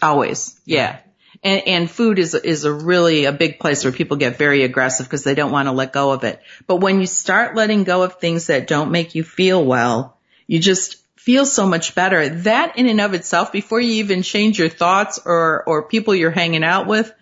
Always, 0.00 0.58
yeah. 0.64 1.00
And, 1.42 1.62
and 1.66 1.90
food 1.90 2.18
is, 2.18 2.34
is 2.34 2.64
a 2.64 2.72
really 2.72 3.26
a 3.26 3.32
big 3.32 3.60
place 3.60 3.84
where 3.84 3.92
people 3.92 4.16
get 4.16 4.38
very 4.38 4.62
aggressive 4.64 5.06
because 5.06 5.22
they 5.22 5.34
don't 5.34 5.52
want 5.52 5.68
to 5.68 5.72
let 5.72 5.92
go 5.92 6.12
of 6.12 6.24
it. 6.24 6.40
But 6.66 6.76
when 6.76 7.00
you 7.00 7.06
start 7.06 7.54
letting 7.54 7.84
go 7.84 8.02
of 8.02 8.14
things 8.14 8.46
that 8.46 8.66
don't 8.66 8.90
make 8.90 9.14
you 9.14 9.24
feel 9.24 9.62
well, 9.62 10.16
you 10.46 10.58
just 10.58 10.96
feel 11.16 11.44
so 11.44 11.66
much 11.66 11.94
better. 11.94 12.28
That 12.28 12.78
in 12.78 12.86
and 12.86 13.00
of 13.00 13.12
itself, 13.12 13.52
before 13.52 13.80
you 13.80 13.94
even 13.94 14.22
change 14.22 14.58
your 14.58 14.70
thoughts 14.70 15.20
or, 15.24 15.62
or 15.66 15.88
people 15.88 16.14
you're 16.14 16.30
hanging 16.30 16.64
out 16.64 16.86
with, 16.86 17.12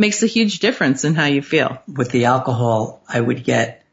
makes 0.00 0.22
a 0.22 0.26
huge 0.26 0.60
difference 0.60 1.04
in 1.04 1.14
how 1.14 1.26
you 1.26 1.42
feel. 1.42 1.78
With 1.86 2.10
the 2.10 2.24
alcohol, 2.24 3.02
I 3.06 3.20
would 3.20 3.44
get, 3.44 3.84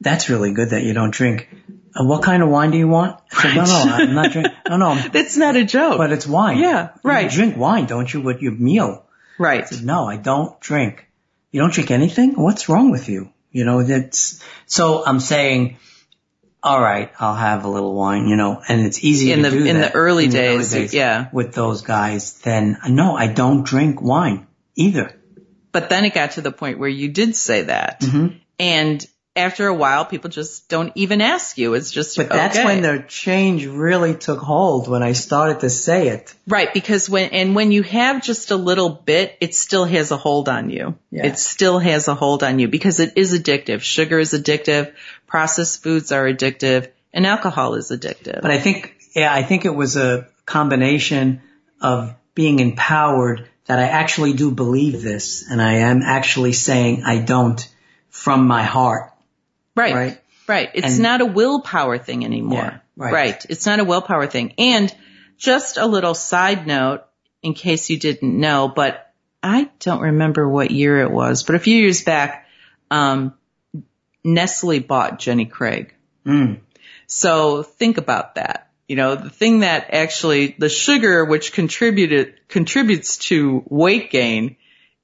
that's 0.00 0.28
really 0.28 0.52
good 0.52 0.70
that 0.70 0.82
you 0.82 0.92
don't 0.92 1.12
drink. 1.12 1.48
Uh, 1.94 2.04
what 2.04 2.24
kind 2.24 2.42
of 2.42 2.48
wine 2.48 2.72
do 2.72 2.78
you 2.78 2.88
want? 2.88 3.20
I 3.32 3.42
said, 3.42 3.56
right. 3.56 3.68
no, 3.68 3.84
no, 3.84 3.94
I'm 3.94 4.14
not 4.14 4.32
drinking. 4.32 4.52
No, 4.68 4.76
no. 4.76 4.94
That's 5.12 5.36
not 5.36 5.54
a 5.54 5.64
joke. 5.64 5.98
But 5.98 6.10
it's 6.10 6.26
wine. 6.26 6.58
Yeah, 6.58 6.90
right. 7.04 7.30
You 7.30 7.30
drink 7.30 7.56
wine, 7.56 7.86
don't 7.86 8.12
you, 8.12 8.20
with 8.20 8.42
your 8.42 8.52
meal? 8.52 9.06
Right. 9.38 9.62
I 9.62 9.66
said, 9.66 9.84
no, 9.84 10.06
I 10.06 10.16
don't 10.16 10.58
drink. 10.60 11.06
You 11.52 11.60
don't 11.60 11.72
drink 11.72 11.92
anything? 11.92 12.32
What's 12.32 12.68
wrong 12.68 12.90
with 12.90 13.08
you? 13.08 13.32
You 13.52 13.64
know, 13.64 13.84
that's, 13.84 14.42
so 14.66 15.06
I'm 15.06 15.20
saying, 15.20 15.76
all 16.60 16.80
right, 16.80 17.12
I'll 17.20 17.36
have 17.36 17.64
a 17.64 17.68
little 17.68 17.94
wine, 17.94 18.26
you 18.26 18.34
know, 18.34 18.60
and 18.66 18.84
it's 18.84 19.04
easy 19.04 19.30
in 19.30 19.44
to 19.44 19.50
the, 19.50 19.58
do 19.58 19.64
in 19.64 19.78
that 19.78 19.92
the 19.92 19.98
early 19.98 20.24
in 20.24 20.30
days, 20.30 20.70
the 20.72 20.78
early 20.78 20.86
days, 20.86 20.94
yeah, 20.94 21.28
with 21.32 21.54
those 21.54 21.82
guys. 21.82 22.40
Then 22.40 22.78
no, 22.88 23.14
I 23.14 23.28
don't 23.28 23.64
drink 23.64 24.02
wine 24.02 24.48
either. 24.76 25.18
But 25.72 25.88
then 25.88 26.04
it 26.04 26.14
got 26.14 26.32
to 26.32 26.40
the 26.40 26.52
point 26.52 26.78
where 26.78 26.88
you 26.88 27.08
did 27.08 27.34
say 27.34 27.62
that, 27.62 28.00
mm-hmm. 28.00 28.36
and 28.58 29.06
after 29.36 29.66
a 29.66 29.74
while, 29.74 30.04
people 30.04 30.30
just 30.30 30.68
don't 30.68 30.92
even 30.94 31.20
ask 31.20 31.58
you. 31.58 31.74
It's 31.74 31.90
just, 31.90 32.16
but 32.16 32.28
that's 32.28 32.56
okay. 32.56 32.64
when 32.64 32.82
the 32.82 33.04
change 33.08 33.66
really 33.66 34.14
took 34.14 34.38
hold 34.38 34.86
when 34.86 35.02
I 35.02 35.12
started 35.12 35.60
to 35.60 35.70
say 35.70 36.08
it. 36.08 36.32
Right. 36.46 36.72
Because 36.72 37.10
when, 37.10 37.30
and 37.30 37.54
when 37.54 37.72
you 37.72 37.82
have 37.82 38.22
just 38.22 38.52
a 38.52 38.56
little 38.56 38.90
bit, 38.90 39.36
it 39.40 39.54
still 39.54 39.84
has 39.84 40.12
a 40.12 40.16
hold 40.16 40.48
on 40.48 40.70
you. 40.70 40.96
Yeah. 41.10 41.26
It 41.26 41.38
still 41.38 41.80
has 41.80 42.06
a 42.06 42.14
hold 42.14 42.44
on 42.44 42.60
you 42.60 42.68
because 42.68 43.00
it 43.00 43.14
is 43.16 43.32
addictive. 43.32 43.80
Sugar 43.80 44.20
is 44.20 44.32
addictive. 44.32 44.94
Processed 45.26 45.82
foods 45.82 46.12
are 46.12 46.24
addictive 46.24 46.92
and 47.12 47.26
alcohol 47.26 47.74
is 47.74 47.90
addictive. 47.90 48.40
But 48.40 48.52
I 48.52 48.60
think, 48.60 48.96
yeah, 49.16 49.34
I 49.34 49.42
think 49.42 49.64
it 49.64 49.74
was 49.74 49.96
a 49.96 50.28
combination 50.46 51.42
of 51.80 52.14
being 52.36 52.60
empowered 52.60 53.48
that 53.66 53.78
I 53.78 53.84
actually 53.84 54.34
do 54.34 54.50
believe 54.50 55.02
this 55.02 55.48
and 55.48 55.60
I 55.60 55.74
am 55.78 56.02
actually 56.02 56.52
saying 56.52 57.02
I 57.04 57.18
don't 57.18 57.66
from 58.10 58.46
my 58.46 58.62
heart 58.62 59.14
Right. 59.74 59.94
Right. 59.94 60.20
Right. 60.46 60.70
It's 60.74 60.94
and, 60.94 61.02
not 61.02 61.20
a 61.20 61.26
willpower 61.26 61.98
thing 61.98 62.24
anymore. 62.24 62.58
Yeah, 62.58 62.78
right. 62.96 63.12
right. 63.12 63.46
It's 63.48 63.66
not 63.66 63.80
a 63.80 63.84
willpower 63.84 64.26
thing. 64.26 64.54
And 64.58 64.94
just 65.38 65.78
a 65.78 65.86
little 65.86 66.14
side 66.14 66.66
note 66.66 67.04
in 67.42 67.54
case 67.54 67.90
you 67.90 67.98
didn't 67.98 68.38
know, 68.38 68.68
but 68.68 69.12
I 69.42 69.70
don't 69.80 70.00
remember 70.00 70.48
what 70.48 70.70
year 70.70 71.00
it 71.00 71.10
was, 71.10 71.42
but 71.42 71.54
a 71.54 71.58
few 71.58 71.76
years 71.76 72.04
back, 72.04 72.46
um, 72.90 73.34
Nestle 74.22 74.80
bought 74.80 75.18
Jenny 75.18 75.46
Craig. 75.46 75.94
Mm. 76.26 76.60
So 77.06 77.62
think 77.62 77.98
about 77.98 78.36
that. 78.36 78.63
You 78.86 78.96
know, 78.96 79.14
the 79.14 79.30
thing 79.30 79.60
that 79.60 79.88
actually, 79.92 80.54
the 80.58 80.68
sugar 80.68 81.24
which 81.24 81.52
contributed, 81.52 82.34
contributes 82.48 83.16
to 83.28 83.64
weight 83.68 84.10
gain 84.10 84.56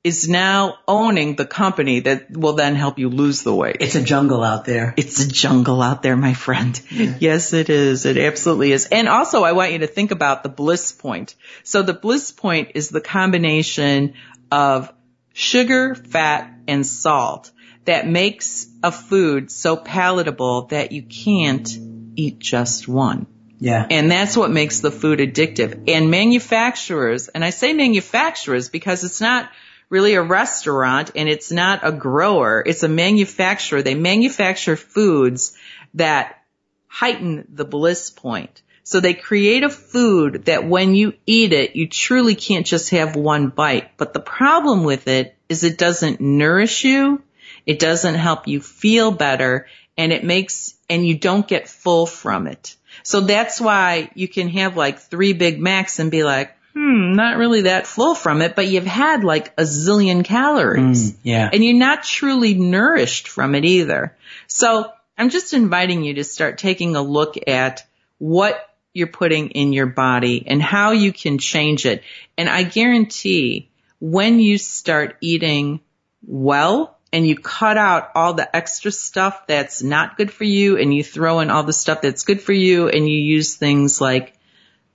is 0.03 0.29
now 0.29 0.79
owning 0.89 1.37
the 1.37 1.45
company 1.45 2.01
that 2.01 2.31
will 2.31 2.55
then 2.55 2.75
help 2.75 2.99
you 2.99 3.11
lose 3.11 3.43
the 3.43 3.55
weight. 3.55 3.77
It's 3.81 3.95
a 3.95 4.03
jungle 4.03 4.43
out 4.43 4.65
there. 4.65 4.95
It's 4.97 5.21
a 5.21 5.29
jungle 5.29 5.83
out 5.83 6.03
there, 6.03 6.17
my 6.17 6.33
friend. 6.33 6.81
Yeah. 6.91 7.17
Yes, 7.21 7.53
it 7.53 7.69
is. 7.69 8.07
It 8.07 8.17
absolutely 8.17 8.73
is. 8.73 8.87
And 8.87 9.09
also 9.09 9.45
I 9.45 9.53
want 9.53 9.73
you 9.73 9.79
to 9.81 9.87
think 9.87 10.11
about 10.11 10.43
the 10.43 10.49
bliss 10.49 10.93
point. 10.93 11.35
So 11.65 11.83
the 11.83 11.93
bliss 11.93 12.33
point 12.33 12.73
is 12.75 12.89
the 12.89 13.03
combination 13.03 14.15
of 14.51 14.91
sugar, 15.35 15.95
fat, 15.95 16.51
and 16.67 16.87
salt 16.87 17.51
that 17.85 18.07
makes 18.07 18.67
a 18.83 18.93
food 18.93 19.51
so 19.51 19.77
palatable 19.77 20.67
that 20.67 20.93
you 20.93 21.03
can't 21.03 21.69
eat 22.17 22.39
just 22.39 22.89
one. 22.89 23.27
Yeah. 23.61 23.87
And 23.89 24.11
that's 24.11 24.37
what 24.37 24.51
makes 24.51 24.81
the 24.81 24.91
food 24.91 25.19
addictive. 25.19 25.85
And 25.89 26.11
manufacturers, 26.11 27.29
and 27.29 27.45
I 27.45 27.51
say 27.51 27.75
manufacturers 27.75 28.71
because 28.71 29.05
it's 29.05 29.21
not 29.21 29.51
really 29.91 30.15
a 30.15 30.23
restaurant 30.23 31.11
and 31.15 31.29
it's 31.29 31.53
not 31.53 31.81
a 31.83 31.93
grower. 31.93 32.63
It's 32.65 32.83
a 32.83 32.89
manufacturer. 32.89 33.83
They 33.83 33.95
manufacture 33.95 34.77
foods 34.77 35.57
that 35.95 36.43
heighten 36.89 37.47
the 37.53 37.67
bliss 37.67 38.11
point. 38.11 38.63
So 38.83 38.99
they 38.99 39.15
create 39.15 39.63
a 39.63 39.69
food 39.69 40.47
that 40.47 40.67
when 40.67 40.95
you 40.95 41.13
eat 41.27 41.53
it, 41.53 41.77
you 41.77 41.87
truly 41.87 42.35
can't 42.35 42.67
just 42.67 42.91
have 42.91 43.15
one 43.15 43.49
bite. 43.49 43.97
But 43.99 44.15
the 44.15 44.21
problem 44.21 44.85
with 44.85 45.07
it 45.07 45.37
is 45.51 45.65
it 45.65 45.77
doesn't 45.77 46.21
nourish 46.21 46.85
you. 46.85 47.23
It 47.67 47.79
doesn't 47.79 48.15
help 48.15 48.49
you 48.49 48.61
feel 48.61 49.11
better 49.11 49.67
and 49.99 50.13
it 50.13 50.25
makes, 50.25 50.75
and 50.89 51.07
you 51.07 51.19
don't 51.19 51.47
get 51.47 51.69
full 51.69 52.07
from 52.07 52.47
it. 52.47 52.77
So 53.03 53.21
that's 53.21 53.61
why 53.61 54.11
you 54.15 54.29
can 54.29 54.49
have 54.49 54.77
like 54.77 54.99
three 54.99 55.33
Big 55.33 55.61
Macs 55.61 55.99
and 55.99 56.11
be 56.11 56.25
like, 56.25 56.57
hmm, 56.73 57.13
not 57.13 57.37
really 57.37 57.63
that 57.63 57.87
full 57.87 58.15
from 58.15 58.43
it, 58.43 58.55
but 58.55 58.69
you've 58.69 58.87
had 58.87 59.25
like 59.25 59.49
a 59.59 59.63
zillion 59.63 60.25
calories. 60.25 61.13
Mm, 61.13 61.17
yeah. 61.23 61.51
And 61.53 61.65
you're 61.65 61.75
not 61.75 62.05
truly 62.05 62.55
nourished 62.55 63.29
from 63.29 63.55
it 63.55 63.65
either. 63.65 64.17
So 64.47 64.93
I'm 65.19 65.31
just 65.31 65.53
inviting 65.53 66.05
you 66.05 66.15
to 66.15 66.25
start 66.25 66.59
taking 66.59 66.97
a 66.97 67.03
look 67.03 67.37
at 67.47 67.87
what 68.19 68.67
you're 68.93 69.07
putting 69.07 69.51
in 69.51 69.73
your 69.73 69.87
body 69.87 70.45
and 70.47 70.63
how 70.63 70.93
you 70.93 71.13
can 71.13 71.39
change 71.39 71.87
it. 71.87 72.03
And 72.37 72.49
I 72.49 72.63
guarantee 72.63 73.69
when 74.01 74.41
you 74.41 74.59
start 74.59 75.17
eating 75.21 75.81
well 76.27 76.99
and 77.13 77.27
you 77.27 77.37
cut 77.37 77.77
out 77.77 78.11
all 78.15 78.35
the 78.35 78.55
extra 78.57 78.93
stuff 78.93 79.47
that's 79.47 79.83
not 79.83 80.17
good 80.17 80.33
for 80.33 80.45
you 80.45 80.79
and 80.79 80.95
you 80.95 81.03
throw 81.03 81.41
in 81.41 81.51
all 81.51 81.65
the 81.65 81.73
stuff 81.73 82.03
that's 82.03 82.25
good 82.25 82.41
for 82.41 82.53
you 82.53 82.89
and 82.89 83.09
you 83.09 83.19
use 83.19 83.57
things 83.57 84.01
like 84.01 84.35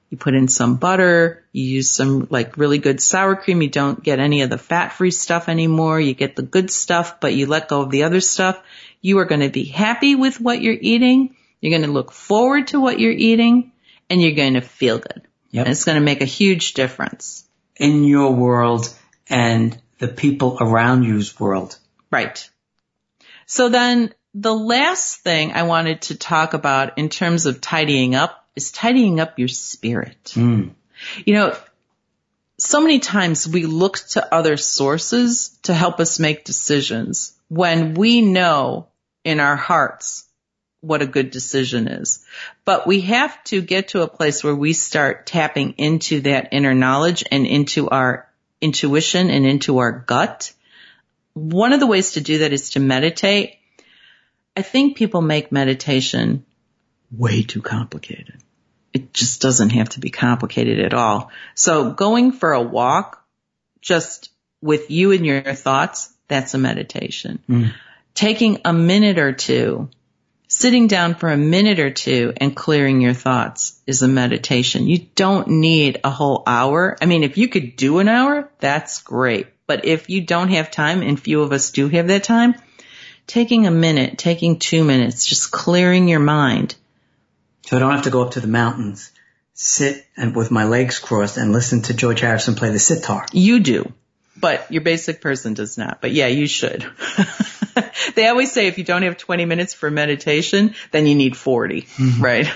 you 0.09 0.17
put 0.17 0.35
in 0.35 0.47
some 0.47 0.77
butter, 0.77 1.43
you 1.51 1.63
use 1.63 1.89
some 1.89 2.27
like 2.29 2.57
really 2.57 2.77
good 2.77 3.01
sour 3.01 3.35
cream, 3.35 3.61
you 3.61 3.69
don't 3.69 4.01
get 4.01 4.19
any 4.19 4.41
of 4.43 4.49
the 4.49 4.57
fat 4.57 4.93
free 4.93 5.11
stuff 5.11 5.49
anymore, 5.49 5.99
you 5.99 6.13
get 6.13 6.35
the 6.35 6.43
good 6.43 6.71
stuff, 6.71 7.19
but 7.19 7.33
you 7.33 7.47
let 7.47 7.67
go 7.67 7.81
of 7.81 7.89
the 7.89 8.03
other 8.03 8.21
stuff. 8.21 8.61
You 9.01 9.19
are 9.19 9.25
going 9.25 9.41
to 9.41 9.49
be 9.49 9.65
happy 9.65 10.15
with 10.15 10.39
what 10.39 10.61
you're 10.61 10.77
eating. 10.79 11.35
You're 11.59 11.77
going 11.77 11.87
to 11.87 11.93
look 11.93 12.11
forward 12.11 12.67
to 12.67 12.79
what 12.79 12.99
you're 12.99 13.11
eating 13.11 13.71
and 14.09 14.21
you're 14.21 14.35
going 14.35 14.53
to 14.53 14.61
feel 14.61 14.99
good. 14.99 15.23
Yep. 15.51 15.65
And 15.65 15.71
it's 15.71 15.85
going 15.85 15.97
to 15.97 16.03
make 16.03 16.21
a 16.21 16.25
huge 16.25 16.73
difference. 16.73 17.43
In 17.75 18.03
your 18.03 18.31
world 18.33 18.93
and 19.29 19.77
the 19.99 20.07
people 20.07 20.57
around 20.61 21.03
you's 21.03 21.39
world. 21.39 21.77
Right. 22.11 22.49
So 23.45 23.69
then 23.69 24.13
the 24.33 24.53
last 24.53 25.21
thing 25.21 25.53
I 25.53 25.63
wanted 25.63 26.01
to 26.03 26.15
talk 26.15 26.53
about 26.53 26.97
in 26.97 27.09
terms 27.09 27.45
of 27.45 27.61
tidying 27.61 28.15
up 28.15 28.47
is 28.55 28.71
tidying 28.71 29.19
up 29.19 29.39
your 29.39 29.47
spirit. 29.47 30.33
Mm. 30.35 30.71
You 31.25 31.33
know, 31.33 31.57
so 32.57 32.81
many 32.81 32.99
times 32.99 33.47
we 33.47 33.65
look 33.65 33.97
to 34.09 34.33
other 34.33 34.57
sources 34.57 35.57
to 35.63 35.73
help 35.73 35.99
us 35.99 36.19
make 36.19 36.45
decisions 36.45 37.33
when 37.49 37.93
we 37.93 38.21
know 38.21 38.87
in 39.23 39.39
our 39.39 39.55
hearts 39.55 40.25
what 40.81 41.01
a 41.01 41.07
good 41.07 41.31
decision 41.31 41.87
is. 41.87 42.23
But 42.63 42.87
we 42.87 43.01
have 43.01 43.43
to 43.45 43.61
get 43.61 43.89
to 43.89 44.03
a 44.03 44.07
place 44.07 44.43
where 44.43 44.55
we 44.55 44.73
start 44.73 45.25
tapping 45.25 45.73
into 45.77 46.21
that 46.21 46.49
inner 46.51 46.73
knowledge 46.73 47.23
and 47.29 47.45
into 47.45 47.89
our 47.89 48.29
intuition 48.61 49.29
and 49.29 49.45
into 49.45 49.79
our 49.79 49.91
gut. 49.91 50.53
One 51.35 51.73
of 51.73 51.79
the 51.79 51.87
ways 51.87 52.13
to 52.13 52.21
do 52.21 52.39
that 52.39 52.53
is 52.53 52.71
to 52.71 52.79
meditate. 52.79 53.57
I 54.55 54.61
think 54.61 54.97
people 54.97 55.21
make 55.21 55.51
meditation 55.51 56.45
way 57.11 57.43
too 57.43 57.61
complicated. 57.61 58.41
It 58.93 59.13
just 59.13 59.41
doesn't 59.41 59.71
have 59.71 59.89
to 59.89 59.99
be 59.99 60.09
complicated 60.09 60.79
at 60.79 60.93
all. 60.93 61.29
So 61.53 61.91
going 61.91 62.31
for 62.31 62.53
a 62.53 62.61
walk 62.61 63.21
just 63.81 64.31
with 64.61 64.89
you 64.89 65.11
and 65.11 65.25
your 65.25 65.53
thoughts, 65.53 66.13
that's 66.29 66.53
a 66.53 66.57
meditation. 66.57 67.43
Mm. 67.49 67.73
Taking 68.13 68.61
a 68.63 68.71
minute 68.71 69.19
or 69.19 69.33
two, 69.33 69.89
sitting 70.47 70.87
down 70.87 71.15
for 71.15 71.29
a 71.29 71.37
minute 71.37 71.79
or 71.79 71.89
two 71.89 72.33
and 72.37 72.55
clearing 72.55 73.01
your 73.01 73.13
thoughts 73.13 73.77
is 73.85 74.01
a 74.01 74.07
meditation. 74.07 74.87
You 74.87 74.99
don't 75.15 75.49
need 75.49 75.99
a 76.05 76.09
whole 76.09 76.43
hour. 76.47 76.95
I 77.01 77.05
mean, 77.05 77.23
if 77.23 77.37
you 77.37 77.49
could 77.49 77.75
do 77.75 77.99
an 77.99 78.07
hour, 78.07 78.49
that's 78.59 79.01
great. 79.01 79.47
But 79.67 79.85
if 79.85 80.09
you 80.09 80.21
don't 80.21 80.49
have 80.49 80.71
time, 80.71 81.01
and 81.01 81.19
few 81.19 81.41
of 81.41 81.51
us 81.51 81.71
do 81.71 81.87
have 81.89 82.07
that 82.07 82.23
time, 82.23 82.55
taking 83.27 83.65
a 83.67 83.71
minute, 83.71 84.17
taking 84.17 84.59
two 84.59 84.83
minutes, 84.83 85.25
just 85.25 85.51
clearing 85.51 86.07
your 86.07 86.19
mind 86.19 86.75
So 87.65 87.77
I 87.77 87.79
don't 87.79 87.91
have 87.93 88.03
to 88.03 88.11
go 88.11 88.21
up 88.21 88.31
to 88.31 88.39
the 88.39 88.47
mountains, 88.47 89.11
sit 89.53 90.05
and 90.15 90.35
with 90.35 90.51
my 90.51 90.65
legs 90.65 90.99
crossed 90.99 91.37
and 91.37 91.51
listen 91.51 91.81
to 91.83 91.93
George 91.93 92.21
Harrison 92.21 92.55
play 92.55 92.69
the 92.69 92.79
sitar. 92.79 93.25
You 93.33 93.59
do, 93.59 93.91
but 94.37 94.71
your 94.71 94.81
basic 94.81 95.21
person 95.21 95.53
does 95.55 95.77
not. 95.77 96.01
But 96.01 96.11
yeah, 96.11 96.27
you 96.27 96.47
should. 96.47 96.85
they 98.15 98.27
always 98.27 98.51
say 98.51 98.67
if 98.67 98.77
you 98.77 98.83
don't 98.83 99.01
have 99.03 99.17
20 99.17 99.45
minutes 99.45 99.73
for 99.73 99.89
meditation, 99.89 100.75
then 100.91 101.07
you 101.07 101.15
need 101.15 101.35
40, 101.35 101.87
right? 102.19 102.51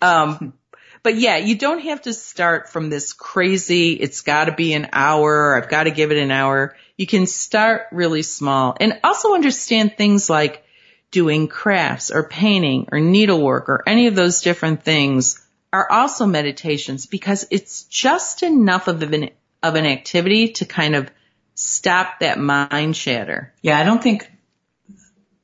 Um, 0.00 0.54
but 1.02 1.16
yeah, 1.16 1.36
you 1.36 1.56
don't 1.56 1.80
have 1.80 2.02
to 2.02 2.12
start 2.12 2.68
from 2.68 2.90
this 2.90 3.12
crazy, 3.12 3.92
it's 3.92 4.20
gotta 4.20 4.52
be 4.52 4.72
an 4.74 4.88
hour, 4.92 5.56
I've 5.56 5.68
gotta 5.68 5.90
give 5.90 6.12
it 6.12 6.18
an 6.18 6.30
hour. 6.30 6.76
You 6.96 7.06
can 7.06 7.26
start 7.26 7.86
really 7.90 8.22
small 8.22 8.76
and 8.78 9.00
also 9.02 9.34
understand 9.34 9.96
things 9.96 10.30
like 10.30 10.64
doing 11.10 11.48
crafts 11.48 12.10
or 12.10 12.28
painting 12.28 12.88
or 12.92 13.00
needlework 13.00 13.68
or 13.68 13.82
any 13.86 14.06
of 14.06 14.14
those 14.14 14.42
different 14.42 14.82
things 14.82 15.44
are 15.72 15.90
also 15.90 16.26
meditations 16.26 17.06
because 17.06 17.46
it's 17.50 17.84
just 17.84 18.42
enough 18.42 18.88
of 18.88 19.02
an, 19.02 19.30
of 19.62 19.74
an 19.74 19.86
activity 19.86 20.52
to 20.52 20.64
kind 20.64 20.94
of 20.94 21.10
stop 21.54 22.20
that 22.20 22.38
mind 22.38 22.94
chatter. 22.94 23.52
Yeah, 23.62 23.78
I 23.78 23.84
don't 23.84 24.02
think 24.02 24.30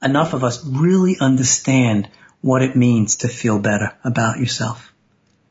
enough 0.02 0.34
of 0.34 0.44
us 0.44 0.64
really 0.64 1.16
understand 1.18 2.08
what 2.40 2.62
it 2.62 2.76
means 2.76 3.16
to 3.16 3.28
feel 3.28 3.58
better 3.58 3.96
about 4.04 4.38
yourself. 4.38 4.87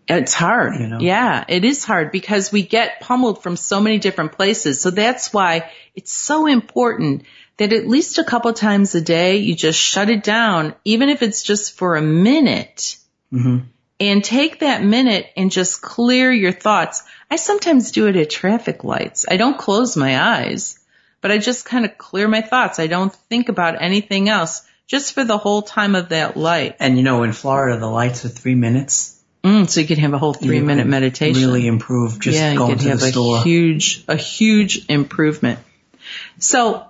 It's 0.07 0.33
hard. 0.33 0.79
You 0.79 0.87
know? 0.87 0.99
Yeah, 0.99 1.43
it 1.47 1.65
is 1.65 1.83
hard 1.83 2.11
because 2.11 2.51
we 2.51 2.63
get 2.63 3.01
pummeled 3.01 3.43
from 3.43 3.57
so 3.57 3.81
many 3.81 3.99
different 3.99 4.33
places. 4.33 4.81
So 4.81 4.89
that's 4.89 5.33
why 5.33 5.71
it's 5.95 6.11
so 6.11 6.47
important 6.47 7.23
that 7.57 7.73
at 7.73 7.87
least 7.87 8.17
a 8.17 8.23
couple 8.23 8.53
times 8.53 8.95
a 8.95 9.01
day 9.01 9.37
you 9.37 9.55
just 9.55 9.79
shut 9.79 10.09
it 10.09 10.23
down, 10.23 10.75
even 10.85 11.09
if 11.09 11.21
it's 11.21 11.43
just 11.43 11.73
for 11.73 11.95
a 11.95 12.01
minute. 12.01 12.97
hmm 13.31 13.59
And 13.99 14.23
take 14.23 14.59
that 14.59 14.83
minute 14.83 15.27
and 15.35 15.51
just 15.51 15.81
clear 15.81 16.31
your 16.31 16.51
thoughts. 16.51 17.03
I 17.29 17.35
sometimes 17.35 17.91
do 17.91 18.07
it 18.07 18.15
at 18.15 18.29
traffic 18.29 18.83
lights. 18.83 19.25
I 19.29 19.37
don't 19.37 19.57
close 19.57 19.97
my 19.97 20.21
eyes, 20.21 20.79
but 21.19 21.31
I 21.31 21.39
just 21.39 21.65
kind 21.65 21.83
of 21.83 21.97
clear 21.97 22.27
my 22.27 22.41
thoughts. 22.41 22.79
I 22.79 22.87
don't 22.87 23.13
think 23.13 23.49
about 23.49 23.81
anything 23.81 24.29
else 24.29 24.61
just 24.85 25.13
for 25.13 25.25
the 25.25 25.37
whole 25.37 25.63
time 25.63 25.95
of 25.95 26.09
that 26.09 26.37
light. 26.37 26.77
And 26.79 26.95
you 26.95 27.03
know, 27.03 27.23
in 27.23 27.33
Florida, 27.33 27.77
the 27.77 27.87
lights 27.87 28.23
are 28.23 28.29
three 28.29 28.55
minutes. 28.55 29.16
Mm, 29.43 29.69
so 29.69 29.81
you 29.81 29.87
could 29.87 29.97
have 29.97 30.13
a 30.13 30.17
whole 30.17 30.33
three 30.33 30.57
You 30.57 30.63
minute 30.63 30.87
meditation. 30.87 31.41
Really 31.41 31.67
improve 31.67 32.19
just 32.19 32.37
yeah, 32.37 32.51
you 32.51 32.57
going 32.57 32.71
could 32.71 32.83
to 32.83 32.89
have 32.89 32.99
the 32.99 33.05
a 33.05 33.11
store. 33.11 33.43
huge, 33.43 34.03
a 34.07 34.15
huge 34.15 34.85
improvement. 34.89 35.59
So 36.39 36.85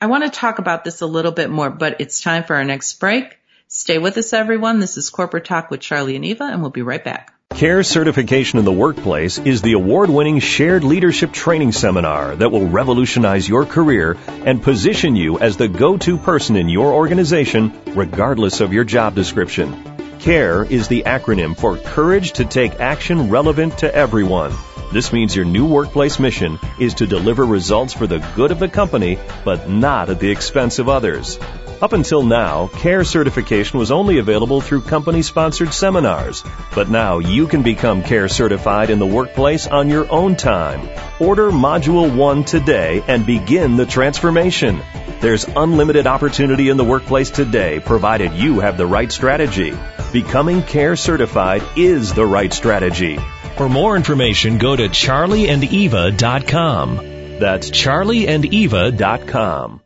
I 0.00 0.06
want 0.06 0.24
to 0.24 0.30
talk 0.30 0.58
about 0.58 0.84
this 0.84 1.00
a 1.00 1.06
little 1.06 1.32
bit 1.32 1.50
more, 1.50 1.70
but 1.70 2.00
it's 2.00 2.20
time 2.20 2.44
for 2.44 2.56
our 2.56 2.64
next 2.64 3.00
break. 3.00 3.38
Stay 3.68 3.98
with 3.98 4.16
us, 4.16 4.32
everyone. 4.32 4.78
This 4.78 4.96
is 4.96 5.10
Corporate 5.10 5.44
Talk 5.44 5.70
with 5.70 5.80
Charlie 5.80 6.14
and 6.14 6.24
Eva, 6.24 6.44
and 6.44 6.60
we'll 6.60 6.70
be 6.70 6.82
right 6.82 7.02
back. 7.02 7.32
CARE 7.50 7.82
certification 7.82 8.58
in 8.58 8.64
the 8.64 8.72
workplace 8.72 9.38
is 9.38 9.62
the 9.62 9.72
award-winning 9.72 10.40
shared 10.40 10.84
leadership 10.84 11.32
training 11.32 11.72
seminar 11.72 12.36
that 12.36 12.52
will 12.52 12.68
revolutionize 12.68 13.48
your 13.48 13.64
career 13.64 14.18
and 14.28 14.62
position 14.62 15.16
you 15.16 15.38
as 15.38 15.56
the 15.56 15.66
go-to 15.66 16.18
person 16.18 16.56
in 16.56 16.68
your 16.68 16.92
organization 16.92 17.72
regardless 17.94 18.60
of 18.60 18.74
your 18.74 18.84
job 18.84 19.14
description. 19.14 19.95
CARE 20.20 20.64
is 20.64 20.88
the 20.88 21.04
acronym 21.04 21.56
for 21.56 21.76
Courage 21.76 22.32
to 22.32 22.44
Take 22.44 22.80
Action 22.80 23.30
Relevant 23.30 23.78
to 23.78 23.94
Everyone. 23.94 24.52
This 24.92 25.12
means 25.12 25.36
your 25.36 25.44
new 25.44 25.66
workplace 25.66 26.18
mission 26.18 26.58
is 26.80 26.94
to 26.94 27.06
deliver 27.06 27.44
results 27.44 27.92
for 27.92 28.06
the 28.06 28.18
good 28.34 28.50
of 28.50 28.58
the 28.58 28.68
company, 28.68 29.18
but 29.44 29.68
not 29.68 30.10
at 30.10 30.20
the 30.20 30.30
expense 30.30 30.78
of 30.78 30.88
others. 30.88 31.38
Up 31.82 31.92
until 31.92 32.22
now, 32.22 32.68
CARE 32.68 33.04
certification 33.04 33.78
was 33.78 33.90
only 33.90 34.16
available 34.18 34.62
through 34.62 34.80
company 34.80 35.20
sponsored 35.20 35.74
seminars, 35.74 36.42
but 36.74 36.88
now 36.88 37.18
you 37.18 37.46
can 37.46 37.62
become 37.62 38.02
CARE 38.02 38.28
certified 38.28 38.88
in 38.88 38.98
the 38.98 39.04
workplace 39.04 39.66
on 39.66 39.90
your 39.90 40.10
own 40.10 40.36
time. 40.36 40.88
Order 41.20 41.50
Module 41.50 42.16
1 42.16 42.44
today 42.44 43.04
and 43.06 43.26
begin 43.26 43.76
the 43.76 43.84
transformation. 43.84 44.80
There's 45.20 45.44
unlimited 45.44 46.06
opportunity 46.06 46.70
in 46.70 46.78
the 46.78 46.84
workplace 46.84 47.30
today 47.30 47.78
provided 47.78 48.32
you 48.32 48.60
have 48.60 48.78
the 48.78 48.86
right 48.86 49.12
strategy. 49.12 49.76
Becoming 50.12 50.62
CARE 50.62 50.96
certified 50.96 51.62
is 51.76 52.14
the 52.14 52.24
right 52.24 52.54
strategy. 52.54 53.18
For 53.56 53.68
more 53.68 53.96
information, 53.96 54.56
go 54.56 54.76
to 54.76 54.88
charlieandeva.com. 54.88 56.96
That's 57.38 57.70
charlieandeva.com. 57.70 59.82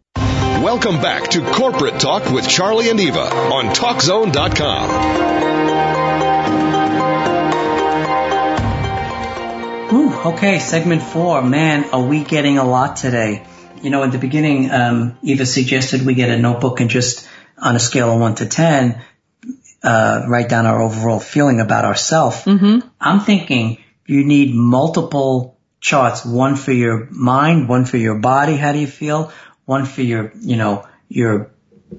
Welcome 0.60 1.00
back 1.00 1.30
to 1.30 1.40
Corporate 1.40 1.98
Talk 1.98 2.30
with 2.30 2.46
Charlie 2.46 2.90
and 2.90 3.00
Eva 3.00 3.18
on 3.18 3.74
TalkZone.com. 3.74 4.90
Ooh, 9.94 10.12
okay, 10.32 10.58
segment 10.58 11.02
four. 11.02 11.40
Man, 11.40 11.84
are 11.94 12.02
we 12.02 12.22
getting 12.24 12.58
a 12.58 12.64
lot 12.64 12.96
today? 12.96 13.46
You 13.80 13.88
know, 13.88 14.02
at 14.02 14.12
the 14.12 14.18
beginning, 14.18 14.70
um, 14.70 15.16
Eva 15.22 15.46
suggested 15.46 16.04
we 16.04 16.12
get 16.12 16.28
a 16.28 16.38
notebook 16.38 16.80
and 16.80 16.90
just 16.90 17.26
on 17.56 17.74
a 17.74 17.80
scale 17.80 18.12
of 18.12 18.20
one 18.20 18.34
to 18.34 18.44
ten, 18.44 19.00
uh, 19.82 20.26
write 20.28 20.50
down 20.50 20.66
our 20.66 20.82
overall 20.82 21.20
feeling 21.20 21.60
about 21.60 21.86
ourselves. 21.86 22.36
Mm-hmm. 22.44 22.86
I'm 23.00 23.20
thinking 23.20 23.78
you 24.04 24.26
need 24.26 24.54
multiple 24.54 25.56
charts, 25.80 26.22
one 26.26 26.56
for 26.56 26.72
your 26.72 27.08
mind, 27.10 27.66
one 27.66 27.86
for 27.86 27.96
your 27.96 28.18
body, 28.18 28.56
how 28.56 28.72
do 28.72 28.78
you 28.78 28.86
feel, 28.86 29.32
one 29.70 29.86
for 29.86 30.02
your, 30.02 30.32
you 30.40 30.56
know, 30.56 30.84
your 31.08 31.52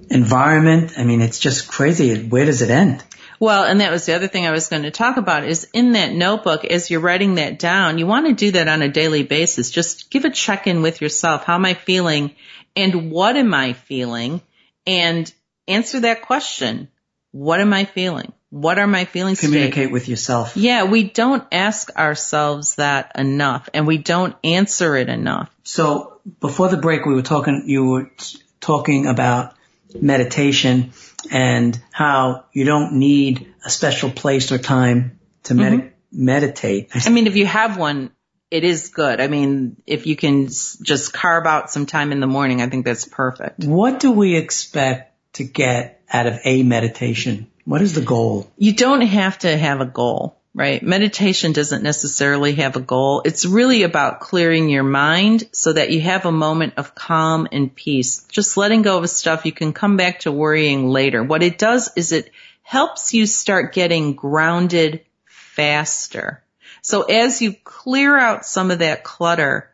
environment. 0.09 0.91
I 0.97 1.05
mean, 1.05 1.21
it's 1.21 1.39
just 1.39 1.69
crazy. 1.71 2.21
Where 2.21 2.43
does 2.43 2.61
it 2.61 2.69
end? 2.69 3.01
Well, 3.39 3.63
and 3.63 3.79
that 3.79 3.91
was 3.91 4.05
the 4.05 4.13
other 4.13 4.27
thing 4.27 4.45
I 4.45 4.51
was 4.51 4.67
going 4.67 4.83
to 4.83 4.91
talk 4.91 5.15
about 5.15 5.45
is 5.45 5.67
in 5.73 5.93
that 5.93 6.11
notebook, 6.11 6.65
as 6.65 6.91
you're 6.91 6.99
writing 6.99 7.35
that 7.35 7.59
down, 7.59 7.97
you 7.97 8.05
want 8.05 8.27
to 8.27 8.33
do 8.33 8.51
that 8.51 8.67
on 8.67 8.81
a 8.81 8.89
daily 8.89 9.23
basis. 9.23 9.71
Just 9.71 10.11
give 10.11 10.25
a 10.25 10.29
check 10.29 10.67
in 10.67 10.81
with 10.81 10.99
yourself. 10.99 11.45
How 11.45 11.55
am 11.55 11.65
I 11.65 11.73
feeling? 11.73 12.35
And 12.75 13.09
what 13.09 13.37
am 13.37 13.53
I 13.53 13.71
feeling? 13.71 14.41
And 14.85 15.33
answer 15.65 16.01
that 16.01 16.23
question. 16.23 16.89
What 17.31 17.61
am 17.61 17.71
I 17.71 17.85
feeling? 17.85 18.33
What 18.49 18.79
are 18.79 18.87
my 18.87 19.05
feelings 19.05 19.39
Communicate 19.39 19.75
today? 19.75 19.87
with 19.87 20.09
yourself. 20.09 20.57
Yeah, 20.57 20.83
we 20.83 21.03
don't 21.03 21.47
ask 21.53 21.89
ourselves 21.95 22.75
that 22.75 23.13
enough 23.15 23.69
and 23.73 23.87
we 23.87 23.97
don't 23.97 24.35
answer 24.43 24.97
it 24.97 25.07
enough. 25.07 25.49
So 25.63 26.10
before 26.39 26.69
the 26.69 26.77
break, 26.77 27.05
we 27.05 27.13
were 27.13 27.21
talking, 27.21 27.63
you 27.65 27.85
were 27.85 28.11
talking 28.59 29.07
about 29.07 29.55
meditation 29.93 30.93
and 31.29 31.79
how 31.91 32.45
you 32.53 32.65
don't 32.65 32.93
need 32.93 33.53
a 33.65 33.69
special 33.69 34.09
place 34.09 34.51
or 34.51 34.57
time 34.57 35.19
to 35.43 35.53
med- 35.53 35.73
Mm-hmm. 35.73 36.25
meditate. 36.25 36.89
I 37.05 37.09
mean, 37.09 37.27
if 37.27 37.35
you 37.35 37.45
have 37.45 37.77
one, 37.77 38.11
it 38.49 38.63
is 38.65 38.89
good. 38.89 39.21
I 39.21 39.27
mean, 39.27 39.81
if 39.87 40.05
you 40.05 40.15
can 40.15 40.47
just 40.47 41.13
carve 41.13 41.45
out 41.45 41.71
some 41.71 41.85
time 41.85 42.11
in 42.11 42.19
the 42.19 42.27
morning, 42.27 42.61
I 42.61 42.67
think 42.67 42.85
that's 42.85 43.05
perfect. 43.05 43.63
What 43.63 43.99
do 44.01 44.11
we 44.11 44.35
expect 44.35 45.15
to 45.33 45.45
get 45.45 46.03
out 46.11 46.27
of 46.27 46.39
a 46.43 46.63
meditation? 46.63 47.49
What 47.63 47.81
is 47.81 47.93
the 47.93 48.01
goal? 48.01 48.51
You 48.57 48.73
don't 48.73 49.01
have 49.01 49.39
to 49.39 49.57
have 49.57 49.79
a 49.79 49.85
goal, 49.85 50.40
right? 50.53 50.83
Meditation 50.83 51.53
doesn't 51.53 51.83
necessarily 51.83 52.55
have 52.55 52.75
a 52.75 52.81
goal. 52.81 53.21
It's 53.23 53.45
really 53.45 53.83
about 53.83 54.19
clearing 54.19 54.69
your 54.69 54.83
mind 54.83 55.47
so 55.53 55.73
that 55.73 55.91
you 55.91 56.01
have 56.01 56.25
a 56.25 56.31
moment 56.31 56.73
of 56.77 56.93
calm 56.93 57.47
and 57.51 57.73
peace. 57.73 58.23
Just 58.25 58.57
letting 58.57 58.81
go 58.81 58.97
of 58.97 59.09
stuff 59.09 59.45
you 59.45 59.53
can 59.53 59.71
come 59.71 59.95
back 59.95 60.21
to 60.21 60.31
worrying 60.31 60.89
later. 60.89 61.23
What 61.23 61.43
it 61.43 61.57
does 61.57 61.89
is 61.95 62.11
it 62.11 62.31
helps 62.63 63.13
you 63.13 63.25
start 63.25 63.73
getting 63.73 64.13
grounded 64.13 65.05
faster. 65.25 66.43
So 66.81 67.03
as 67.03 67.41
you 67.41 67.53
clear 67.63 68.17
out 68.17 68.45
some 68.45 68.71
of 68.71 68.79
that 68.79 69.03
clutter, 69.03 69.69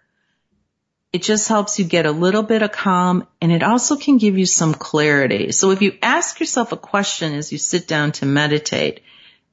it 1.13 1.23
just 1.23 1.47
helps 1.47 1.79
you 1.79 1.85
get 1.85 2.05
a 2.05 2.11
little 2.11 2.43
bit 2.43 2.61
of 2.61 2.71
calm 2.71 3.25
and 3.41 3.51
it 3.51 3.63
also 3.63 3.95
can 3.95 4.17
give 4.17 4.37
you 4.37 4.45
some 4.45 4.73
clarity. 4.73 5.51
So 5.51 5.71
if 5.71 5.81
you 5.81 5.97
ask 6.01 6.39
yourself 6.39 6.71
a 6.71 6.77
question 6.77 7.33
as 7.33 7.51
you 7.51 7.57
sit 7.57 7.87
down 7.87 8.11
to 8.13 8.25
meditate, 8.25 9.01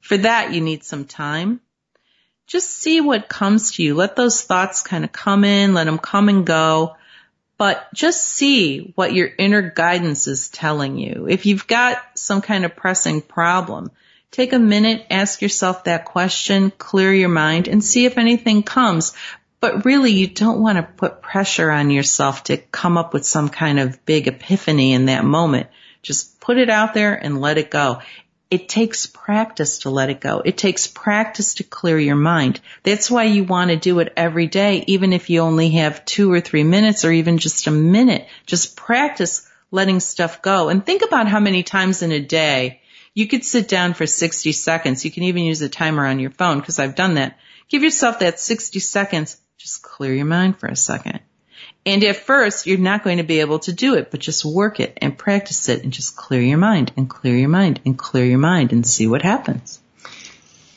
for 0.05 0.19
that 0.19 0.53
you 0.53 0.61
need 0.61 0.85
some 0.85 1.07
time. 1.07 1.61
Just 2.47 2.69
see 2.69 3.01
what 3.01 3.27
comes 3.27 3.73
to 3.73 3.83
you. 3.83 3.95
Let 3.95 4.17
those 4.17 4.43
thoughts 4.43 4.83
kind 4.83 5.03
of 5.03 5.13
come 5.13 5.45
in, 5.45 5.73
let 5.73 5.85
them 5.85 5.97
come 5.97 6.29
and 6.29 6.47
go, 6.47 6.97
but 7.57 7.89
just 7.95 8.23
see 8.23 8.93
what 8.97 9.15
your 9.15 9.31
inner 9.39 9.63
guidance 9.63 10.27
is 10.27 10.51
telling 10.51 10.99
you. 10.99 11.27
If 11.27 11.47
you've 11.47 11.67
got 11.67 12.03
some 12.17 12.43
kind 12.43 12.67
of 12.67 12.77
pressing 12.77 13.23
problem, 13.23 13.91
take 14.31 14.53
a 14.53 14.59
minute, 14.59 15.07
ask 15.11 15.41
yourself 15.41 15.85
that 15.85 16.05
question, 16.05 16.71
clear 16.71 17.15
your 17.15 17.31
mind 17.31 17.67
and 17.67 17.83
see 17.83 18.05
if 18.05 18.19
anything 18.19 18.63
comes. 18.63 19.15
But 19.59 19.87
really, 19.87 20.13
you 20.13 20.27
don't 20.27 20.61
want 20.61 20.77
to 20.77 20.83
put 20.83 21.23
pressure 21.23 21.71
on 21.71 21.89
yourself 21.89 22.45
to 22.45 22.59
come 22.59 22.99
up 22.99 23.15
with 23.15 23.25
some 23.25 23.49
kind 23.49 23.81
of 23.81 24.05
big 24.05 24.29
epiphany 24.29 24.93
in 24.93 25.07
that 25.07 25.25
moment. 25.25 25.69
Just 26.03 26.39
put 26.41 26.59
it 26.59 26.69
out 26.69 26.93
there 26.93 27.15
and 27.15 27.41
let 27.41 27.57
it 27.57 27.71
go. 27.71 28.03
It 28.51 28.69
takes 28.69 29.07
practice 29.07 29.81
to 29.81 29.91
let 29.91 30.11
it 30.11 30.21
go. 30.21 30.43
It 30.45 30.57
takes 30.57 30.87
practice 30.87 31.55
to 31.55 31.65
clear 31.65 31.99
your 31.99 32.17
mind. 32.17 32.61
That's 32.83 33.11
why 33.11 33.25
you 33.25 33.45
want 33.45 33.71
to 33.71 33.77
do 33.77 33.99
it 33.99 34.13
every 34.17 34.47
day, 34.47 34.85
even 34.87 35.13
if 35.13 35.31
you 35.31 35.41
only 35.41 35.71
have 35.71 36.05
two 36.05 36.31
or 36.31 36.41
three 36.41 36.63
minutes 36.63 37.05
or 37.05 37.13
even 37.13 37.39
just 37.39 37.67
a 37.67 37.71
minute. 37.71 38.29
Just 38.47 38.77
practice 38.77 39.49
letting 39.71 40.01
stuff 40.01 40.43
go. 40.43 40.69
And 40.69 40.85
think 40.85 41.03
about 41.03 41.29
how 41.29 41.41
many 41.41 41.63
times 41.63 42.03
in 42.03 42.13
a 42.13 42.21
day 42.21 42.81
you 43.13 43.27
could 43.27 43.45
sit 43.45 43.69
down 43.69 43.95
for 43.95 44.07
60 44.07 44.53
seconds. 44.53 45.05
You 45.05 45.11
can 45.11 45.25
even 45.25 45.45
use 45.45 45.63
a 45.63 45.69
timer 45.69 46.07
on 46.07 46.21
your 46.21 46.31
phone 46.31 46.61
because 46.61 46.79
I've 46.79 46.95
done 46.95 47.15
that. 47.15 47.39
Give 47.69 47.83
yourself 47.83 48.21
that 48.21 48.39
60 48.39 48.79
seconds 48.81 49.37
just 49.59 49.83
clear 49.83 50.13
your 50.13 50.27
mind 50.27 50.59
for 50.59 50.67
a 50.67 50.77
second. 50.77 51.21
And 51.87 52.03
at 52.05 52.17
first, 52.17 52.67
you're 52.67 52.79
not 52.79 53.05
going 53.05 53.19
to 53.19 53.25
be 53.25 53.41
able 53.41 53.59
to 53.61 53.73
do 53.73 53.95
it, 53.97 54.11
but 54.11 54.21
just 54.21 54.45
work 54.45 54.81
it 54.81 54.97
and 55.03 55.17
practice 55.17 55.69
it 55.69 55.83
and 55.85 55.93
just 55.93 56.17
clear 56.17 56.41
your 56.41 56.59
mind 56.59 56.93
and 56.97 57.09
clear 57.09 57.37
your 57.37 57.51
mind 57.51 57.81
and 57.85 57.99
clear 57.99 58.25
your 58.25 58.39
mind 58.39 58.73
and 58.73 58.87
see 58.87 59.07
what 59.07 59.23
happens. 59.23 59.81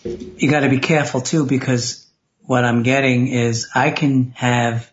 You 0.03 0.49
got 0.49 0.61
to 0.61 0.69
be 0.69 0.79
careful 0.79 1.21
too 1.21 1.45
because 1.45 2.05
what 2.41 2.65
I'm 2.65 2.83
getting 2.83 3.27
is 3.27 3.69
I 3.73 3.91
can 3.91 4.31
have 4.35 4.91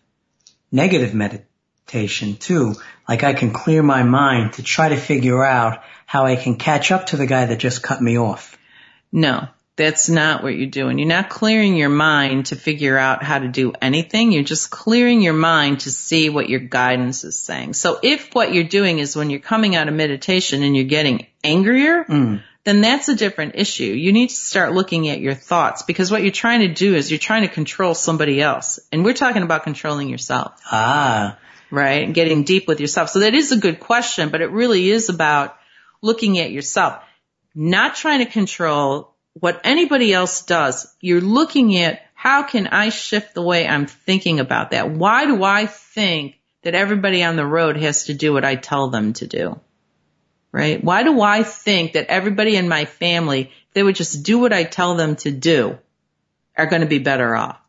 negative 0.71 1.13
meditation 1.13 2.37
too. 2.37 2.75
Like 3.07 3.23
I 3.23 3.33
can 3.33 3.51
clear 3.51 3.83
my 3.83 4.03
mind 4.03 4.53
to 4.53 4.63
try 4.63 4.89
to 4.89 4.97
figure 4.97 5.43
out 5.43 5.83
how 6.05 6.25
I 6.25 6.35
can 6.37 6.55
catch 6.55 6.91
up 6.91 7.07
to 7.07 7.17
the 7.17 7.25
guy 7.25 7.45
that 7.45 7.59
just 7.59 7.83
cut 7.83 8.01
me 8.01 8.17
off. 8.17 8.57
No, 9.11 9.47
that's 9.77 10.07
not 10.07 10.41
what 10.41 10.55
you're 10.55 10.67
doing. 10.67 10.97
You're 10.99 11.07
not 11.09 11.29
clearing 11.29 11.75
your 11.75 11.89
mind 11.89 12.45
to 12.47 12.55
figure 12.55 12.97
out 12.97 13.23
how 13.23 13.39
to 13.39 13.47
do 13.49 13.73
anything. 13.81 14.31
You're 14.31 14.43
just 14.43 14.69
clearing 14.69 15.21
your 15.21 15.33
mind 15.33 15.81
to 15.81 15.91
see 15.91 16.29
what 16.29 16.47
your 16.49 16.61
guidance 16.61 17.23
is 17.25 17.37
saying. 17.37 17.73
So 17.73 17.99
if 18.01 18.33
what 18.33 18.53
you're 18.53 18.63
doing 18.63 18.99
is 18.99 19.15
when 19.17 19.29
you're 19.29 19.41
coming 19.41 19.75
out 19.75 19.87
of 19.89 19.93
meditation 19.93 20.63
and 20.63 20.75
you're 20.75 20.85
getting 20.85 21.27
angrier, 21.43 22.05
Mm. 22.05 22.41
then 22.63 22.79
that's 22.81 23.09
a 23.09 23.15
different 23.15 23.55
issue. 23.55 23.83
You 23.83 24.13
need 24.13 24.29
to 24.29 24.35
start 24.35 24.73
looking 24.73 25.09
at 25.09 25.19
your 25.19 25.35
thoughts 25.35 25.83
because 25.83 26.09
what 26.09 26.21
you're 26.21 26.31
trying 26.31 26.61
to 26.61 26.73
do 26.73 26.95
is 26.95 27.11
you're 27.11 27.19
trying 27.19 27.41
to 27.41 27.53
control 27.53 27.93
somebody 27.93 28.41
else. 28.41 28.79
And 28.93 29.03
we're 29.03 29.13
talking 29.13 29.43
about 29.43 29.63
controlling 29.63 30.07
yourself, 30.09 30.53
Ah, 30.71 31.37
right? 31.69 32.03
And 32.05 32.15
getting 32.15 32.43
deep 32.43 32.67
with 32.67 32.79
yourself. 32.79 33.09
So 33.09 33.19
that 33.19 33.35
is 33.35 33.51
a 33.51 33.57
good 33.57 33.81
question, 33.81 34.29
but 34.29 34.39
it 34.41 34.51
really 34.51 34.89
is 34.89 35.09
about 35.09 35.57
looking 36.01 36.39
at 36.39 36.51
yourself, 36.51 37.03
not 37.53 37.95
trying 37.95 38.19
to 38.19 38.31
control 38.31 39.14
what 39.39 39.61
anybody 39.63 40.13
else 40.13 40.43
does. 40.43 40.87
You're 41.01 41.21
looking 41.21 41.77
at 41.77 42.01
how 42.13 42.43
can 42.43 42.67
I 42.67 42.89
shift 42.89 43.33
the 43.33 43.41
way 43.41 43.67
I'm 43.67 43.85
thinking 43.85 44.39
about 44.39 44.71
that? 44.71 44.89
Why 44.89 45.25
do 45.25 45.43
I 45.43 45.65
think 45.65 46.39
that 46.63 46.73
everybody 46.73 47.23
on 47.23 47.35
the 47.35 47.45
road 47.45 47.77
has 47.77 48.05
to 48.05 48.13
do 48.13 48.33
what 48.33 48.45
I 48.45 48.55
tell 48.55 48.89
them 48.89 49.13
to 49.13 49.27
do? 49.27 49.59
Right? 50.51 50.81
Why 50.83 51.03
do 51.03 51.21
I 51.21 51.43
think 51.43 51.93
that 51.93 52.07
everybody 52.07 52.55
in 52.55 52.69
my 52.69 52.85
family, 52.85 53.41
if 53.41 53.73
they 53.73 53.83
would 53.83 53.95
just 53.95 54.23
do 54.23 54.39
what 54.39 54.53
I 54.53 54.63
tell 54.63 54.95
them 54.95 55.17
to 55.17 55.31
do, 55.31 55.77
are 56.57 56.65
going 56.65 56.81
to 56.81 56.87
be 56.87 56.99
better 56.99 57.35
off? 57.35 57.59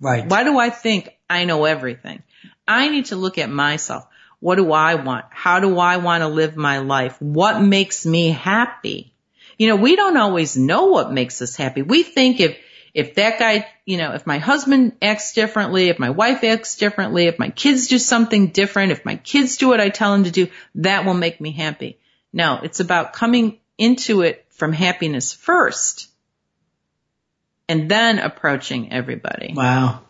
right. 0.00 0.28
Why 0.28 0.44
do 0.44 0.58
I 0.58 0.70
think 0.70 1.16
I 1.30 1.44
know 1.44 1.64
everything? 1.64 2.24
I 2.66 2.88
need 2.88 3.06
to 3.06 3.16
look 3.16 3.38
at 3.38 3.48
myself. 3.48 4.06
What 4.40 4.56
do 4.56 4.72
I 4.72 4.96
want? 4.96 5.24
How 5.30 5.60
do 5.60 5.78
I 5.78 5.98
want 5.98 6.22
to 6.22 6.28
live 6.28 6.56
my 6.56 6.78
life? 6.78 7.16
What 7.22 7.62
makes 7.62 8.04
me 8.04 8.30
happy? 8.30 9.14
You 9.58 9.68
know, 9.68 9.76
we 9.76 9.96
don't 9.96 10.16
always 10.16 10.56
know 10.56 10.86
what 10.86 11.12
makes 11.12 11.40
us 11.42 11.56
happy. 11.56 11.82
We 11.82 12.02
think 12.02 12.40
if, 12.40 12.58
if 12.92 13.14
that 13.14 13.38
guy, 13.38 13.66
you 13.84 13.96
know, 13.96 14.12
if 14.12 14.26
my 14.26 14.38
husband 14.38 14.96
acts 15.00 15.32
differently, 15.32 15.88
if 15.88 15.98
my 15.98 16.10
wife 16.10 16.44
acts 16.44 16.76
differently, 16.76 17.26
if 17.26 17.38
my 17.38 17.50
kids 17.50 17.88
do 17.88 17.98
something 17.98 18.48
different, 18.48 18.92
if 18.92 19.04
my 19.04 19.16
kids 19.16 19.56
do 19.56 19.68
what 19.68 19.80
I 19.80 19.88
tell 19.88 20.12
them 20.12 20.24
to 20.24 20.30
do, 20.30 20.48
that 20.76 21.04
will 21.04 21.14
make 21.14 21.40
me 21.40 21.52
happy. 21.52 21.98
No, 22.32 22.60
it's 22.62 22.80
about 22.80 23.12
coming 23.12 23.58
into 23.78 24.22
it 24.22 24.44
from 24.50 24.72
happiness 24.72 25.32
first 25.32 26.08
and 27.68 27.90
then 27.90 28.18
approaching 28.18 28.92
everybody. 28.92 29.52
Wow. 29.54 30.02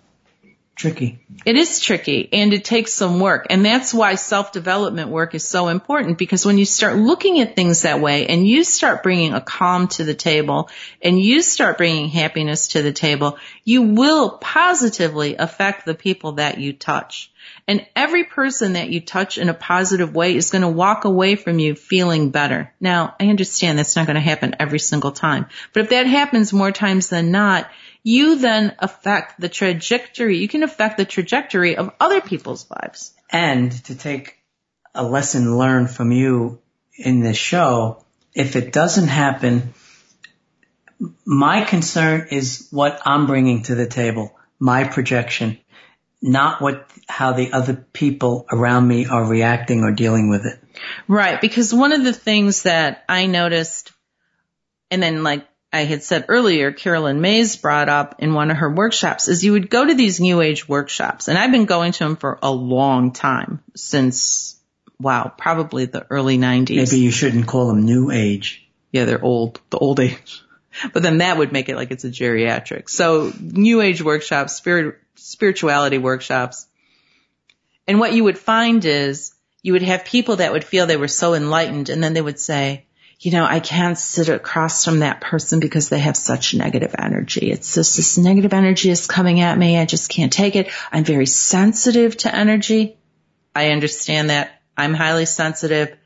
Tricky. 0.77 1.19
It 1.47 1.57
is 1.57 1.81
tricky 1.81 2.29
and 2.35 2.53
it 2.53 2.63
takes 2.63 2.93
some 2.93 3.19
work. 3.19 3.47
And 3.49 3.65
that's 3.65 3.95
why 3.95 4.15
self-development 4.15 5.09
work 5.09 5.35
is 5.35 5.49
so 5.49 5.69
important 5.69 6.19
because 6.19 6.45
when 6.45 6.59
you 6.59 6.67
start 6.67 6.97
looking 6.97 7.41
at 7.41 7.57
things 7.57 7.83
that 7.83 8.03
way 8.03 8.27
and 8.27 8.47
you 8.47 8.63
start 8.63 9.03
bringing 9.03 9.33
a 9.33 9.41
calm 9.41 9.89
to 9.89 10.05
the 10.05 10.15
table 10.15 10.69
and 11.01 11.19
you 11.19 11.41
start 11.41 11.79
bringing 11.79 12.11
happiness 12.11 12.69
to 12.69 12.83
the 12.83 12.93
table, 12.93 13.39
you 13.65 13.83
will 13.83 14.37
positively 14.37 15.37
affect 15.37 15.87
the 15.87 15.95
people 15.95 16.33
that 16.33 16.59
you 16.59 16.75
touch. 16.75 17.33
And 17.67 17.87
every 17.97 18.25
person 18.25 18.75
that 18.75 18.91
you 18.91 19.01
touch 19.01 19.39
in 19.39 19.49
a 19.49 19.55
positive 19.55 20.15
way 20.15 20.37
is 20.37 20.51
going 20.51 20.63
to 20.63 20.69
walk 20.69 21.07
away 21.07 21.37
from 21.37 21.59
you 21.59 21.75
feeling 21.75 22.31
better. 22.31 22.75
Now, 22.81 23.15
I 23.19 23.29
understand 23.29 23.79
that's 23.79 23.97
not 23.97 24.07
going 24.07 24.17
to 24.17 24.21
happen 24.21 24.57
every 24.61 24.79
single 24.79 25.13
time, 25.13 25.47
but 25.73 25.85
if 25.85 25.91
that 25.91 26.07
happens 26.07 26.53
more 26.53 26.71
times 26.71 27.09
than 27.09 27.31
not, 27.31 27.71
you 28.07 28.37
then 28.37 28.73
affect 28.79 29.41
the 29.41 29.49
trajectory. 29.49 30.39
You 30.39 30.47
can 30.47 30.63
affect 30.63 30.97
the 30.97 31.05
trajectory 31.05 31.77
of 31.77 31.91
other 31.99 32.21
people's 32.21 32.71
lives. 32.71 33.13
And 33.31 33.73
to 33.87 33.97
take 33.97 34.39
a 34.95 35.03
lesson 35.03 35.59
learned 35.59 35.91
from 35.91 36.13
you 36.13 36.61
in 36.97 37.19
this 37.19 37.37
show, 37.37 38.05
if 38.33 38.55
it 38.55 38.73
doesn't 38.73 39.09
happen, 39.09 39.75
my 41.25 41.65
concern 41.65 42.29
is 42.31 42.69
what 42.71 43.01
I'm 43.05 43.27
bringing 43.27 43.65
to 43.65 43.75
the 43.75 43.89
table, 43.89 44.37
my 44.61 44.85
projection, 44.85 45.59
not 46.23 46.63
what, 46.63 46.89
how 47.09 47.33
the 47.33 47.53
other 47.53 47.75
people 47.75 48.47
around 48.53 48.87
me 48.87 49.07
are 49.07 49.25
reacting 49.25 49.83
or 49.83 49.91
dealing 49.91 50.29
with 50.29 50.47
it. 50.47 50.63
Right. 51.09 51.41
Because 51.41 51.75
one 51.75 51.93
of 51.93 52.05
the 52.05 52.13
things 52.13 52.63
that 52.63 53.05
I 53.09 53.27
noticed, 53.27 53.91
and 54.93 55.03
then 55.03 55.25
like 55.25 55.45
I 55.77 55.85
had 55.85 56.03
said 56.03 56.25
earlier, 56.29 56.73
Caroline 56.73 57.21
Myss 57.21 57.57
brought 57.57 57.91
up 57.91 58.17
in 58.19 58.33
one 58.33 58.51
of 58.51 58.57
her 58.57 58.71
workshops 58.71 59.29
is 59.29 59.45
you 59.45 59.53
would 59.53 59.69
go 59.69 59.85
to 59.85 59.95
these 59.95 60.21
new 60.21 60.41
age 60.41 60.67
workshops 60.67 61.29
and 61.29 61.37
I've 61.37 61.53
been 61.53 61.67
going 61.67 61.93
to 61.93 61.99
them 61.99 62.17
for 62.17 62.39
a 62.43 62.51
long 62.51 63.13
time 63.13 63.63
since, 63.75 64.59
wow, 64.99 65.31
probably 65.37 65.85
the 65.85 66.07
early 66.09 66.39
nineties. 66.39 66.93
Maybe 66.93 67.03
you 67.03 67.11
shouldn't 67.11 67.47
call 67.47 67.69
them 67.69 67.83
new 67.83 68.11
age. 68.11 68.67
Yeah, 68.91 69.05
they're 69.05 69.23
old, 69.23 69.61
the 69.71 69.79
old 69.79 70.01
age. 70.01 70.43
But 70.93 71.03
then 71.03 71.19
that 71.19 71.39
would 71.39 71.53
make 71.53 71.71
it 71.71 71.77
like 71.77 71.91
it's 71.91 72.05
a 72.05 72.11
geriatric. 72.11 72.91
So 72.91 73.33
new 73.41 73.81
age 73.81 74.03
workshops, 74.03 74.57
spirit, 74.57 74.99
spirituality 75.15 75.97
workshops. 75.97 76.67
And 77.87 77.99
what 77.99 78.13
you 78.13 78.25
would 78.25 78.37
find 78.37 78.85
is 78.85 79.33
you 79.63 79.73
would 79.73 79.81
have 79.81 80.05
people 80.05 80.37
that 80.37 80.53
would 80.53 80.65
feel 80.65 80.85
they 80.85 80.99
were 80.99 81.09
so 81.09 81.33
enlightened 81.33 81.89
and 81.89 82.05
then 82.05 82.13
they 82.13 82.21
would 82.21 82.39
say, 82.39 82.85
you 83.19 83.31
know, 83.31 83.47
I 83.47 83.61
can't 83.61 83.99
sit 83.99 84.29
across 84.29 84.85
from 84.85 84.99
that 84.99 85.21
person 85.21 85.59
because 85.59 85.89
they 85.89 86.01
have 86.01 86.17
such 86.17 86.55
negative 86.55 86.95
energy. 86.99 87.51
It's 87.51 87.75
just 87.75 87.97
this 87.97 88.19
negative 88.19 88.53
energy 88.53 88.91
is 88.91 89.07
coming 89.07 89.41
at 89.41 89.57
me. 89.57 89.79
I 89.79 89.87
just 89.87 90.11
can't 90.11 90.33
take 90.33 90.55
it. 90.55 90.71
I'm 90.93 91.05
very 91.05 91.27
sensitive 91.27 92.17
to 92.19 92.35
energy. 92.35 92.99
I 93.55 93.71
understand 93.71 94.31
that. 94.31 94.61
I'm 94.77 94.93
highly 94.93 95.25
sensitive. 95.25 95.97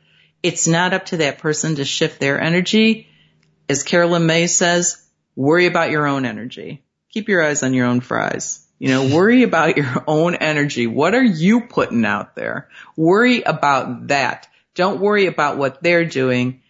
It's 0.41 0.67
not 0.67 0.93
up 0.93 1.07
to 1.07 1.17
that 1.17 1.39
person 1.39 1.75
to 1.75 1.85
shift 1.85 2.19
their 2.19 2.39
energy. 2.39 3.07
As 3.67 3.83
Caroline 3.83 4.25
Myss 4.25 4.55
says, 4.55 5.05
worry 5.35 5.65
about 5.65 5.91
your 5.91 6.07
own 6.07 6.25
energy. 6.25 6.81
Keep 7.09 7.27
your 7.27 7.43
eyes 7.43 7.61
on 7.61 7.73
your 7.73 7.87
own 7.87 7.99
fries. 7.99 8.65
You 8.79 8.87
know, 8.87 9.13
worry 9.13 9.43
about 9.51 9.75
your 9.75 10.03
own 10.07 10.35
energy. 10.35 10.87
What 10.87 11.13
are 11.13 11.23
you 11.23 11.61
putting 11.67 12.05
out 12.05 12.35
there? 12.35 12.69
Worry 12.95 13.41
about 13.41 14.07
that. 14.07 14.47
Don't 14.75 15.01
worry 15.01 15.25
about 15.25 15.57
what 15.57 15.83
they're 15.83 16.05
doing 16.05 16.61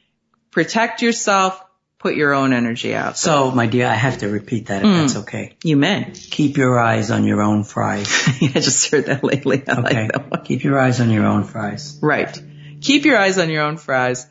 protect 0.51 1.01
yourself, 1.01 1.63
put 1.97 2.15
your 2.15 2.33
own 2.33 2.53
energy 2.53 2.93
out. 2.93 3.17
So, 3.17 3.51
my 3.51 3.67
dear, 3.67 3.87
I 3.87 3.93
have 3.93 4.19
to 4.19 4.29
repeat 4.29 4.67
that 4.67 4.83
if 4.83 4.87
mm, 4.87 5.01
that's 5.01 5.15
okay. 5.17 5.55
You 5.63 5.77
may. 5.77 6.11
Keep 6.13 6.57
your 6.57 6.79
eyes 6.79 7.11
on 7.11 7.23
your 7.23 7.41
own 7.41 7.63
fries. 7.63 8.07
I 8.41 8.59
just 8.59 8.89
heard 8.91 9.05
that 9.05 9.23
lately. 9.23 9.63
I 9.67 9.79
okay. 9.79 10.09
Like 10.29 10.45
Keep 10.45 10.63
your 10.63 10.79
eyes 10.79 10.99
on 10.99 11.09
your 11.09 11.25
own 11.25 11.43
fries. 11.43 11.97
Right. 12.01 12.41
Keep 12.81 13.05
your 13.05 13.17
eyes 13.17 13.37
on 13.37 13.49
your 13.49 13.63
own 13.63 13.77
fries. 13.77 14.27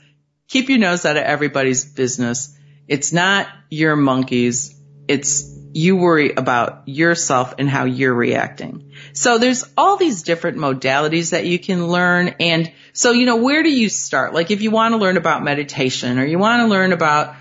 Keep 0.48 0.68
your 0.68 0.78
nose 0.78 1.06
out 1.06 1.16
of 1.16 1.22
everybody's 1.22 1.84
business. 1.84 2.56
It's 2.88 3.12
not 3.12 3.46
your 3.70 3.94
monkeys. 3.94 4.74
It's 5.06 5.59
you 5.72 5.96
worry 5.96 6.32
about 6.32 6.82
yourself 6.86 7.54
and 7.58 7.68
how 7.68 7.84
you're 7.84 8.14
reacting. 8.14 8.90
So 9.12 9.38
there's 9.38 9.64
all 9.76 9.96
these 9.96 10.22
different 10.22 10.58
modalities 10.58 11.30
that 11.30 11.46
you 11.46 11.58
can 11.58 11.86
learn. 11.86 12.34
And 12.40 12.72
so, 12.92 13.12
you 13.12 13.26
know, 13.26 13.36
where 13.36 13.62
do 13.62 13.70
you 13.70 13.88
start? 13.88 14.34
Like 14.34 14.50
if 14.50 14.62
you 14.62 14.70
want 14.70 14.92
to 14.92 14.98
learn 14.98 15.16
about 15.16 15.44
meditation 15.44 16.18
or 16.18 16.24
you 16.24 16.38
want 16.38 16.62
to 16.62 16.66
learn 16.66 16.92
about 16.92 17.36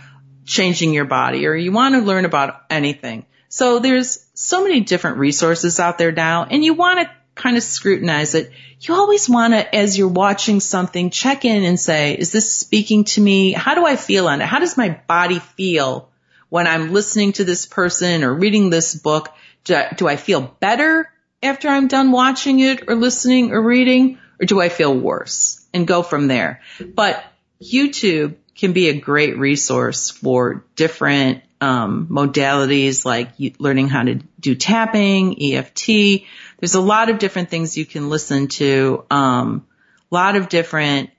changing 0.45 0.93
your 0.93 1.05
body 1.05 1.47
or 1.47 1.55
you 1.55 1.71
want 1.71 1.95
to 1.95 2.01
learn 2.01 2.25
about 2.25 2.61
anything. 2.69 3.25
So 3.49 3.79
there's 3.79 4.27
so 4.35 4.63
many 4.63 4.81
different 4.81 5.17
resources 5.17 5.79
out 5.79 5.97
there 5.97 6.11
now 6.11 6.45
and 6.45 6.63
you 6.63 6.75
want 6.75 6.99
to 6.99 7.09
kind 7.33 7.57
of 7.57 7.63
scrutinize 7.63 8.35
it. 8.35 8.51
You 8.81 8.93
always 8.93 9.27
want 9.27 9.53
to, 9.53 9.75
as 9.75 9.97
you're 9.97 10.07
watching 10.07 10.59
something, 10.59 11.09
check 11.09 11.45
in 11.45 11.63
and 11.63 11.79
say, 11.79 12.13
is 12.13 12.31
this 12.31 12.53
speaking 12.53 13.05
to 13.05 13.21
me? 13.21 13.53
How 13.53 13.75
do 13.75 13.85
I 13.85 13.95
feel 13.95 14.27
on 14.27 14.41
it? 14.41 14.45
How 14.45 14.59
does 14.59 14.77
my 14.77 15.01
body 15.07 15.39
feel 15.39 16.09
when 16.49 16.67
I'm 16.67 16.91
listening 16.91 17.33
to 17.33 17.43
this 17.43 17.65
person 17.65 18.23
or 18.23 18.33
reading 18.33 18.69
this 18.69 18.95
book? 18.95 19.29
Do 19.63 19.75
I, 19.75 19.93
do 19.95 20.07
I 20.07 20.15
feel 20.15 20.41
better 20.41 21.11
after 21.41 21.67
I'm 21.67 21.87
done 21.87 22.11
watching 22.11 22.59
it 22.59 22.83
or 22.87 22.95
listening 22.95 23.51
or 23.51 23.61
reading? 23.61 24.19
Or 24.41 24.45
do 24.45 24.61
I 24.61 24.69
feel 24.69 24.95
worse? 24.95 25.65
And 25.73 25.85
go 25.87 26.01
from 26.01 26.27
there. 26.27 26.61
But 26.79 27.23
YouTube 27.61 28.35
can 28.55 28.73
be 28.73 28.89
a 28.89 28.99
great 28.99 29.37
resource 29.37 30.09
for 30.09 30.65
different 30.75 31.43
um, 31.61 32.07
modalities 32.07 33.05
like 33.05 33.31
learning 33.59 33.89
how 33.89 34.03
to 34.03 34.15
do 34.39 34.55
tapping, 34.55 35.41
EFT. 35.41 36.25
There's 36.59 36.75
a 36.75 36.81
lot 36.81 37.09
of 37.09 37.19
different 37.19 37.49
things 37.49 37.77
you 37.77 37.85
can 37.85 38.09
listen 38.09 38.47
to. 38.47 39.05
Um, 39.11 39.65
a 40.11 40.15
lot 40.15 40.35
of 40.35 40.49
different 40.49 41.09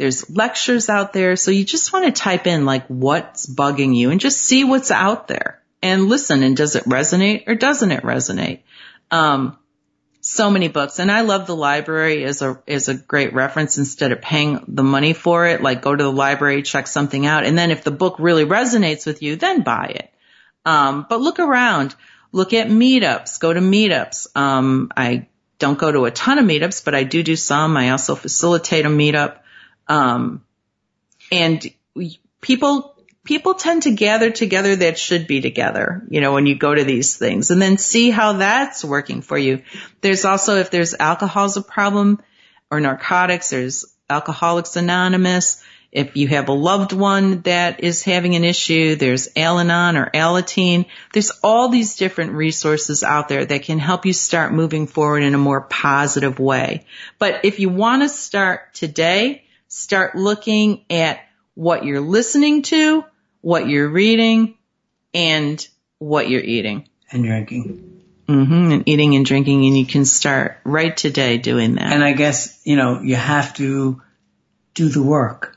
there's 0.00 0.30
lectures 0.30 0.88
out 0.88 1.12
there. 1.12 1.36
So 1.36 1.50
you 1.50 1.62
just 1.62 1.92
want 1.92 2.06
to 2.06 2.12
type 2.12 2.46
in 2.46 2.64
like 2.64 2.86
what's 2.86 3.44
bugging 3.46 3.94
you 3.94 4.10
and 4.10 4.18
just 4.18 4.40
see 4.40 4.64
what's 4.64 4.90
out 4.90 5.28
there 5.28 5.62
and 5.82 6.06
listen. 6.06 6.42
And 6.42 6.56
does 6.56 6.74
it 6.74 6.84
resonate 6.84 7.46
or 7.46 7.54
doesn't 7.54 7.92
it 7.92 8.02
resonate? 8.02 8.60
Um, 9.10 9.58
so 10.22 10.50
many 10.50 10.68
books 10.68 11.00
and 11.00 11.12
I 11.12 11.20
love 11.20 11.46
the 11.46 11.54
library 11.54 12.24
as 12.24 12.40
a, 12.40 12.62
as 12.66 12.88
a 12.88 12.94
great 12.94 13.34
reference 13.34 13.76
instead 13.76 14.10
of 14.10 14.22
paying 14.22 14.64
the 14.68 14.82
money 14.82 15.12
for 15.12 15.44
it. 15.46 15.60
Like 15.60 15.82
go 15.82 15.94
to 15.94 16.02
the 16.02 16.10
library, 16.10 16.62
check 16.62 16.86
something 16.86 17.26
out. 17.26 17.44
And 17.44 17.58
then 17.58 17.70
if 17.70 17.84
the 17.84 17.90
book 17.90 18.16
really 18.18 18.46
resonates 18.46 19.04
with 19.04 19.20
you, 19.20 19.36
then 19.36 19.60
buy 19.60 19.96
it. 19.96 20.10
Um, 20.64 21.04
but 21.10 21.20
look 21.20 21.40
around, 21.40 21.94
look 22.32 22.54
at 22.54 22.68
meetups, 22.68 23.38
go 23.38 23.52
to 23.52 23.60
meetups. 23.60 24.34
Um, 24.34 24.90
I 24.96 25.26
don't 25.58 25.78
go 25.78 25.92
to 25.92 26.06
a 26.06 26.10
ton 26.10 26.38
of 26.38 26.46
meetups, 26.46 26.86
but 26.86 26.94
I 26.94 27.02
do 27.02 27.22
do 27.22 27.36
some. 27.36 27.76
I 27.76 27.90
also 27.90 28.14
facilitate 28.14 28.86
a 28.86 28.88
meetup. 28.88 29.40
Um, 29.90 30.44
and 31.32 31.66
people, 32.40 32.94
people 33.24 33.54
tend 33.54 33.82
to 33.82 33.90
gather 33.90 34.30
together 34.30 34.76
that 34.76 34.98
should 34.98 35.26
be 35.26 35.40
together, 35.40 36.02
you 36.08 36.20
know, 36.20 36.32
when 36.32 36.46
you 36.46 36.56
go 36.56 36.72
to 36.72 36.84
these 36.84 37.16
things 37.16 37.50
and 37.50 37.60
then 37.60 37.76
see 37.76 38.10
how 38.10 38.34
that's 38.34 38.84
working 38.84 39.20
for 39.20 39.36
you. 39.36 39.62
There's 40.00 40.24
also, 40.24 40.56
if 40.56 40.70
there's 40.70 40.94
alcohol's 40.94 41.56
a 41.56 41.62
problem 41.62 42.22
or 42.70 42.80
narcotics, 42.80 43.50
there's 43.50 43.84
Alcoholics 44.08 44.76
Anonymous. 44.76 45.62
If 45.92 46.16
you 46.16 46.28
have 46.28 46.48
a 46.48 46.52
loved 46.52 46.92
one 46.92 47.42
that 47.42 47.82
is 47.82 48.04
having 48.04 48.36
an 48.36 48.44
issue, 48.44 48.94
there's 48.94 49.28
Al-Anon 49.34 49.96
or 49.96 50.08
Alateen. 50.10 50.86
There's 51.12 51.32
all 51.42 51.68
these 51.68 51.96
different 51.96 52.32
resources 52.32 53.02
out 53.02 53.28
there 53.28 53.44
that 53.44 53.62
can 53.62 53.80
help 53.80 54.06
you 54.06 54.12
start 54.12 54.52
moving 54.52 54.86
forward 54.86 55.24
in 55.24 55.34
a 55.34 55.38
more 55.38 55.62
positive 55.62 56.38
way. 56.38 56.84
But 57.18 57.44
if 57.44 57.58
you 57.58 57.70
want 57.70 58.02
to 58.02 58.08
start 58.08 58.72
today, 58.74 59.44
start 59.70 60.16
looking 60.16 60.84
at 60.90 61.20
what 61.54 61.84
you're 61.84 62.00
listening 62.00 62.62
to, 62.62 63.04
what 63.40 63.68
you're 63.68 63.88
reading, 63.88 64.58
and 65.14 65.66
what 65.98 66.28
you're 66.28 66.42
eating. 66.42 66.88
And 67.10 67.24
drinking. 67.24 67.86
Mm-hmm, 68.28 68.70
and 68.72 68.88
eating 68.88 69.16
and 69.16 69.24
drinking, 69.24 69.64
and 69.64 69.76
you 69.76 69.86
can 69.86 70.04
start 70.04 70.58
right 70.64 70.96
today 70.96 71.38
doing 71.38 71.76
that. 71.76 71.92
And 71.92 72.04
I 72.04 72.12
guess, 72.12 72.60
you 72.64 72.76
know, 72.76 73.00
you 73.00 73.16
have 73.16 73.54
to 73.54 74.02
do 74.74 74.88
the 74.88 75.02
work. 75.02 75.56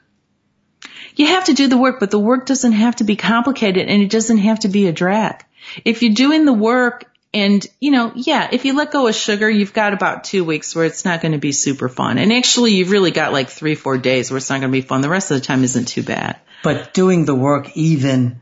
You 1.16 1.28
have 1.28 1.46
to 1.46 1.54
do 1.54 1.68
the 1.68 1.78
work, 1.78 2.00
but 2.00 2.10
the 2.10 2.20
work 2.20 2.46
doesn't 2.48 2.72
have 2.72 2.96
to 2.96 3.04
be 3.04 3.16
complicated 3.16 3.88
and 3.88 4.02
it 4.02 4.10
doesn't 4.10 4.40
have 4.40 4.62
to 4.62 4.68
be 4.68 4.88
a 4.88 4.92
drag. 4.92 5.46
If 5.86 6.02
you're 6.02 6.14
doing 6.14 6.46
the 6.46 6.54
work 6.54 7.13
and, 7.34 7.66
you 7.80 7.92
know, 7.92 8.12
yeah, 8.16 8.50
if 8.52 8.64
you 8.64 8.76
let 8.76 8.92
go 8.92 9.08
of 9.08 9.16
sugar, 9.16 9.50
you've 9.50 9.74
got 9.74 9.94
about 9.94 10.24
two 10.24 10.44
weeks 10.44 10.76
where 10.76 10.86
it's 10.86 11.04
not 11.04 11.22
going 11.22 11.32
to 11.32 11.40
be 11.40 11.52
super 11.52 11.90
fun. 11.90 12.20
And 12.20 12.32
actually, 12.32 12.74
you've 12.74 12.92
really 12.92 13.10
got 13.10 13.34
like 13.34 13.50
three, 13.50 13.74
four 13.74 13.98
days 13.98 14.30
where 14.30 14.38
it's 14.38 14.50
not 14.52 14.60
going 14.60 14.72
to 14.72 14.78
be 14.78 14.82
fun. 14.82 15.02
The 15.02 15.10
rest 15.10 15.32
of 15.32 15.40
the 15.40 15.46
time 15.46 15.64
isn't 15.64 15.88
too 15.88 16.04
bad. 16.04 16.40
But 16.64 16.94
doing 16.94 17.26
the 17.26 17.34
work, 17.34 17.76
even 17.76 18.42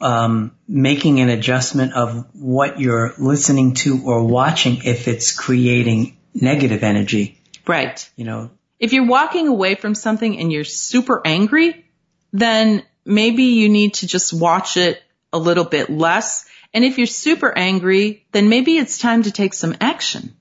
um, 0.00 0.56
making 0.66 1.20
an 1.20 1.28
adjustment 1.28 1.94
of 1.94 2.26
what 2.34 2.80
you're 2.80 3.14
listening 3.16 3.74
to 3.74 4.02
or 4.04 4.24
watching, 4.24 4.84
if 4.84 5.06
it's 5.06 5.30
creating 5.30 6.16
negative 6.34 6.82
energy. 6.82 7.40
Right. 7.64 8.10
You 8.16 8.24
know, 8.24 8.50
if 8.80 8.92
you're 8.92 9.06
walking 9.06 9.46
away 9.46 9.76
from 9.76 9.94
something 9.94 10.40
and 10.40 10.50
you're 10.50 10.64
super 10.64 11.22
angry, 11.24 11.86
then 12.32 12.82
maybe 13.04 13.44
you 13.44 13.68
need 13.68 13.94
to 13.94 14.08
just 14.08 14.32
watch 14.32 14.76
it 14.76 15.00
a 15.32 15.38
little 15.38 15.64
bit 15.64 15.88
less 15.90 16.44
and 16.74 16.84
if 16.84 16.98
you're 16.98 17.06
super 17.06 17.56
angry, 17.56 18.26
then 18.32 18.48
maybe 18.48 18.76
it's 18.76 18.98
time 18.98 19.24
to 19.24 19.30
take 19.30 19.54
some 19.54 19.76
action. 19.80 20.34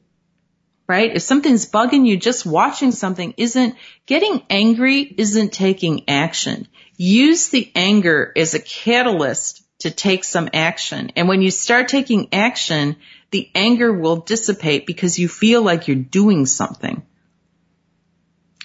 Right? 0.87 1.15
If 1.15 1.21
something's 1.21 1.69
bugging 1.69 2.05
you, 2.05 2.17
just 2.17 2.45
watching 2.45 2.91
something 2.91 3.33
isn't, 3.37 3.75
getting 4.05 4.43
angry 4.49 5.01
isn't 5.01 5.53
taking 5.53 6.09
action. 6.09 6.67
Use 6.97 7.49
the 7.49 7.71
anger 7.75 8.33
as 8.35 8.53
a 8.53 8.59
catalyst 8.59 9.63
to 9.79 9.91
take 9.91 10.25
some 10.25 10.49
action. 10.53 11.11
And 11.15 11.29
when 11.29 11.41
you 11.41 11.49
start 11.49 11.87
taking 11.87 12.33
action, 12.33 12.97
the 13.31 13.49
anger 13.55 13.93
will 13.93 14.17
dissipate 14.17 14.85
because 14.85 15.17
you 15.17 15.29
feel 15.29 15.61
like 15.61 15.87
you're 15.87 15.95
doing 15.95 16.45
something. 16.45 17.03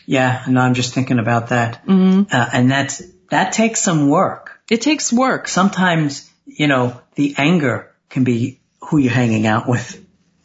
Yeah, 0.04 0.44
no, 0.48 0.60
I'm 0.60 0.74
just 0.74 0.94
thinking 0.94 1.20
about 1.20 1.48
that. 1.48 1.86
Mm-hmm. 1.86 2.34
Uh, 2.34 2.48
and 2.52 2.70
that's, 2.70 3.02
that 3.30 3.52
takes 3.52 3.80
some 3.80 4.08
work. 4.08 4.60
It 4.68 4.80
takes 4.80 5.12
work. 5.12 5.46
Sometimes 5.46 6.28
you 6.46 6.68
know, 6.68 7.00
the 7.16 7.34
anger 7.36 7.94
can 8.08 8.24
be 8.24 8.60
who 8.80 8.98
you're 8.98 9.12
hanging 9.12 9.46
out 9.46 9.68
with, 9.68 10.02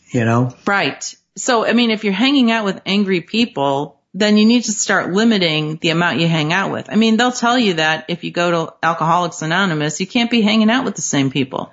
you 0.10 0.26
know? 0.26 0.56
Right. 0.66 1.16
So, 1.36 1.66
I 1.66 1.74
mean, 1.74 1.92
if 1.92 2.04
you're 2.04 2.14
hanging 2.14 2.52
out 2.52 2.66
with 2.66 2.82
angry 2.86 3.22
people, 3.22 4.02
then 4.14 4.38
you 4.38 4.46
need 4.46 4.64
to 4.66 4.72
start 4.72 5.12
limiting 5.12 5.78
the 5.78 5.90
amount 5.90 6.20
you 6.20 6.28
hang 6.28 6.52
out 6.52 6.72
with. 6.72 6.90
I 6.90 6.96
mean, 6.96 7.18
they'll 7.18 7.32
tell 7.32 7.58
you 7.58 7.76
that 7.76 8.06
if 8.10 8.24
you 8.24 8.32
go 8.32 8.52
to 8.52 8.74
Alcoholics 8.84 9.42
Anonymous, 9.42 10.00
you 10.00 10.08
can't 10.08 10.30
be 10.30 10.42
hanging 10.42 10.70
out 10.70 10.84
with 10.84 10.96
the 10.96 11.02
same 11.02 11.30
people. 11.30 11.72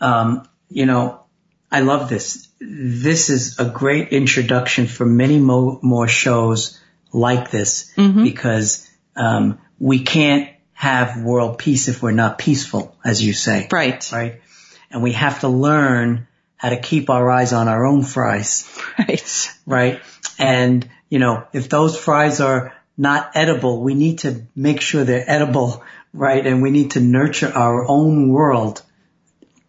Um, 0.00 0.48
you 0.68 0.86
know, 0.86 1.26
I 1.70 1.80
love 1.80 2.08
this. 2.08 2.48
This 2.60 3.30
is 3.30 3.58
a 3.58 3.66
great 3.66 4.08
introduction 4.08 4.86
for 4.86 5.04
many 5.04 5.38
mo- 5.38 5.78
more 5.82 6.08
shows 6.08 6.80
like 7.12 7.50
this 7.50 7.92
mm-hmm. 7.96 8.24
because 8.24 8.88
um, 9.14 9.60
we 9.78 10.00
can't 10.00 10.50
have 10.76 11.22
world 11.22 11.58
peace 11.58 11.88
if 11.88 12.02
we're 12.02 12.12
not 12.12 12.38
peaceful, 12.38 12.96
as 13.04 13.22
you 13.22 13.32
say. 13.32 13.66
Right. 13.72 14.08
Right. 14.12 14.40
And 14.90 15.02
we 15.02 15.12
have 15.12 15.40
to 15.40 15.48
learn 15.48 16.28
how 16.56 16.68
to 16.68 16.80
keep 16.80 17.10
our 17.10 17.28
eyes 17.30 17.52
on 17.52 17.68
our 17.68 17.84
own 17.84 18.02
fries. 18.02 18.70
Right. 18.98 19.50
Right. 19.66 20.00
And, 20.38 20.88
you 21.10 21.18
know, 21.18 21.46
if 21.52 21.68
those 21.68 21.98
fries 21.98 22.40
are 22.40 22.74
not 22.96 23.32
edible, 23.34 23.82
we 23.82 23.94
need 23.94 24.20
to 24.20 24.42
make 24.54 24.80
sure 24.80 25.04
they're 25.04 25.28
edible 25.28 25.82
Right. 26.16 26.46
And 26.46 26.62
we 26.62 26.70
need 26.70 26.92
to 26.92 27.00
nurture 27.00 27.52
our 27.54 27.86
own 27.86 28.30
world. 28.30 28.82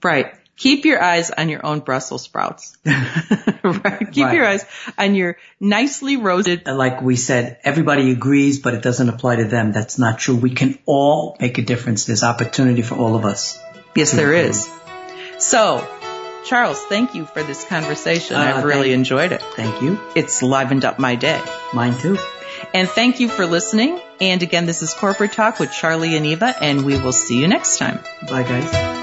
Right. 0.02 0.34
Keep 0.58 0.86
your 0.86 1.02
eyes 1.02 1.30
on 1.30 1.50
your 1.50 1.64
own 1.64 1.82
Brussels 1.82 2.24
sprouts. 2.24 2.76
right. 2.86 4.12
Keep 4.12 4.26
Right. 4.26 4.36
your 4.36 4.46
eyes 4.46 4.66
on 4.98 5.14
your 5.14 5.38
nicely 5.60 6.18
roasted. 6.18 6.66
Like 6.68 7.02
we 7.02 7.16
said, 7.16 7.60
everybody 7.64 8.12
agrees, 8.12 8.60
but 8.60 8.74
it 8.74 8.82
doesn't 8.82 9.08
apply 9.08 9.38
to 9.38 9.46
them. 9.46 9.72
That's 9.72 10.00
not 10.00 10.18
true. 10.18 10.36
We 10.36 10.50
can 10.50 10.80
all 10.86 11.38
make 11.40 11.60
a 11.60 11.62
difference. 11.62 12.06
There's 12.06 12.24
opportunity 12.24 12.82
for 12.82 12.96
all 12.96 13.16
of 13.16 13.24
us. 13.24 13.60
Yes, 13.96 14.12
there 14.12 14.34
is. 14.34 14.68
So, 15.38 15.88
Charles, 16.46 16.82
thank 16.86 17.14
you 17.14 17.26
for 17.26 17.44
this 17.44 17.64
conversation. 17.66 18.36
Uh, 18.36 18.40
I've 18.40 18.64
really 18.64 18.94
enjoyed 18.94 19.32
it. 19.32 19.42
Thank 19.56 19.82
you. 19.84 20.00
It's 20.16 20.42
livened 20.42 20.86
up 20.86 20.98
my 20.98 21.16
day. 21.16 21.40
Mine 21.74 21.98
too. 22.00 22.18
And 22.74 22.90
thank 22.90 23.20
you 23.20 23.30
for 23.30 23.46
listening. 23.46 24.02
And 24.20 24.42
again, 24.42 24.66
this 24.66 24.82
is 24.82 24.96
Corporate 24.96 25.34
Talk 25.34 25.60
with 25.60 25.72
Charlie 25.72 26.16
and 26.18 26.26
Eva, 26.26 26.56
and 26.60 26.84
we 26.84 27.00
will 27.00 27.12
see 27.14 27.40
you 27.40 27.48
next 27.48 27.78
time. 27.78 28.00
Bye 28.28 28.42
guys. 28.42 28.97